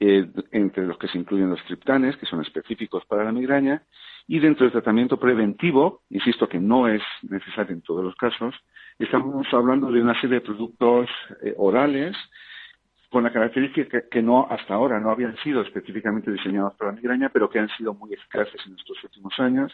eh, 0.00 0.28
entre 0.50 0.84
los 0.84 0.98
que 0.98 1.06
se 1.08 1.18
incluyen 1.18 1.50
los 1.50 1.64
triptanes, 1.64 2.16
que 2.16 2.26
son 2.26 2.40
específicos 2.40 3.04
para 3.06 3.22
la 3.22 3.30
migraña, 3.30 3.84
y 4.26 4.38
dentro 4.38 4.64
del 4.64 4.72
tratamiento 4.72 5.18
preventivo, 5.18 6.02
insisto 6.10 6.48
que 6.48 6.58
no 6.58 6.88
es 6.88 7.02
necesario 7.22 7.74
en 7.74 7.82
todos 7.82 8.02
los 8.02 8.14
casos, 8.16 8.54
estamos 8.98 9.46
hablando 9.52 9.90
de 9.90 10.00
una 10.00 10.18
serie 10.20 10.36
de 10.36 10.40
productos 10.40 11.08
eh, 11.42 11.54
orales 11.56 12.16
con 13.10 13.22
la 13.22 13.32
característica 13.32 14.02
que, 14.10 14.22
no 14.22 14.48
hasta 14.50 14.74
ahora 14.74 14.98
no 14.98 15.10
habían 15.10 15.36
sido 15.36 15.60
específicamente 15.60 16.32
diseñados 16.32 16.74
para 16.74 16.90
la 16.90 16.96
migraña, 16.96 17.28
pero 17.28 17.48
que 17.48 17.60
han 17.60 17.68
sido 17.76 17.94
muy 17.94 18.12
eficaces 18.12 18.60
en 18.66 18.74
estos 18.74 19.04
últimos 19.04 19.32
años. 19.38 19.72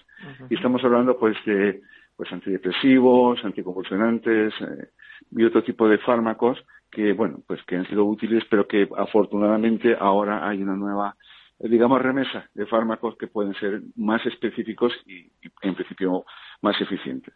Y 0.51 0.57
estamos 0.57 0.85
hablando 0.85 1.19
pues 1.19 1.39
de 1.47 1.81
pues 2.17 2.31
antidepresivos, 2.33 3.43
anticonvulsionantes 3.43 4.53
eh, 4.61 4.89
y 5.31 5.45
otro 5.45 5.63
tipo 5.63 5.89
de 5.89 5.97
fármacos 5.97 6.63
que 6.91 7.15
bueno 7.15 7.39
pues 7.47 7.63
que 7.63 7.77
han 7.77 7.87
sido 7.87 8.05
útiles, 8.05 8.45
pero 8.51 8.69
que 8.69 8.87
afortunadamente 8.99 9.97
ahora 9.99 10.47
hay 10.47 10.63
una 10.63 10.77
nueva 10.77 11.17
digamos 11.61 12.01
remesa 12.01 12.49
de 12.55 12.67
fármacos 12.67 13.17
que 13.17 13.27
pueden 13.27 13.55
ser 13.55 13.83
más 13.97 14.25
específicos 14.27 14.93
y, 15.07 15.31
en 15.63 15.75
principio 15.75 16.25
más 16.63 16.81
eficientes. 16.81 17.35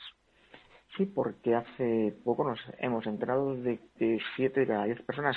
Sí, 0.97 1.07
porque 1.07 1.55
hace 1.55 2.15
poco 2.25 2.45
nos 2.45 2.61
hemos 2.79 3.07
enterado 3.07 3.55
de 3.57 3.81
que 3.99 4.19
siete 4.37 4.61
de 4.61 4.67
cada 4.69 4.85
diez 4.85 5.03
personas 5.03 5.37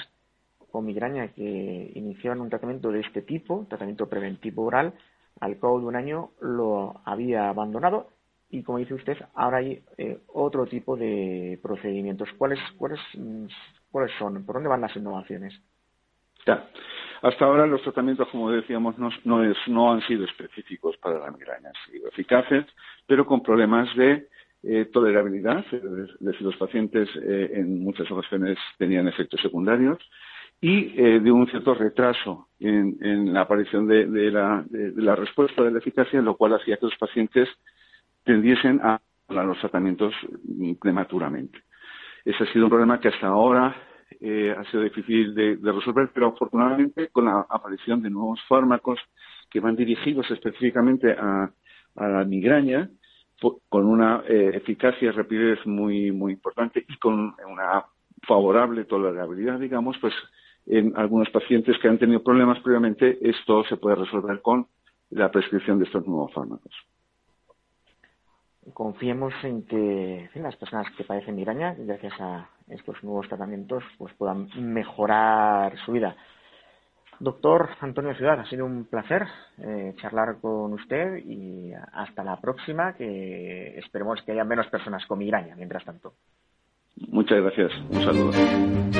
con 0.72 0.86
migraña 0.86 1.30
que 1.30 1.92
iniciaban 1.96 2.42
un 2.42 2.50
tratamiento 2.50 2.92
de 2.92 3.00
este 3.00 3.22
tipo, 3.22 3.66
tratamiento 3.68 4.08
preventivo 4.08 4.66
oral, 4.66 4.94
al 5.40 5.60
cabo 5.60 5.80
de 5.80 5.86
un 5.86 5.96
año 5.96 6.32
lo 6.40 7.02
había 7.06 7.50
abandonado 7.50 8.10
y, 8.50 8.64
como 8.64 8.78
dice 8.78 8.94
usted, 8.94 9.18
ahora 9.34 9.58
hay 9.58 9.84
eh, 9.98 10.20
otro 10.28 10.66
tipo 10.68 10.96
de 10.96 11.60
procedimientos. 11.62 12.30
¿Cuáles, 12.38 12.60
cuáles, 12.78 13.00
¿Cuáles 13.92 14.12
son? 14.18 14.46
¿Por 14.46 14.56
dónde 14.56 14.70
van 14.70 14.82
las 14.82 14.96
innovaciones? 14.96 15.60
Ya. 16.48 16.66
Hasta 17.22 17.44
ahora 17.44 17.68
los 17.68 17.82
tratamientos, 17.82 18.30
como 18.30 18.50
decíamos, 18.52 18.96
no, 19.26 19.92
han 19.92 20.02
sido 20.08 20.24
específicos 20.24 20.96
para 20.98 21.20
la 21.20 21.30
migraña. 21.30 21.70
Han 21.70 21.92
sido 21.92 22.08
eficaces, 22.08 22.66
pero 23.06 23.26
con 23.26 23.44
problemas 23.44 23.94
de 23.98 24.28
eh, 24.64 24.86
tolerabilidad. 24.94 25.66
Es 25.72 25.82
decir, 26.20 26.42
los 26.42 26.56
pacientes 26.56 27.10
eh, 27.22 27.52
en 27.56 27.84
muchas 27.84 28.10
ocasiones 28.10 28.58
tenían 28.78 29.10
efectos 29.10 29.42
secundarios 29.42 29.98
y 30.62 30.94
eh, 30.98 31.20
de 31.20 31.32
un 31.32 31.48
cierto 31.48 31.74
retraso 31.74 32.48
en, 32.62 33.34
la 33.34 33.42
aparición 33.42 33.88
de, 33.88 34.06
la, 34.32 35.16
respuesta 35.16 35.64
de 35.64 35.72
la 35.72 35.80
eficacia, 35.80 36.22
lo 36.22 36.38
cual 36.38 36.54
hacía 36.54 36.78
que 36.78 36.86
los 36.86 36.98
pacientes 36.98 37.50
tendiesen 38.24 38.80
a, 38.82 39.02
los 39.28 39.60
tratamientos 39.60 40.14
prematuramente. 40.80 41.60
Ese 42.24 42.46
ha 42.46 42.54
sido 42.54 42.66
un 42.66 42.70
problema 42.70 43.00
que 43.02 43.10
hasta 43.10 43.28
ahora 43.28 43.76
eh, 44.20 44.56
ha 44.58 44.64
sido 44.66 44.84
difícil 44.84 45.36
de, 45.36 45.58
resolver, 45.62 46.10
pero 46.14 46.28
afortunadamente 46.28 47.10
con 47.10 47.26
la 47.26 47.46
aparición 47.50 48.02
de 48.02 48.10
nuevos 48.10 48.40
fármacos 48.48 49.00
que 49.50 49.60
van 49.60 49.76
dirigidos 49.76 50.30
específicamente 50.32 51.12
a, 51.12 51.52
la 51.96 52.24
migraña, 52.26 52.90
con 53.70 53.86
una 53.86 54.24
eh, 54.28 54.52
eficacia 54.54 55.08
y 55.08 55.12
rapidez 55.12 55.66
muy, 55.66 56.12
muy 56.12 56.34
importante 56.34 56.86
y 56.88 56.98
con 56.98 57.36
una 57.48 57.86
favorable 58.28 58.86
tolerabilidad, 58.86 59.60
digamos, 59.60 59.98
pues 60.00 60.14
en 60.68 60.94
algunos 60.96 61.30
pacientes 61.30 61.78
que 61.80 61.88
han 61.88 61.98
tenido 61.98 62.24
problemas 62.24 62.60
previamente, 62.60 63.18
esto 63.22 63.64
se 63.64 63.78
puede 63.78 63.96
resolver 63.96 64.42
con 64.42 64.68
la 65.10 65.32
prescripción 65.32 65.80
de 65.80 65.86
estos 65.86 66.06
nuevos 66.06 66.34
fármacos. 66.34 66.74
Confiemos 68.74 69.34
en 69.44 69.66
que 69.66 70.30
las 70.36 70.56
personas 70.58 70.88
que 70.96 71.06
padecen 71.06 71.36
migraña, 71.36 71.74
gracias 71.78 72.14
a 72.20 72.50
estos 72.70 73.04
nuevos 73.04 73.28
tratamientos, 73.28 73.84
pues 73.98 74.14
puedan 74.16 74.50
mejorar 74.58 75.78
su 75.86 75.92
vida. 75.92 76.16
Doctor 77.20 77.70
Antonio 77.82 78.14
Ciudad, 78.16 78.40
ha 78.40 78.50
sido 78.50 78.66
un 78.66 78.86
placer 78.86 79.26
eh, 79.58 79.96
charlar 80.00 80.38
con 80.40 80.74
usted 80.74 81.18
y 81.26 81.72
hasta 81.74 82.24
la 82.24 82.40
próxima, 82.40 82.94
que 82.94 83.78
esperemos 83.80 84.22
que 84.22 84.34
haya 84.34 84.44
menos 84.44 84.68
personas 84.68 85.06
con 85.08 85.20
migraña 85.20 85.56
mientras 85.56 85.84
tanto. 85.84 86.14
Muchas 87.10 87.42
gracias. 87.42 87.72
Un 87.90 88.04
saludo. 88.04 88.97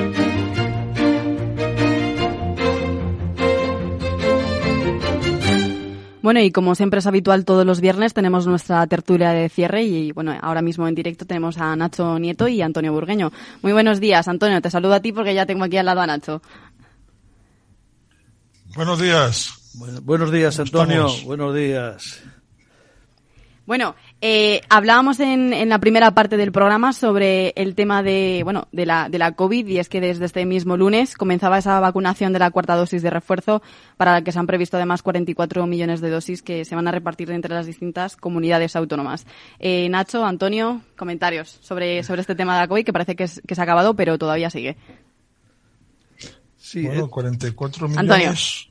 Bueno, 6.28 6.40
y 6.40 6.52
como 6.52 6.74
siempre 6.74 6.98
es 6.98 7.06
habitual 7.06 7.46
todos 7.46 7.64
los 7.64 7.80
viernes 7.80 8.12
tenemos 8.12 8.46
nuestra 8.46 8.86
tertulia 8.86 9.30
de 9.30 9.48
cierre 9.48 9.84
y 9.84 10.12
bueno, 10.12 10.38
ahora 10.42 10.60
mismo 10.60 10.86
en 10.86 10.94
directo 10.94 11.24
tenemos 11.24 11.56
a 11.56 11.74
Nacho 11.74 12.18
Nieto 12.18 12.48
y 12.48 12.60
Antonio 12.60 12.92
Burgueño. 12.92 13.32
Muy 13.62 13.72
buenos 13.72 13.98
días, 13.98 14.28
Antonio, 14.28 14.60
te 14.60 14.70
saludo 14.70 14.92
a 14.92 15.00
ti 15.00 15.10
porque 15.10 15.32
ya 15.34 15.46
tengo 15.46 15.64
aquí 15.64 15.78
al 15.78 15.86
lado 15.86 16.02
a 16.02 16.06
Nacho. 16.06 16.42
Buenos 18.76 19.00
días. 19.00 19.54
buenos 20.02 20.30
días, 20.30 20.60
Antonio. 20.60 21.08
Buenos 21.24 21.54
días. 21.54 22.22
Bueno, 23.64 23.94
eh, 24.20 24.62
hablábamos 24.68 25.20
en, 25.20 25.52
en, 25.52 25.68
la 25.68 25.78
primera 25.78 26.10
parte 26.10 26.36
del 26.36 26.50
programa 26.50 26.92
sobre 26.92 27.52
el 27.54 27.76
tema 27.76 28.02
de, 28.02 28.40
bueno, 28.42 28.66
de 28.72 28.84
la, 28.84 29.08
de 29.08 29.18
la 29.18 29.32
COVID 29.32 29.64
y 29.68 29.78
es 29.78 29.88
que 29.88 30.00
desde 30.00 30.24
este 30.24 30.44
mismo 30.44 30.76
lunes 30.76 31.16
comenzaba 31.16 31.58
esa 31.58 31.78
vacunación 31.78 32.32
de 32.32 32.40
la 32.40 32.50
cuarta 32.50 32.74
dosis 32.74 33.02
de 33.02 33.10
refuerzo 33.10 33.62
para 33.96 34.14
la 34.14 34.22
que 34.22 34.32
se 34.32 34.40
han 34.40 34.48
previsto 34.48 34.76
además 34.76 35.02
44 35.02 35.64
millones 35.68 36.00
de 36.00 36.10
dosis 36.10 36.42
que 36.42 36.64
se 36.64 36.74
van 36.74 36.88
a 36.88 36.90
repartir 36.90 37.30
entre 37.30 37.54
las 37.54 37.66
distintas 37.66 38.16
comunidades 38.16 38.74
autónomas. 38.74 39.24
Eh, 39.60 39.88
Nacho, 39.88 40.24
Antonio, 40.24 40.80
comentarios 40.96 41.56
sobre, 41.60 42.02
sobre 42.02 42.22
este 42.22 42.34
tema 42.34 42.54
de 42.54 42.62
la 42.62 42.68
COVID 42.68 42.84
que 42.84 42.92
parece 42.92 43.14
que, 43.14 43.26
que 43.46 43.54
se 43.54 43.60
ha 43.60 43.64
acabado 43.64 43.94
pero 43.94 44.18
todavía 44.18 44.50
sigue. 44.50 44.76
Sí, 46.56 46.82
bueno, 46.82 47.08
44 47.08 47.86
eh, 47.86 47.88
millones. 47.88 48.68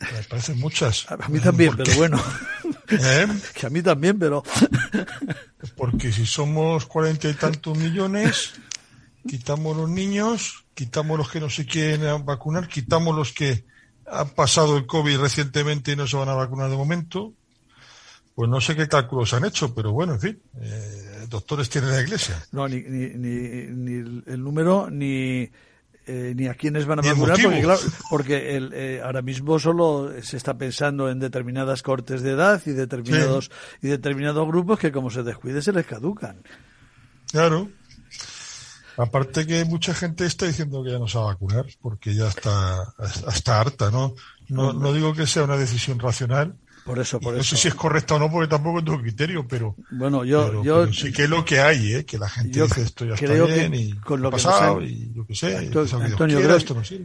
Me 0.00 0.22
parecen 0.22 0.58
muchas. 0.58 1.06
A 1.10 1.28
mí 1.28 1.40
también, 1.40 1.76
pero 1.76 1.92
bueno. 1.94 2.22
¿Eh? 2.88 3.26
Que 3.54 3.66
a 3.66 3.70
mí 3.70 3.82
también, 3.82 4.18
pero. 4.18 4.42
Porque 5.76 6.10
si 6.12 6.26
somos 6.26 6.86
cuarenta 6.86 7.28
y 7.28 7.34
tantos 7.34 7.76
millones, 7.76 8.52
quitamos 9.28 9.76
los 9.76 9.90
niños, 9.90 10.64
quitamos 10.74 11.18
los 11.18 11.30
que 11.30 11.40
no 11.40 11.50
se 11.50 11.66
quieren 11.66 12.24
vacunar, 12.24 12.66
quitamos 12.68 13.14
los 13.14 13.32
que 13.32 13.64
han 14.06 14.30
pasado 14.30 14.76
el 14.76 14.86
COVID 14.86 15.20
recientemente 15.20 15.92
y 15.92 15.96
no 15.96 16.06
se 16.06 16.16
van 16.16 16.28
a 16.30 16.34
vacunar 16.34 16.70
de 16.70 16.76
momento. 16.76 17.34
Pues 18.34 18.48
no 18.48 18.60
sé 18.60 18.74
qué 18.74 18.88
cálculos 18.88 19.34
han 19.34 19.44
hecho, 19.44 19.74
pero 19.74 19.92
bueno, 19.92 20.14
en 20.14 20.20
fin, 20.20 20.42
eh, 20.62 21.26
doctores 21.28 21.68
tienen 21.68 21.90
la 21.90 22.00
iglesia. 22.00 22.42
No, 22.52 22.66
ni, 22.66 22.80
ni, 22.80 23.08
ni 23.16 24.22
el 24.26 24.42
número, 24.42 24.88
ni 24.90 25.50
eh, 26.06 26.32
ni 26.34 26.46
a 26.46 26.54
quiénes 26.54 26.86
van 26.86 27.00
a 27.00 27.02
vacunar, 27.02 27.38
porque, 27.42 27.60
claro, 27.60 27.80
porque 28.08 28.56
el, 28.56 28.72
eh, 28.72 29.00
ahora 29.04 29.22
mismo 29.22 29.58
solo 29.58 30.10
se 30.22 30.36
está 30.36 30.56
pensando 30.56 31.10
en 31.10 31.18
determinadas 31.18 31.82
cortes 31.82 32.22
de 32.22 32.32
edad 32.32 32.60
y 32.66 32.70
determinados 32.70 33.50
y 33.82 33.88
determinados 33.88 34.46
grupos 34.46 34.78
que 34.78 34.92
como 34.92 35.10
se 35.10 35.22
descuide 35.22 35.62
se 35.62 35.72
les 35.72 35.86
caducan. 35.86 36.42
Claro. 37.30 37.68
Aparte 38.96 39.46
que 39.46 39.64
mucha 39.64 39.94
gente 39.94 40.26
está 40.26 40.46
diciendo 40.46 40.82
que 40.82 40.90
ya 40.90 40.98
no 40.98 41.08
se 41.08 41.16
va 41.16 41.24
a 41.24 41.26
vacunar 41.28 41.66
porque 41.80 42.14
ya 42.14 42.28
está, 42.28 42.94
está 43.32 43.60
harta, 43.60 43.90
¿no? 43.90 44.14
No, 44.48 44.72
no 44.72 44.92
digo 44.92 45.14
que 45.14 45.26
sea 45.26 45.44
una 45.44 45.56
decisión 45.56 45.98
racional, 45.98 46.56
por 46.84 46.98
eso, 46.98 47.20
por 47.20 47.34
no 47.34 47.42
sé 47.42 47.56
si 47.56 47.68
es 47.68 47.74
correcta 47.74 48.14
o 48.14 48.18
no, 48.18 48.30
porque 48.30 48.48
tampoco 48.48 48.82
tengo 48.82 49.00
criterio, 49.00 49.46
pero. 49.46 49.74
Bueno, 49.90 50.24
yo. 50.24 50.62
yo 50.62 50.92
sí 50.92 51.12
que 51.12 51.24
es 51.24 51.30
lo 51.30 51.44
que 51.44 51.60
hay, 51.60 51.94
¿eh? 51.94 52.04
Que 52.04 52.18
la 52.18 52.28
gente 52.28 52.62
dice 52.62 52.82
esto 52.82 53.04
ya 53.04 53.14
está 53.14 53.32
bien 53.32 53.74
y 53.74 53.92
con 53.94 54.22
lo 54.22 54.30
que 54.30 54.36
pasado, 54.36 54.82
y 54.82 55.12
lo 55.14 55.26
que 55.26 55.34
sé. 55.34 55.56
Antonio, 55.56 56.40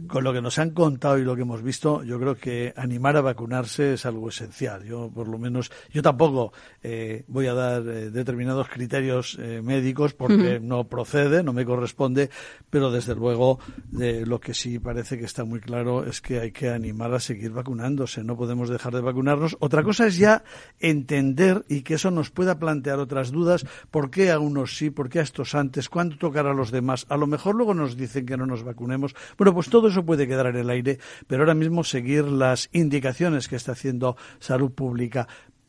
con 0.06 0.24
lo 0.24 0.32
que 0.32 0.42
nos 0.42 0.58
han 0.58 0.70
contado 0.70 1.18
y 1.18 1.24
lo 1.24 1.34
que 1.34 1.42
hemos 1.42 1.62
visto, 1.62 2.02
yo 2.04 2.18
creo 2.18 2.36
que 2.36 2.72
animar 2.76 3.16
a 3.16 3.20
vacunarse 3.20 3.94
es 3.94 4.06
algo 4.06 4.28
esencial. 4.28 4.84
Yo, 4.84 5.10
por 5.12 5.28
lo 5.28 5.38
menos, 5.38 5.70
yo 5.92 6.02
tampoco 6.02 6.52
eh, 6.88 7.24
voy 7.26 7.48
a 7.48 7.54
dar 7.54 7.82
eh, 7.82 8.10
determinados 8.12 8.68
criterios 8.68 9.36
eh, 9.40 9.60
médicos 9.60 10.14
porque 10.14 10.60
no 10.60 10.84
procede, 10.84 11.42
no 11.42 11.52
me 11.52 11.64
corresponde, 11.64 12.30
pero 12.70 12.92
desde 12.92 13.16
luego 13.16 13.58
lo 13.90 14.38
que 14.38 14.54
sí 14.54 14.78
parece 14.78 15.18
que 15.18 15.24
está 15.24 15.42
muy 15.44 15.58
claro 15.58 16.06
es 16.06 16.20
que 16.20 16.38
hay 16.38 16.52
que 16.52 16.70
animar 16.70 17.12
a 17.12 17.18
seguir 17.18 17.50
vacunándose. 17.50 18.22
No 18.22 18.36
podemos 18.36 18.68
dejar 18.68 18.94
de 18.94 19.00
vacunarnos. 19.00 19.56
Otra 19.58 19.82
cosa 19.82 20.06
es 20.06 20.16
ya 20.16 20.44
entender 20.78 21.64
y 21.68 21.82
que 21.82 21.94
eso 21.94 22.12
nos 22.12 22.30
pueda 22.30 22.60
plantear 22.60 23.00
otras 23.00 23.32
dudas. 23.32 23.66
¿Por 23.90 24.08
qué 24.08 24.30
a 24.30 24.38
unos 24.38 24.76
sí? 24.76 24.90
¿Por 24.90 25.08
qué 25.08 25.18
a 25.18 25.22
estos 25.22 25.56
antes? 25.56 25.88
¿Cuándo 25.88 26.18
tocar 26.18 26.46
a 26.46 26.54
los 26.54 26.70
demás? 26.70 27.04
A 27.08 27.16
lo 27.16 27.26
mejor 27.26 27.56
luego 27.56 27.74
nos 27.74 27.96
dicen 27.96 28.26
que 28.26 28.36
no 28.36 28.46
nos 28.46 28.62
vacunemos. 28.62 29.16
Bueno, 29.36 29.52
pues 29.52 29.70
todo 29.70 29.88
eso 29.88 30.04
puede 30.04 30.28
quedar 30.28 30.46
en 30.46 30.56
el 30.56 30.70
aire, 30.70 31.00
pero 31.26 31.42
ahora 31.42 31.54
mismo 31.54 31.82
seguir 31.82 32.26
las 32.26 32.68
indicaciones 32.72 33.48
que 33.48 33.56
está 33.56 33.72
haciendo 33.72 34.16
Salud 34.38 34.70
Pública 34.70 35.26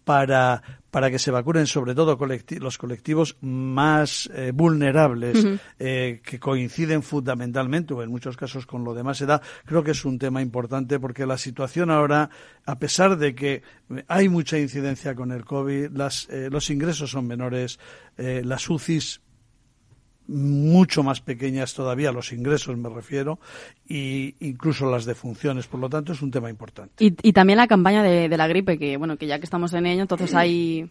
para, 0.08 0.64
para 0.90 1.12
que 1.12 1.20
se 1.20 1.32
vacunen 1.32 1.68
sobre 1.68 1.94
todo 1.94 2.18
los 2.62 2.78
colectivos 2.78 3.36
más 3.42 4.30
eh, 4.34 4.54
vulnerables 4.56 5.46
eh, 5.80 6.22
que 6.24 6.40
coinciden 6.40 7.04
fundamentalmente 7.04 7.94
o 7.94 8.02
en 8.02 8.10
muchos 8.10 8.38
casos 8.38 8.66
con 8.66 8.86
lo 8.86 8.94
de 8.94 9.04
más 9.04 9.20
edad, 9.20 9.42
creo 9.66 9.84
que 9.84 9.92
es 9.92 10.06
un 10.06 10.18
tema 10.18 10.42
importante 10.42 10.98
porque 10.98 11.26
la 11.26 11.38
situación 11.38 11.92
ahora, 11.92 12.30
a 12.66 12.80
pesar 12.80 13.18
de 13.18 13.36
que 13.36 13.64
hay 14.08 14.30
mucha 14.30 14.58
incidencia 14.58 15.14
con 15.14 15.34
el 15.34 15.44
COVID, 15.44 15.90
las, 15.92 16.30
eh, 16.30 16.48
los 16.50 16.70
ingresos 16.70 17.12
son 17.12 17.28
menores, 17.28 17.80
las 18.18 18.68
UCIs 18.70 19.22
mucho 20.28 21.04
más 21.04 21.22
pequeñas 21.22 21.74
todavía 21.74 22.12
los 22.12 22.32
ingresos 22.34 22.78
me 22.78 22.90
refiero 22.90 23.40
y 23.88 24.36
incluso 24.40 24.90
las 24.90 25.06
defunciones. 25.06 25.68
Por 25.68 25.80
lo 25.80 25.90
tanto 25.90 26.14
es 26.14 26.22
un 26.22 26.32
tema 26.32 26.50
importante. 26.50 27.04
Y, 27.04 27.16
y 27.22 27.34
también 27.34 27.58
la 27.58 27.68
campaña 27.68 28.04
de, 28.04 28.30
de, 28.30 28.38
la 28.38 28.48
gripe 28.48 28.78
que 28.78 28.98
bueno 28.98 29.18
que 29.18 29.28
ya 29.28 29.40
que 29.40 29.46
estamos 29.46 29.74
en 29.74 29.86
ello 29.86 30.02
entonces 30.02 30.34
hay 30.34 30.90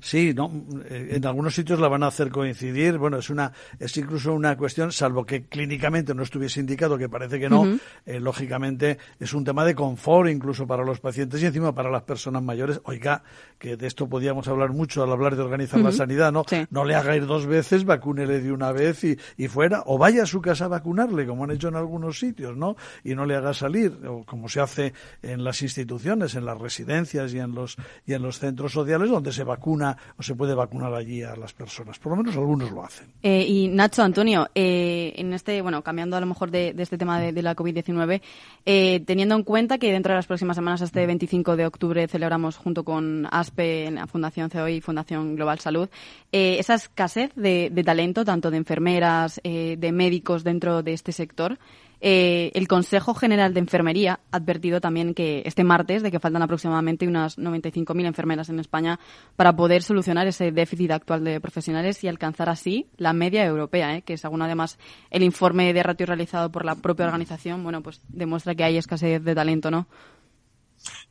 Sí, 0.00 0.32
no, 0.34 0.50
eh, 0.88 1.10
en 1.12 1.26
algunos 1.26 1.54
sitios 1.54 1.80
la 1.80 1.88
van 1.88 2.02
a 2.02 2.08
hacer 2.08 2.30
coincidir. 2.30 2.98
Bueno, 2.98 3.18
es 3.18 3.30
una, 3.30 3.52
es 3.78 3.96
incluso 3.96 4.32
una 4.32 4.56
cuestión, 4.56 4.92
salvo 4.92 5.24
que 5.24 5.44
clínicamente 5.44 6.14
no 6.14 6.22
estuviese 6.22 6.60
indicado, 6.60 6.98
que 6.98 7.08
parece 7.08 7.38
que 7.38 7.48
no. 7.48 7.78
Eh, 8.06 8.20
lógicamente 8.20 8.98
es 9.18 9.32
un 9.32 9.44
tema 9.44 9.64
de 9.64 9.74
confort 9.74 10.30
incluso 10.30 10.66
para 10.66 10.84
los 10.84 11.00
pacientes 11.00 11.42
y 11.42 11.46
encima 11.46 11.74
para 11.74 11.90
las 11.90 12.02
personas 12.02 12.42
mayores. 12.42 12.80
Oiga, 12.84 13.22
que 13.58 13.76
de 13.76 13.86
esto 13.86 14.08
podíamos 14.08 14.48
hablar 14.48 14.70
mucho 14.70 15.02
al 15.02 15.12
hablar 15.12 15.36
de 15.36 15.42
organizar 15.42 15.80
la 15.80 15.92
sanidad, 15.92 16.32
¿no? 16.32 16.44
No 16.70 16.84
le 16.84 16.94
haga 16.94 17.16
ir 17.16 17.26
dos 17.26 17.46
veces, 17.46 17.84
vacúnele 17.84 18.40
de 18.40 18.52
una 18.52 18.72
vez 18.72 19.04
y, 19.04 19.18
y 19.36 19.48
fuera, 19.48 19.82
o 19.86 19.98
vaya 19.98 20.24
a 20.24 20.26
su 20.26 20.40
casa 20.40 20.66
a 20.66 20.68
vacunarle, 20.68 21.26
como 21.26 21.44
han 21.44 21.50
hecho 21.50 21.68
en 21.68 21.76
algunos 21.76 22.18
sitios, 22.18 22.56
¿no? 22.56 22.76
Y 23.04 23.14
no 23.14 23.26
le 23.26 23.36
haga 23.36 23.54
salir, 23.54 23.98
o 24.06 24.24
como 24.24 24.48
se 24.48 24.60
hace 24.60 24.92
en 25.22 25.44
las 25.44 25.62
instituciones, 25.62 26.34
en 26.34 26.44
las 26.44 26.58
residencias 26.58 27.32
y 27.32 27.38
en 27.38 27.54
los 27.54 27.76
y 28.06 28.14
en 28.14 28.22
los 28.22 28.38
centros 28.38 28.72
sociales 28.72 29.10
donde 29.10 29.32
se 29.32 29.44
vacuna 29.44 29.67
o 29.68 30.22
se 30.22 30.34
puede 30.34 30.54
vacunar 30.54 30.94
allí 30.94 31.22
a 31.22 31.36
las 31.36 31.52
personas. 31.52 31.98
Por 31.98 32.12
lo 32.12 32.16
menos 32.16 32.36
algunos 32.36 32.70
lo 32.70 32.84
hacen. 32.84 33.08
Eh, 33.22 33.44
y 33.46 33.68
Nacho, 33.68 34.02
Antonio, 34.02 34.48
eh, 34.54 35.12
en 35.16 35.32
este, 35.32 35.60
bueno, 35.62 35.82
cambiando 35.82 36.16
a 36.16 36.20
lo 36.20 36.26
mejor 36.26 36.50
de, 36.50 36.74
este 36.78 36.96
tema 36.96 37.20
de, 37.20 37.42
la 37.42 37.54
COVID-19, 37.54 38.20
eh, 38.64 39.00
teniendo 39.06 39.34
en 39.34 39.42
cuenta 39.42 39.78
que 39.78 39.92
dentro 39.92 40.12
de 40.12 40.16
las 40.16 40.26
próximas 40.26 40.56
semanas, 40.56 40.80
este 40.80 41.06
25 41.06 41.56
de 41.56 41.66
octubre, 41.66 42.08
celebramos 42.08 42.56
junto 42.56 42.84
con 42.84 43.26
ASPE, 43.30 43.90
la 43.90 44.06
Fundación 44.06 44.48
COI 44.48 44.76
y 44.76 44.80
Fundación 44.80 45.36
Global 45.36 45.58
Salud, 45.58 45.88
esa 46.32 46.74
escasez 46.74 47.32
de, 47.34 47.70
de, 47.72 47.84
talento, 47.84 48.24
tanto 48.24 48.50
de 48.50 48.56
enfermeras, 48.56 49.40
de 49.42 49.92
médicos 49.92 50.44
dentro 50.44 50.82
de 50.82 50.92
este 50.92 51.12
sector, 51.12 51.58
eh, 52.00 52.52
el 52.54 52.68
Consejo 52.68 53.14
General 53.14 53.52
de 53.52 53.60
Enfermería 53.60 54.20
ha 54.30 54.36
advertido 54.36 54.80
también 54.80 55.14
que 55.14 55.42
este 55.44 55.64
martes 55.64 56.02
de 56.02 56.10
que 56.10 56.20
faltan 56.20 56.42
aproximadamente 56.42 57.08
unas 57.08 57.38
95.000 57.38 58.06
enfermeras 58.06 58.48
en 58.48 58.60
España 58.60 59.00
para 59.36 59.56
poder 59.56 59.82
solucionar 59.82 60.26
ese 60.26 60.52
déficit 60.52 60.92
actual 60.92 61.24
de 61.24 61.40
profesionales 61.40 62.02
y 62.04 62.08
alcanzar 62.08 62.48
así 62.48 62.86
la 62.96 63.12
media 63.12 63.44
europea, 63.44 63.96
¿eh? 63.96 64.02
que 64.02 64.16
según 64.16 64.42
además 64.42 64.78
el 65.10 65.22
informe 65.22 65.72
de 65.72 65.82
ratio 65.82 66.06
realizado 66.06 66.52
por 66.52 66.64
la 66.64 66.76
propia 66.76 67.06
organización, 67.06 67.62
bueno, 67.64 67.82
pues 67.82 68.00
demuestra 68.08 68.54
que 68.54 68.64
hay 68.64 68.76
escasez 68.76 69.22
de 69.22 69.34
talento, 69.34 69.70
¿no? 69.70 69.88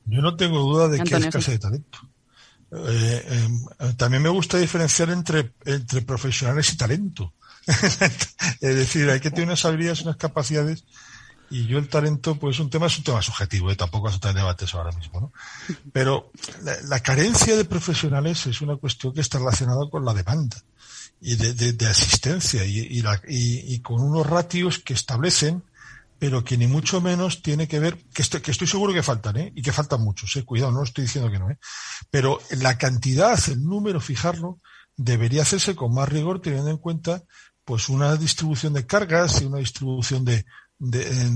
Yo 0.06 0.22
no 0.22 0.36
tengo 0.38 0.60
duda 0.60 0.88
de 0.88 1.00
que 1.04 1.16
hay 1.16 1.24
escasez 1.24 1.56
de 1.56 1.60
talento. 1.60 2.00
Eh, 2.72 3.26
em, 3.30 3.96
también 3.96 4.24
me 4.24 4.30
gusta 4.30 4.58
diferenciar 4.58 5.10
entre, 5.10 5.54
entre 5.66 6.02
profesionales 6.02 6.72
y 6.74 6.78
talento. 6.78 7.34
es 8.61 8.76
decir, 8.76 9.09
hay 9.09 9.20
que 9.20 9.30
tener 9.30 9.47
unas 9.47 9.65
habilidades, 9.65 10.01
unas 10.01 10.18
capacidades 10.18 10.86
y 11.49 11.65
yo 11.65 11.78
el 11.78 11.88
talento, 11.88 12.38
pues 12.38 12.59
un 12.59 12.70
tema 12.70 12.88
es 12.88 12.97
un 12.97 13.03
tema 13.05 13.22
subjetivo, 13.22 13.72
¿eh? 13.72 13.76
tampoco 13.76 14.09
es 14.09 14.15
un 14.15 14.34
debate 14.36 14.65
eso 14.65 14.78
ahora 14.78 14.95
mismo, 14.97 15.22
¿no? 15.22 15.32
Pero 15.93 16.32
la, 16.84 16.99
carencia 16.99 17.55
de 17.55 17.63
profesionales 17.63 18.45
es 18.47 18.61
una 18.61 18.76
cuestión 18.76 19.13
que 19.13 19.22
está 19.22 19.39
relacionada 19.39 19.89
con 19.89 20.03
la 20.03 20.13
demanda 20.13 20.57
y 21.22 21.36
de, 21.36 21.88
asistencia 21.88 22.65
y, 22.65 23.01
y, 23.28 23.80
con 23.80 24.01
unos 24.01 24.28
ratios 24.28 24.80
que 24.80 24.93
establecen, 24.93 25.63
pero 26.20 26.43
que 26.43 26.57
ni 26.57 26.68
mucho 26.68 26.99
menos 26.99 27.41
tiene 27.41 27.68
que 27.68 27.80
ver, 27.80 27.97
que 28.13 28.24
estoy, 28.24 28.41
que 28.41 28.51
estoy 28.51 28.68
seguro 28.68 28.93
que 28.93 29.03
faltan, 29.03 29.38
¿eh? 29.38 29.53
Y 29.55 29.61
que 29.61 29.72
faltan 29.72 30.01
muchos, 30.01 30.36
¿eh? 30.36 30.43
Cuidado, 30.43 30.72
no 30.72 30.84
estoy 30.84 31.05
diciendo 31.05 31.32
que 31.32 31.39
no, 31.39 31.49
¿eh? 31.49 31.57
Pero 32.11 32.41
la 32.57 32.78
cantidad, 32.78 33.39
el 33.49 33.63
número, 33.63 34.01
fijarlo, 34.01 34.57
debería 34.97 35.43
hacerse 35.43 35.76
con 35.76 35.93
más 35.93 36.09
rigor 36.09 36.41
teniendo 36.41 36.72
en 36.72 36.78
cuenta 36.78 37.24
pues 37.68 37.89
una 37.89 38.15
distribución 38.15 38.72
de 38.72 38.86
cargas 38.86 39.41
y 39.41 39.45
una 39.45 39.57
distribución 39.57 40.24
de, 40.24 40.45
de, 40.80 41.30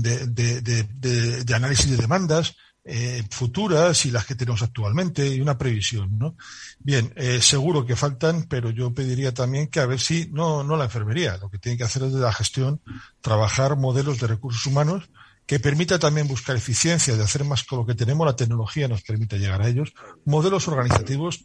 análisis 1.54 1.90
de 1.90 1.98
demandas 1.98 2.56
eh, 2.84 3.22
futuras 3.28 4.06
y 4.06 4.10
las 4.10 4.24
que 4.24 4.34
tenemos 4.34 4.62
actualmente 4.62 5.28
y 5.28 5.42
una 5.42 5.58
previsión, 5.58 6.16
¿no? 6.16 6.36
Bien, 6.78 7.12
eh, 7.16 7.42
seguro 7.42 7.84
que 7.84 7.96
faltan, 7.96 8.44
pero 8.44 8.70
yo 8.70 8.94
pediría 8.94 9.34
también 9.34 9.66
que 9.68 9.80
a 9.80 9.86
ver 9.86 10.00
si, 10.00 10.30
no, 10.32 10.64
no 10.64 10.78
la 10.78 10.84
enfermería, 10.84 11.36
lo 11.36 11.50
que 11.50 11.58
tiene 11.58 11.76
que 11.76 11.84
hacer 11.84 12.04
es 12.04 12.14
de 12.14 12.20
la 12.20 12.32
gestión, 12.32 12.80
trabajar 13.20 13.76
modelos 13.76 14.18
de 14.18 14.28
recursos 14.28 14.64
humanos 14.64 15.10
que 15.52 15.60
permita 15.60 15.98
también 15.98 16.26
buscar 16.26 16.56
eficiencia, 16.56 17.14
de 17.14 17.22
hacer 17.22 17.44
más 17.44 17.62
con 17.64 17.80
lo 17.80 17.84
que 17.84 17.94
tenemos, 17.94 18.26
la 18.26 18.34
tecnología 18.34 18.88
nos 18.88 19.02
permite 19.02 19.38
llegar 19.38 19.60
a 19.60 19.68
ellos. 19.68 19.92
Modelos 20.24 20.66
organizativos, 20.66 21.42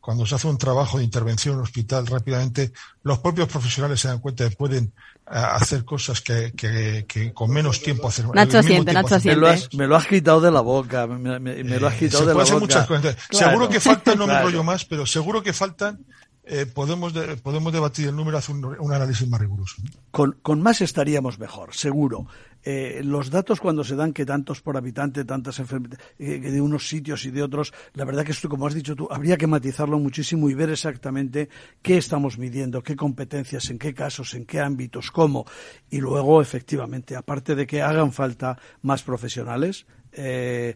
cuando 0.00 0.24
se 0.24 0.36
hace 0.36 0.46
un 0.46 0.56
trabajo 0.56 0.96
de 0.96 1.04
intervención 1.04 1.52
en 1.52 1.58
un 1.58 1.64
hospital 1.64 2.06
rápidamente, 2.06 2.72
los 3.02 3.18
propios 3.18 3.46
profesionales 3.46 4.00
se 4.00 4.08
dan 4.08 4.20
cuenta 4.20 4.44
de 4.44 4.48
que 4.48 4.56
pueden 4.56 4.84
eh, 4.86 4.90
hacer 5.26 5.84
cosas 5.84 6.22
que, 6.22 6.54
que, 6.56 7.34
con 7.34 7.50
menos 7.50 7.82
tiempo 7.82 8.08
hacer. 8.08 8.24
Nacho 8.34 8.62
siente, 8.62 8.94
Nacho 8.94 9.18
Me 9.22 9.36
lo, 9.36 9.48
has, 9.48 9.74
me 9.74 9.86
lo, 9.86 9.96
has, 9.96 10.06
quitado 10.06 10.40
de 10.40 10.50
la 10.50 10.62
boca, 10.62 11.06
me, 11.06 11.38
lo 11.78 11.88
has 11.88 11.94
eh, 11.96 11.98
quitado 11.98 12.24
de 12.24 12.34
la 12.34 12.42
boca. 12.42 12.58
Muchas 12.58 12.86
cosas. 12.86 13.16
seguro 13.30 13.68
que 13.68 13.80
faltan, 13.80 14.16
no 14.16 14.26
me 14.26 14.40
rollo 14.40 14.64
más, 14.64 14.86
pero 14.86 15.04
seguro 15.04 15.42
que 15.42 15.52
faltan 15.52 16.06
eh, 16.48 16.64
podemos, 16.64 17.12
podemos 17.42 17.72
debatir 17.72 18.06
el 18.06 18.14
número, 18.14 18.38
hacer 18.38 18.54
un, 18.54 18.94
análisis 18.94 19.28
más 19.28 19.40
riguroso. 19.40 19.82
Con, 20.12 20.38
con, 20.42 20.62
más 20.62 20.80
estaríamos 20.80 21.40
mejor, 21.40 21.74
seguro. 21.74 22.28
Eh, 22.68 23.00
los 23.04 23.30
datos 23.30 23.60
cuando 23.60 23.84
se 23.84 23.94
dan 23.94 24.12
que 24.12 24.26
tantos 24.26 24.60
por 24.60 24.76
habitante, 24.76 25.24
tantas 25.24 25.60
enfermedades, 25.60 26.04
eh, 26.18 26.40
de 26.40 26.60
unos 26.60 26.88
sitios 26.88 27.24
y 27.24 27.30
de 27.30 27.40
otros, 27.40 27.72
la 27.94 28.04
verdad 28.04 28.24
que 28.24 28.32
esto, 28.32 28.48
como 28.48 28.66
has 28.66 28.74
dicho 28.74 28.96
tú, 28.96 29.06
habría 29.08 29.36
que 29.36 29.46
matizarlo 29.46 30.00
muchísimo 30.00 30.50
y 30.50 30.54
ver 30.54 30.70
exactamente 30.70 31.48
qué 31.80 31.96
estamos 31.96 32.38
midiendo, 32.38 32.82
qué 32.82 32.96
competencias, 32.96 33.70
en 33.70 33.78
qué 33.78 33.94
casos, 33.94 34.34
en 34.34 34.46
qué 34.46 34.58
ámbitos, 34.58 35.12
cómo. 35.12 35.46
Y 35.90 36.00
luego, 36.00 36.42
efectivamente, 36.42 37.14
aparte 37.14 37.54
de 37.54 37.68
que 37.68 37.82
hagan 37.82 38.12
falta 38.12 38.58
más 38.82 39.04
profesionales, 39.04 39.86
eh, 40.10 40.74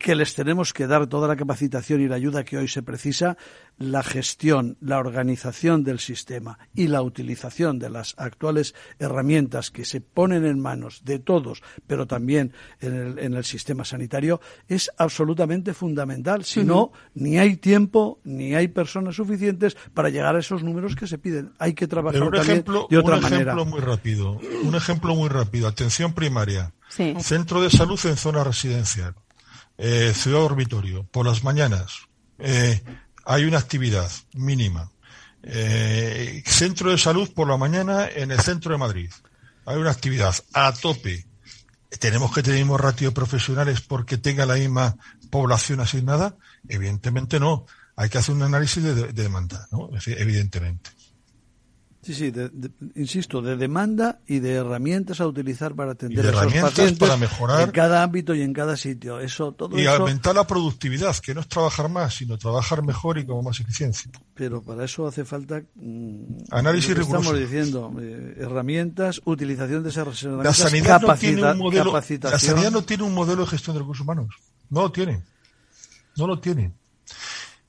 que 0.00 0.14
les 0.14 0.34
tenemos 0.34 0.72
que 0.72 0.86
dar 0.86 1.06
toda 1.08 1.28
la 1.28 1.36
capacitación 1.36 2.00
y 2.00 2.08
la 2.08 2.16
ayuda 2.16 2.42
que 2.42 2.56
hoy 2.56 2.68
se 2.68 2.82
precisa, 2.82 3.36
la 3.76 4.02
gestión, 4.02 4.78
la 4.80 4.98
organización 4.98 5.84
del 5.84 5.98
sistema 5.98 6.58
y 6.74 6.88
la 6.88 7.02
utilización 7.02 7.78
de 7.78 7.90
las 7.90 8.14
actuales 8.16 8.74
herramientas 8.98 9.70
que 9.70 9.84
se 9.84 10.00
ponen 10.00 10.46
en 10.46 10.58
manos 10.58 11.02
de 11.04 11.18
todos, 11.18 11.62
pero 11.86 12.06
también 12.06 12.54
en 12.80 13.34
el, 13.34 13.44
sistema 13.44 13.84
sanitario, 13.84 14.40
es 14.68 14.90
absolutamente 14.96 15.74
fundamental. 15.74 16.46
Si 16.46 16.64
no, 16.64 16.92
ni 17.14 17.38
hay 17.38 17.56
tiempo 17.58 18.20
ni 18.24 18.54
hay 18.54 18.68
personas 18.68 19.16
suficientes 19.16 19.76
para 19.92 20.08
llegar 20.08 20.34
a 20.34 20.38
esos 20.38 20.62
números 20.62 20.96
que 20.96 21.06
se 21.06 21.18
piden. 21.18 21.52
Hay 21.58 21.74
que 21.74 21.86
trabajar 21.86 22.22
un 22.22 22.30
también 22.30 22.52
ejemplo, 22.52 22.86
de 22.88 22.96
otra 22.96 23.18
un 23.18 23.24
ejemplo 23.24 23.66
muy 23.66 23.80
rápido. 23.80 24.40
Un 24.62 24.74
ejemplo 24.74 25.14
muy 25.14 25.28
rápido. 25.28 25.68
Atención 25.68 26.14
primaria. 26.14 26.72
Centro 27.18 27.60
de 27.60 27.68
salud 27.68 28.00
en 28.06 28.16
zona 28.16 28.42
residencial 28.42 29.14
eh, 29.82 30.12
Ciudad 30.14 30.42
Orbitorio, 30.42 31.04
por 31.04 31.24
las 31.24 31.42
mañanas, 31.42 32.00
eh, 32.38 32.82
hay 33.24 33.44
una 33.44 33.56
actividad 33.56 34.10
mínima. 34.34 34.90
Eh, 35.42 36.42
centro 36.44 36.90
de 36.90 36.98
salud 36.98 37.32
por 37.32 37.48
la 37.48 37.56
mañana 37.56 38.06
en 38.06 38.30
el 38.30 38.40
centro 38.40 38.72
de 38.72 38.78
Madrid. 38.78 39.10
Hay 39.64 39.78
una 39.78 39.90
actividad 39.90 40.34
a 40.52 40.72
tope. 40.74 41.26
¿Tenemos 41.98 42.30
que 42.34 42.42
tener 42.42 42.60
el 42.60 42.78
ratio 42.78 43.08
de 43.08 43.14
profesionales 43.14 43.80
porque 43.80 44.18
tenga 44.18 44.44
la 44.44 44.56
misma 44.56 44.96
población 45.30 45.80
asignada? 45.80 46.36
Evidentemente 46.68 47.40
no. 47.40 47.64
Hay 47.96 48.10
que 48.10 48.18
hacer 48.18 48.34
un 48.34 48.42
análisis 48.42 48.84
de, 48.84 48.94
demanda, 49.14 49.66
¿no? 49.72 49.88
Evidentemente. 50.06 50.90
Sí, 52.02 52.14
sí, 52.14 52.32
insisto, 52.94 53.42
de 53.42 53.56
demanda 53.56 54.20
y 54.26 54.38
de 54.38 54.54
herramientas 54.54 55.20
a 55.20 55.26
utilizar 55.26 55.74
para 55.74 55.92
atender 55.92 56.26
a 56.26 56.30
esos 56.30 56.54
pacientes 56.54 56.98
para 56.98 57.18
mejorar 57.18 57.60
en 57.60 57.70
cada 57.72 58.02
ámbito 58.02 58.34
y 58.34 58.40
en 58.40 58.54
cada 58.54 58.78
sitio. 58.78 59.20
Eso, 59.20 59.52
todo 59.52 59.78
y 59.78 59.86
aumentar 59.86 60.34
la 60.34 60.46
productividad, 60.46 61.14
que 61.18 61.34
no 61.34 61.42
es 61.42 61.48
trabajar 61.48 61.90
más, 61.90 62.14
sino 62.14 62.38
trabajar 62.38 62.82
mejor 62.82 63.18
y 63.18 63.26
con 63.26 63.44
más 63.44 63.60
eficiencia. 63.60 64.10
Pero 64.32 64.62
para 64.62 64.86
eso 64.86 65.06
hace 65.06 65.26
falta 65.26 65.62
mm, 65.74 66.44
análisis 66.50 66.96
riguroso. 66.96 67.34
Estamos 67.34 67.38
diciendo 67.38 67.94
eh, 68.00 68.36
herramientas, 68.38 69.20
utilización 69.26 69.82
de 69.82 69.90
esas 69.90 70.22
herramientas, 70.22 70.58
la 70.58 70.68
sanidad 70.70 71.02
no 71.02 71.14
tiene 71.16 71.52
un 71.52 71.58
modelo, 71.58 71.92
La 72.22 72.38
sanidad 72.38 72.70
no 72.70 72.82
tiene 72.82 73.02
un 73.02 73.12
modelo 73.12 73.42
de 73.42 73.50
gestión 73.50 73.74
de 73.74 73.80
recursos 73.80 74.04
humanos. 74.04 74.34
No 74.70 74.80
lo 74.82 74.92
tiene. 74.92 75.22
No 76.16 76.26
lo 76.26 76.40
tiene. 76.40 76.72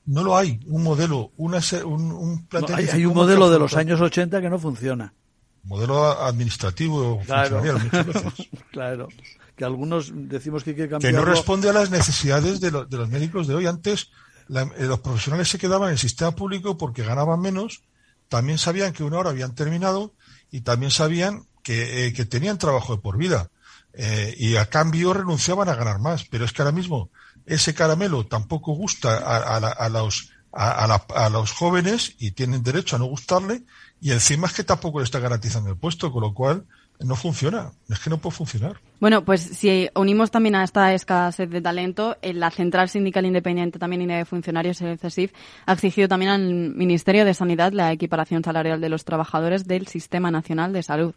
No 0.04 0.24
lo 0.24 0.36
hay, 0.36 0.58
un 0.66 0.82
modelo, 0.82 1.30
una, 1.36 1.60
un, 1.84 2.10
un 2.10 2.48
hay, 2.74 3.06
un 3.06 3.14
modelo 3.14 3.48
de 3.50 3.58
los 3.58 3.76
años 3.76 4.00
80 4.00 4.40
que 4.40 4.50
no 4.50 4.58
funciona. 4.58 5.14
Modelo 5.62 6.04
administrativo 6.20 7.20
claro. 7.24 7.62
muchas 7.62 8.06
veces. 8.06 8.48
claro. 8.72 9.08
que 9.54 9.64
algunos 9.64 10.10
decimos 10.12 10.64
que 10.64 10.70
hay 10.70 10.76
que 10.76 10.88
cambiar. 10.88 11.12
Que 11.12 11.16
no 11.16 11.24
responde 11.24 11.68
a 11.68 11.72
las 11.72 11.90
necesidades 11.90 12.60
de, 12.60 12.70
de 12.72 12.96
los 12.96 13.08
médicos 13.08 13.46
de 13.46 13.54
hoy. 13.54 13.66
Antes 13.66 14.10
eh, 14.48 14.86
los 14.86 15.00
profesionales 15.00 15.48
se 15.48 15.58
quedaban 15.58 15.88
en 15.88 15.92
el 15.92 15.98
sistema 15.98 16.32
público 16.32 16.76
porque 16.76 17.04
ganaban 17.04 17.40
menos, 17.40 17.82
también 18.28 18.58
sabían 18.58 18.92
que 18.92 19.04
una 19.04 19.18
hora 19.18 19.30
habían 19.30 19.54
terminado 19.54 20.14
y 20.50 20.62
también 20.62 20.90
sabían 20.90 21.46
que, 21.62 22.06
eh, 22.06 22.12
que 22.12 22.24
tenían 22.24 22.58
trabajo 22.58 22.96
de 22.96 23.02
por 23.02 23.16
vida. 23.16 23.50
Eh, 23.94 24.34
y 24.38 24.56
a 24.56 24.66
cambio 24.66 25.12
renunciaban 25.12 25.68
a 25.68 25.74
ganar 25.74 25.98
más. 26.00 26.24
Pero 26.30 26.44
es 26.44 26.52
que 26.52 26.62
ahora 26.62 26.72
mismo 26.72 27.10
ese 27.46 27.74
caramelo 27.74 28.26
tampoco 28.26 28.72
gusta 28.72 29.18
a, 29.18 29.56
a, 29.56 29.56
a 29.56 29.88
los, 29.88 30.32
a, 30.52 31.28
los 31.30 31.52
jóvenes 31.52 32.14
y 32.18 32.32
tienen 32.32 32.62
derecho 32.62 32.96
a 32.96 32.98
no 32.98 33.06
gustarle 33.06 33.62
y 34.00 34.12
encima 34.12 34.46
es 34.46 34.54
que 34.54 34.64
tampoco 34.64 34.98
le 34.98 35.04
está 35.04 35.18
garantizando 35.18 35.70
el 35.70 35.76
puesto, 35.76 36.12
con 36.12 36.22
lo 36.22 36.34
cual 36.34 36.64
no 37.00 37.16
funciona, 37.16 37.72
es 37.88 37.98
que 37.98 38.10
no 38.10 38.18
puede 38.18 38.36
funcionar. 38.36 38.76
Bueno, 39.00 39.24
pues 39.24 39.40
si 39.40 39.88
unimos 39.94 40.30
también 40.30 40.54
a 40.54 40.62
esta 40.62 40.92
escasez 40.94 41.50
de 41.50 41.60
talento, 41.60 42.16
la 42.22 42.50
Central 42.50 42.88
Sindical 42.88 43.26
Independiente 43.26 43.78
también 43.78 44.02
y 44.02 44.06
de 44.06 44.24
Funcionarios, 44.24 44.80
el 44.82 44.98
CESIF, 44.98 45.32
ha 45.66 45.72
exigido 45.72 46.08
también 46.08 46.30
al 46.30 46.42
Ministerio 46.74 47.24
de 47.24 47.34
Sanidad 47.34 47.72
la 47.72 47.92
equiparación 47.92 48.44
salarial 48.44 48.80
de 48.80 48.88
los 48.88 49.04
trabajadores 49.04 49.66
del 49.66 49.88
Sistema 49.88 50.30
Nacional 50.30 50.72
de 50.72 50.82
Salud. 50.82 51.14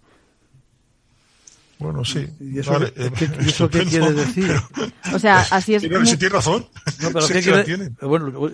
Bueno, 1.80 2.06
sí. 2.06 2.26
¿Y 2.40 2.60
eso, 2.60 2.80
¿qué, 3.70 3.86
quiere 3.90 4.12
decir? 4.14 4.52
o 5.14 5.20
sea, 5.20 5.40
así 5.52 5.76
es. 5.76 5.82
si 5.82 6.18
tiene 6.18 6.30
razón. 6.30 6.68
No, 7.02 7.12
pero 7.12 7.28
¿qué, 7.28 7.42
quiere, 7.42 7.92
bueno, 8.02 8.50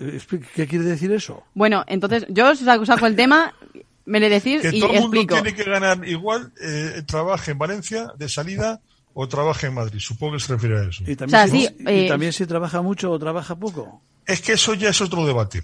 ¿qué 0.54 0.66
quiere 0.66 0.84
decir 0.84 1.12
eso? 1.12 1.44
Bueno, 1.54 1.84
entonces 1.86 2.26
yo 2.28 2.50
os 2.50 2.58
saco 2.58 3.06
el 3.06 3.14
tema, 3.14 3.54
me 4.04 4.18
le 4.18 4.28
decís 4.28 4.62
que 4.62 4.76
y 4.76 4.80
todo 4.80 4.92
el 4.92 5.00
mundo 5.00 5.26
tiene 5.26 5.54
que 5.54 5.64
ganar 5.64 6.06
igual, 6.06 6.52
eh, 6.60 7.02
trabaje 7.06 7.52
en 7.52 7.58
Valencia 7.58 8.12
de 8.18 8.28
salida 8.28 8.80
o 9.14 9.28
trabaje 9.28 9.68
en 9.68 9.74
Madrid. 9.74 10.00
Supongo 10.00 10.34
que 10.34 10.40
se 10.40 10.52
refiere 10.54 10.78
a 10.80 10.88
eso. 10.88 11.04
¿Y 11.06 11.14
también, 11.14 11.50
si, 11.50 11.68
¿y 11.86 12.08
también 12.08 12.32
si 12.32 12.46
trabaja 12.46 12.82
mucho 12.82 13.10
o 13.10 13.18
trabaja 13.18 13.54
poco? 13.54 14.02
Es 14.26 14.40
que 14.40 14.52
eso 14.52 14.74
ya 14.74 14.90
es 14.90 15.00
otro 15.00 15.24
debate. 15.26 15.62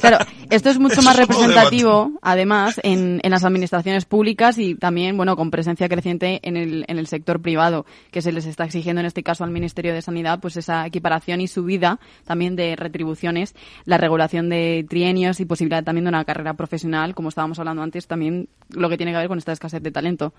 Claro, 0.00 0.18
esto 0.50 0.70
es 0.70 0.78
mucho 0.80 1.02
más 1.02 1.16
representativo, 1.16 2.12
además, 2.22 2.80
en, 2.82 3.20
en, 3.22 3.30
las 3.30 3.44
administraciones 3.44 4.04
públicas 4.04 4.58
y 4.58 4.74
también, 4.74 5.16
bueno, 5.16 5.36
con 5.36 5.50
presencia 5.50 5.88
creciente 5.88 6.40
en 6.42 6.56
el, 6.56 6.84
en 6.88 6.98
el 6.98 7.06
sector 7.06 7.40
privado, 7.40 7.86
que 8.10 8.22
se 8.22 8.32
les 8.32 8.46
está 8.46 8.64
exigiendo 8.64 9.00
en 9.00 9.06
este 9.06 9.22
caso 9.22 9.44
al 9.44 9.50
Ministerio 9.50 9.92
de 9.92 10.02
Sanidad, 10.02 10.40
pues 10.40 10.56
esa 10.56 10.86
equiparación 10.86 11.40
y 11.40 11.48
subida 11.48 11.98
también 12.24 12.56
de 12.56 12.76
retribuciones, 12.76 13.54
la 13.84 13.98
regulación 13.98 14.48
de 14.48 14.86
trienios 14.88 15.40
y 15.40 15.44
posibilidad 15.44 15.84
también 15.84 16.04
de 16.04 16.10
una 16.10 16.24
carrera 16.24 16.54
profesional, 16.54 17.14
como 17.14 17.28
estábamos 17.28 17.58
hablando 17.58 17.82
antes, 17.82 18.06
también 18.06 18.48
lo 18.70 18.88
que 18.88 18.96
tiene 18.96 19.12
que 19.12 19.18
ver 19.18 19.28
con 19.28 19.38
esta 19.38 19.52
escasez 19.52 19.82
de 19.82 19.90
talento. 19.90 20.32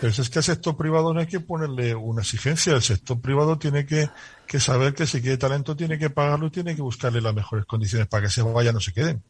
Pero 0.00 0.08
es 0.08 0.30
que 0.30 0.38
al 0.38 0.44
sector 0.44 0.76
privado 0.76 1.12
no 1.12 1.20
hay 1.20 1.26
que 1.26 1.40
ponerle 1.40 1.94
una 1.94 2.22
exigencia. 2.22 2.74
El 2.74 2.82
sector 2.82 3.20
privado 3.20 3.58
tiene 3.58 3.84
que, 3.84 4.08
que, 4.46 4.58
saber 4.58 4.94
que 4.94 5.06
si 5.06 5.20
quiere 5.20 5.36
talento 5.36 5.76
tiene 5.76 5.98
que 5.98 6.10
pagarlo 6.10 6.46
y 6.46 6.50
tiene 6.50 6.74
que 6.74 6.82
buscarle 6.82 7.20
las 7.20 7.34
mejores 7.34 7.66
condiciones 7.66 8.08
para 8.08 8.24
que 8.24 8.30
se 8.30 8.42
vayan 8.42 8.76
o 8.76 8.80
se 8.80 8.92
queden. 8.92 9.22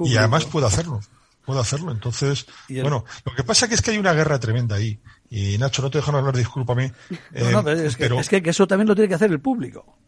Y, 0.00 0.16
además 0.16 0.44
puede 0.44 0.66
hacerlo. 0.66 1.00
Puede 1.44 1.60
hacerlo. 1.60 1.90
Entonces, 1.90 2.46
bueno, 2.68 3.04
lo 3.24 3.34
que 3.34 3.42
pasa 3.42 3.66
es 3.66 3.80
que 3.80 3.90
hay 3.90 3.98
una 3.98 4.12
guerra 4.12 4.38
tremenda 4.38 4.76
ahí. 4.76 5.00
Y 5.28 5.56
Nacho, 5.58 5.82
no 5.82 5.90
te 5.90 5.98
dejan 5.98 6.14
hablar, 6.14 6.36
discúlpame. 6.36 6.92
No, 7.30 7.68
eh, 7.68 7.86
es, 7.86 7.96
que, 7.96 8.06
es 8.06 8.28
que 8.28 8.42
eso 8.44 8.66
también 8.66 8.86
lo 8.86 8.94
tiene 8.94 9.08
que 9.08 9.14
hacer 9.14 9.30
el 9.30 9.40
público. 9.40 9.98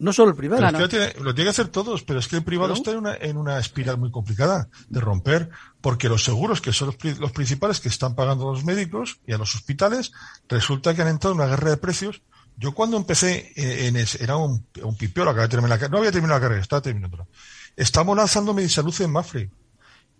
No 0.00 0.14
solo 0.14 0.30
el 0.30 0.36
privado. 0.36 0.62
lo, 0.62 0.88
tiene, 0.88 1.12
lo, 1.20 1.34
tiene, 1.34 1.44
que 1.44 1.50
hacer 1.50 1.68
todos, 1.68 2.02
pero 2.04 2.18
es 2.18 2.26
que 2.26 2.36
el 2.36 2.42
privado 2.42 2.72
está 2.72 2.90
en 2.90 2.96
una, 2.96 3.14
en 3.16 3.36
una 3.36 3.58
espiral 3.58 3.98
muy 3.98 4.10
complicada 4.10 4.70
de 4.88 4.98
romper, 4.98 5.50
porque 5.82 6.08
los 6.08 6.24
seguros, 6.24 6.62
que 6.62 6.72
son 6.72 6.94
los, 7.02 7.18
los, 7.18 7.32
principales 7.32 7.80
que 7.80 7.90
están 7.90 8.14
pagando 8.14 8.48
a 8.48 8.52
los 8.52 8.64
médicos 8.64 9.20
y 9.26 9.34
a 9.34 9.38
los 9.38 9.54
hospitales, 9.54 10.12
resulta 10.48 10.94
que 10.94 11.02
han 11.02 11.08
entrado 11.08 11.34
en 11.34 11.42
una 11.42 11.50
guerra 11.50 11.68
de 11.68 11.76
precios. 11.76 12.22
Yo 12.56 12.72
cuando 12.72 12.96
empecé 12.96 13.52
eh, 13.54 13.88
en, 13.88 13.96
ese, 13.96 14.24
era 14.24 14.38
un, 14.38 14.64
un 14.82 14.96
pipiolo, 14.96 15.32
acabé 15.32 15.48
de 15.48 15.50
terminar 15.50 15.70
la 15.70 15.78
carrera, 15.78 15.92
no 15.92 15.98
había 15.98 16.12
terminado 16.12 16.40
la 16.40 16.42
carrera, 16.44 16.62
estaba 16.62 16.80
terminando. 16.80 17.28
Estamos 17.76 18.16
lanzando 18.16 18.54
Medisalud 18.54 18.98
en 19.02 19.12
Mafre. 19.12 19.50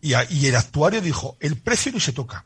Y, 0.03 0.13
y 0.29 0.47
el 0.47 0.57
actuario 0.57 1.01
dijo, 1.01 1.39
el 1.41 1.57
precio 1.57 1.91
ni 1.91 2.01
se 2.01 2.13
toca. 2.13 2.45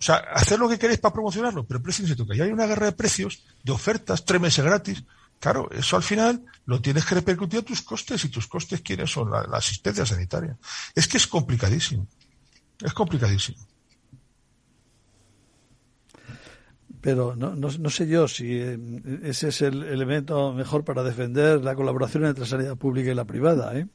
O 0.00 0.02
sea, 0.02 0.16
hacer 0.16 0.58
lo 0.58 0.70
que 0.70 0.78
queréis 0.78 1.00
para 1.00 1.12
promocionarlo, 1.12 1.66
pero 1.66 1.76
el 1.76 1.82
precio 1.82 2.02
ni 2.02 2.08
se 2.08 2.16
toca. 2.16 2.34
Y 2.34 2.40
hay 2.40 2.50
una 2.50 2.64
guerra 2.64 2.86
de 2.86 2.92
precios, 2.92 3.44
de 3.62 3.72
ofertas, 3.72 4.24
tres 4.24 4.40
meses 4.40 4.64
gratis. 4.64 5.04
Claro, 5.40 5.70
eso 5.72 5.96
al 5.96 6.02
final 6.02 6.44
lo 6.66 6.82
tienes 6.82 7.06
que 7.06 7.14
repercutir 7.14 7.60
a 7.60 7.62
tus 7.62 7.80
costes 7.80 8.22
y 8.26 8.28
tus 8.28 8.46
costes 8.46 8.82
quiénes 8.82 9.10
son 9.10 9.30
la, 9.30 9.40
asistencia 9.52 10.04
sanitaria. 10.04 10.58
Es 10.94 11.08
que 11.08 11.16
es 11.16 11.26
complicadísimo. 11.26 12.06
Es 12.78 12.92
complicadísimo. 12.92 13.58
Pero 17.00 17.34
no, 17.34 17.56
no, 17.56 17.70
no, 17.70 17.90
sé 17.90 18.06
yo 18.06 18.28
si 18.28 18.52
eh, 18.52 18.78
ese 19.22 19.48
es 19.48 19.62
el 19.62 19.82
elemento 19.84 20.52
mejor 20.52 20.84
para 20.84 21.02
defender 21.02 21.64
la 21.64 21.74
colaboración 21.74 22.26
entre 22.26 22.44
la 22.44 22.50
sanidad 22.50 22.76
pública 22.76 23.10
y 23.10 23.14
la 23.14 23.24
privada, 23.24 23.74
¿eh? 23.78 23.88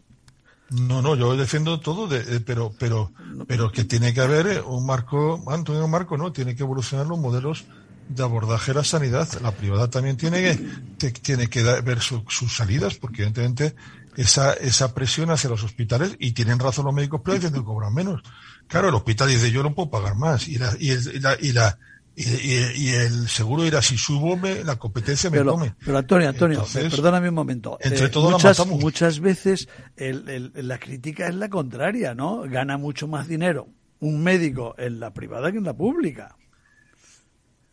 No, 0.72 1.04
no, 1.04 1.16
yo 1.16 1.38
defiendo 1.38 1.80
todo, 1.80 2.08
de, 2.08 2.39
pero, 2.39 2.74
pero, 2.80 3.12
pero 3.46 3.72
que 3.72 3.84
tiene 3.84 4.16
que 4.16 4.22
haber 4.22 4.64
un 4.64 4.84
marco, 4.84 5.43
Antonio, 5.48 5.86
un 5.86 5.91
marco, 5.91 6.18
¿no? 6.18 6.32
Tiene 6.32 6.56
que 6.56 6.64
evolucionar 6.64 7.06
los 7.06 7.20
modelos 7.20 7.66
de 8.08 8.24
abordaje 8.24 8.72
a 8.72 8.76
la 8.76 8.84
sanidad. 8.84 9.28
La 9.41 9.51
privada 9.51 9.89
también 9.89 10.18
tiene 10.18 10.58
que, 10.99 11.12
tiene 11.12 11.49
que 11.49 11.64
ver 11.64 11.99
sus 11.99 12.56
salidas, 12.56 12.95
porque 12.95 13.24
evidentemente 13.24 13.76
esa, 14.16 14.53
esa 14.53 14.93
presión 14.93 15.30
hacia 15.32 15.49
los 15.49 15.64
hospitales, 15.64 16.16
y 16.20 16.32
tienen 16.32 16.60
razón 16.60 16.86
los 16.86 16.93
médicos 16.93 17.22
privados 17.22 17.41
diciendo 17.41 17.62
que 17.62 17.74
cobran 17.74 17.93
menos. 17.93 18.22
Claro, 18.68 18.89
el 18.89 18.95
hospital 18.95 19.30
dice 19.30 19.51
yo 19.51 19.64
no 19.64 19.74
puedo 19.74 19.89
pagar 19.89 20.16
más, 20.16 20.47
y 20.47 20.58
la, 20.58 20.76
y, 20.80 20.95
la, 21.20 21.38
y 21.39 21.51
la 21.51 21.78
y, 22.16 22.89
el 22.89 23.28
seguro 23.28 23.64
dirá 23.64 23.82
si 23.82 23.97
subo 23.97 24.39
la 24.64 24.78
competencia 24.78 25.30
me 25.30 25.39
pero, 25.39 25.51
come. 25.51 25.76
Pero 25.84 25.97
Antonio, 25.97 26.30
Antonio, 26.30 26.66
perdóname 26.74 27.28
un 27.30 27.36
momento. 27.36 27.78
Entre 27.82 28.06
eh, 28.06 28.10
todos 28.10 28.32
muchas, 28.32 28.66
muchas 28.68 29.20
veces 29.20 29.68
el, 29.97 30.51
la 30.56 30.80
crítica 30.80 31.28
es 31.28 31.36
la 31.36 31.49
contraria, 31.49 32.16
¿no? 32.16 32.43
Gana 32.43 32.78
mucho 32.78 33.08
más 33.08 33.28
dinero 33.28 33.68
un 33.99 34.24
médico 34.24 34.76
en 34.78 34.99
la 34.99 35.14
privada 35.14 35.51
que 35.51 35.58
en 35.58 35.64
la 35.64 35.74
pública. 35.74 36.36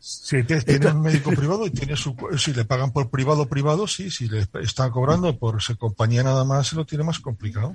Si 0.04 0.42
tiene 0.42 0.88
un 0.88 1.00
médico 1.00 1.30
privado 1.36 1.64
y 1.64 1.70
tiene 1.70 1.96
su, 1.96 2.16
si 2.36 2.52
le 2.52 2.64
pagan 2.64 2.90
por 2.90 3.08
privado 3.08 3.46
privado, 3.46 3.86
sí, 3.86 4.10
si 4.10 4.28
le 4.28 4.48
están 4.60 4.90
cobrando 4.90 5.38
por 5.38 5.62
ser 5.62 5.78
compañía 5.78 6.24
nada 6.24 6.44
más, 6.44 6.66
se 6.66 6.74
lo 6.74 6.84
tiene 6.84 7.04
más 7.04 7.20
complicado. 7.20 7.72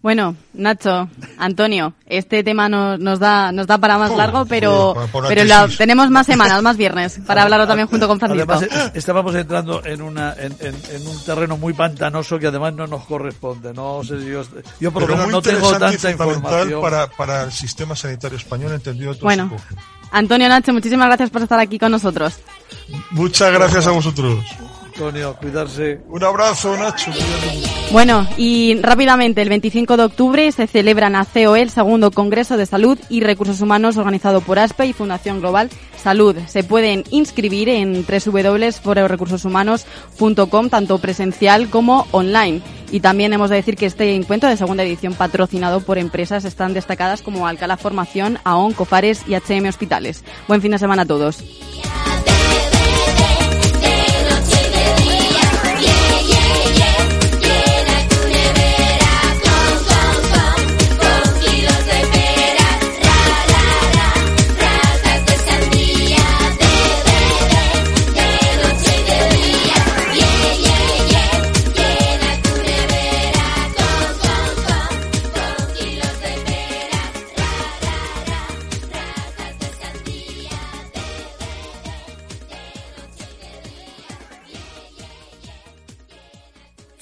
Bueno, 0.00 0.36
Nacho, 0.54 1.10
Antonio, 1.38 1.92
este 2.06 2.44
tema 2.44 2.68
nos 2.68 3.18
da 3.18 3.50
nos 3.50 3.66
da 3.66 3.78
para 3.78 3.98
más 3.98 4.16
largo, 4.16 4.46
pero 4.46 4.94
pero 5.28 5.68
tenemos 5.76 6.08
más 6.08 6.24
semanas, 6.24 6.62
más 6.62 6.76
viernes 6.76 7.20
para 7.26 7.42
hablarlo 7.42 7.66
también 7.66 7.88
junto 7.88 8.06
con 8.06 8.18
Francisco. 8.20 8.50
Además, 8.50 8.92
estábamos 8.94 9.34
entrando 9.34 9.84
en 9.84 10.00
una 10.00 10.32
en, 10.38 10.56
en, 10.60 11.06
un 11.06 11.24
terreno 11.24 11.58
muy 11.58 11.74
pantanoso 11.74 12.38
que 12.38 12.46
además 12.46 12.74
no 12.74 12.86
nos 12.86 13.04
corresponde. 13.04 13.74
No 13.74 14.02
sé 14.04 14.24
yo, 14.24 14.42
yo 14.78 14.92
por 14.92 15.02
lo 15.02 15.16
menos 15.16 15.32
no 15.32 15.42
tengo 15.42 15.76
tanta 15.76 16.10
información 16.12 16.80
para 16.80 17.08
para 17.08 17.42
el 17.42 17.52
sistema 17.52 17.96
sanitario 17.96 18.38
español 18.38 18.72
entendido. 18.72 19.14
Bueno. 19.20 19.50
Antonio 20.10 20.48
Nacho, 20.48 20.72
muchísimas 20.72 21.06
gracias 21.06 21.30
por 21.30 21.42
estar 21.42 21.58
aquí 21.58 21.78
con 21.78 21.92
nosotros. 21.92 22.34
Muchas 23.10 23.52
gracias 23.52 23.86
a 23.86 23.90
vosotros. 23.90 24.44
Antonio, 25.00 25.34
cuidarse. 25.40 25.98
Un 26.08 26.22
abrazo, 26.22 26.76
Nacho. 26.76 27.10
Bueno, 27.90 28.28
y 28.36 28.78
rápidamente, 28.82 29.40
el 29.40 29.48
25 29.48 29.96
de 29.96 30.04
octubre 30.04 30.52
se 30.52 30.66
celebra 30.66 31.06
en 31.06 31.16
ACOE 31.16 31.62
el 31.62 31.70
segundo 31.70 32.10
Congreso 32.10 32.58
de 32.58 32.66
Salud 32.66 32.98
y 33.08 33.22
Recursos 33.22 33.62
Humanos 33.62 33.96
organizado 33.96 34.42
por 34.42 34.58
ASPE 34.58 34.88
y 34.88 34.92
Fundación 34.92 35.40
Global 35.40 35.70
Salud. 35.96 36.36
Se 36.46 36.64
pueden 36.64 37.04
inscribir 37.10 37.70
en 37.70 38.04
www.forerecursos.humanos.com, 38.04 40.68
tanto 40.68 40.98
presencial 40.98 41.70
como 41.70 42.06
online. 42.10 42.60
Y 42.90 43.00
también 43.00 43.32
hemos 43.32 43.48
de 43.48 43.56
decir 43.56 43.76
que 43.76 43.86
este 43.86 44.14
encuentro 44.14 44.50
de 44.50 44.58
segunda 44.58 44.82
edición 44.82 45.14
patrocinado 45.14 45.80
por 45.80 45.96
empresas 45.96 46.44
están 46.44 46.74
destacadas 46.74 47.22
como 47.22 47.46
Alcalá 47.46 47.78
Formación, 47.78 48.36
AON, 48.44 48.74
Cofares 48.74 49.22
y 49.26 49.34
HM 49.34 49.66
Hospitales. 49.66 50.24
Buen 50.46 50.60
fin 50.60 50.72
de 50.72 50.78
semana 50.78 51.04
a 51.04 51.06
todos. 51.06 51.42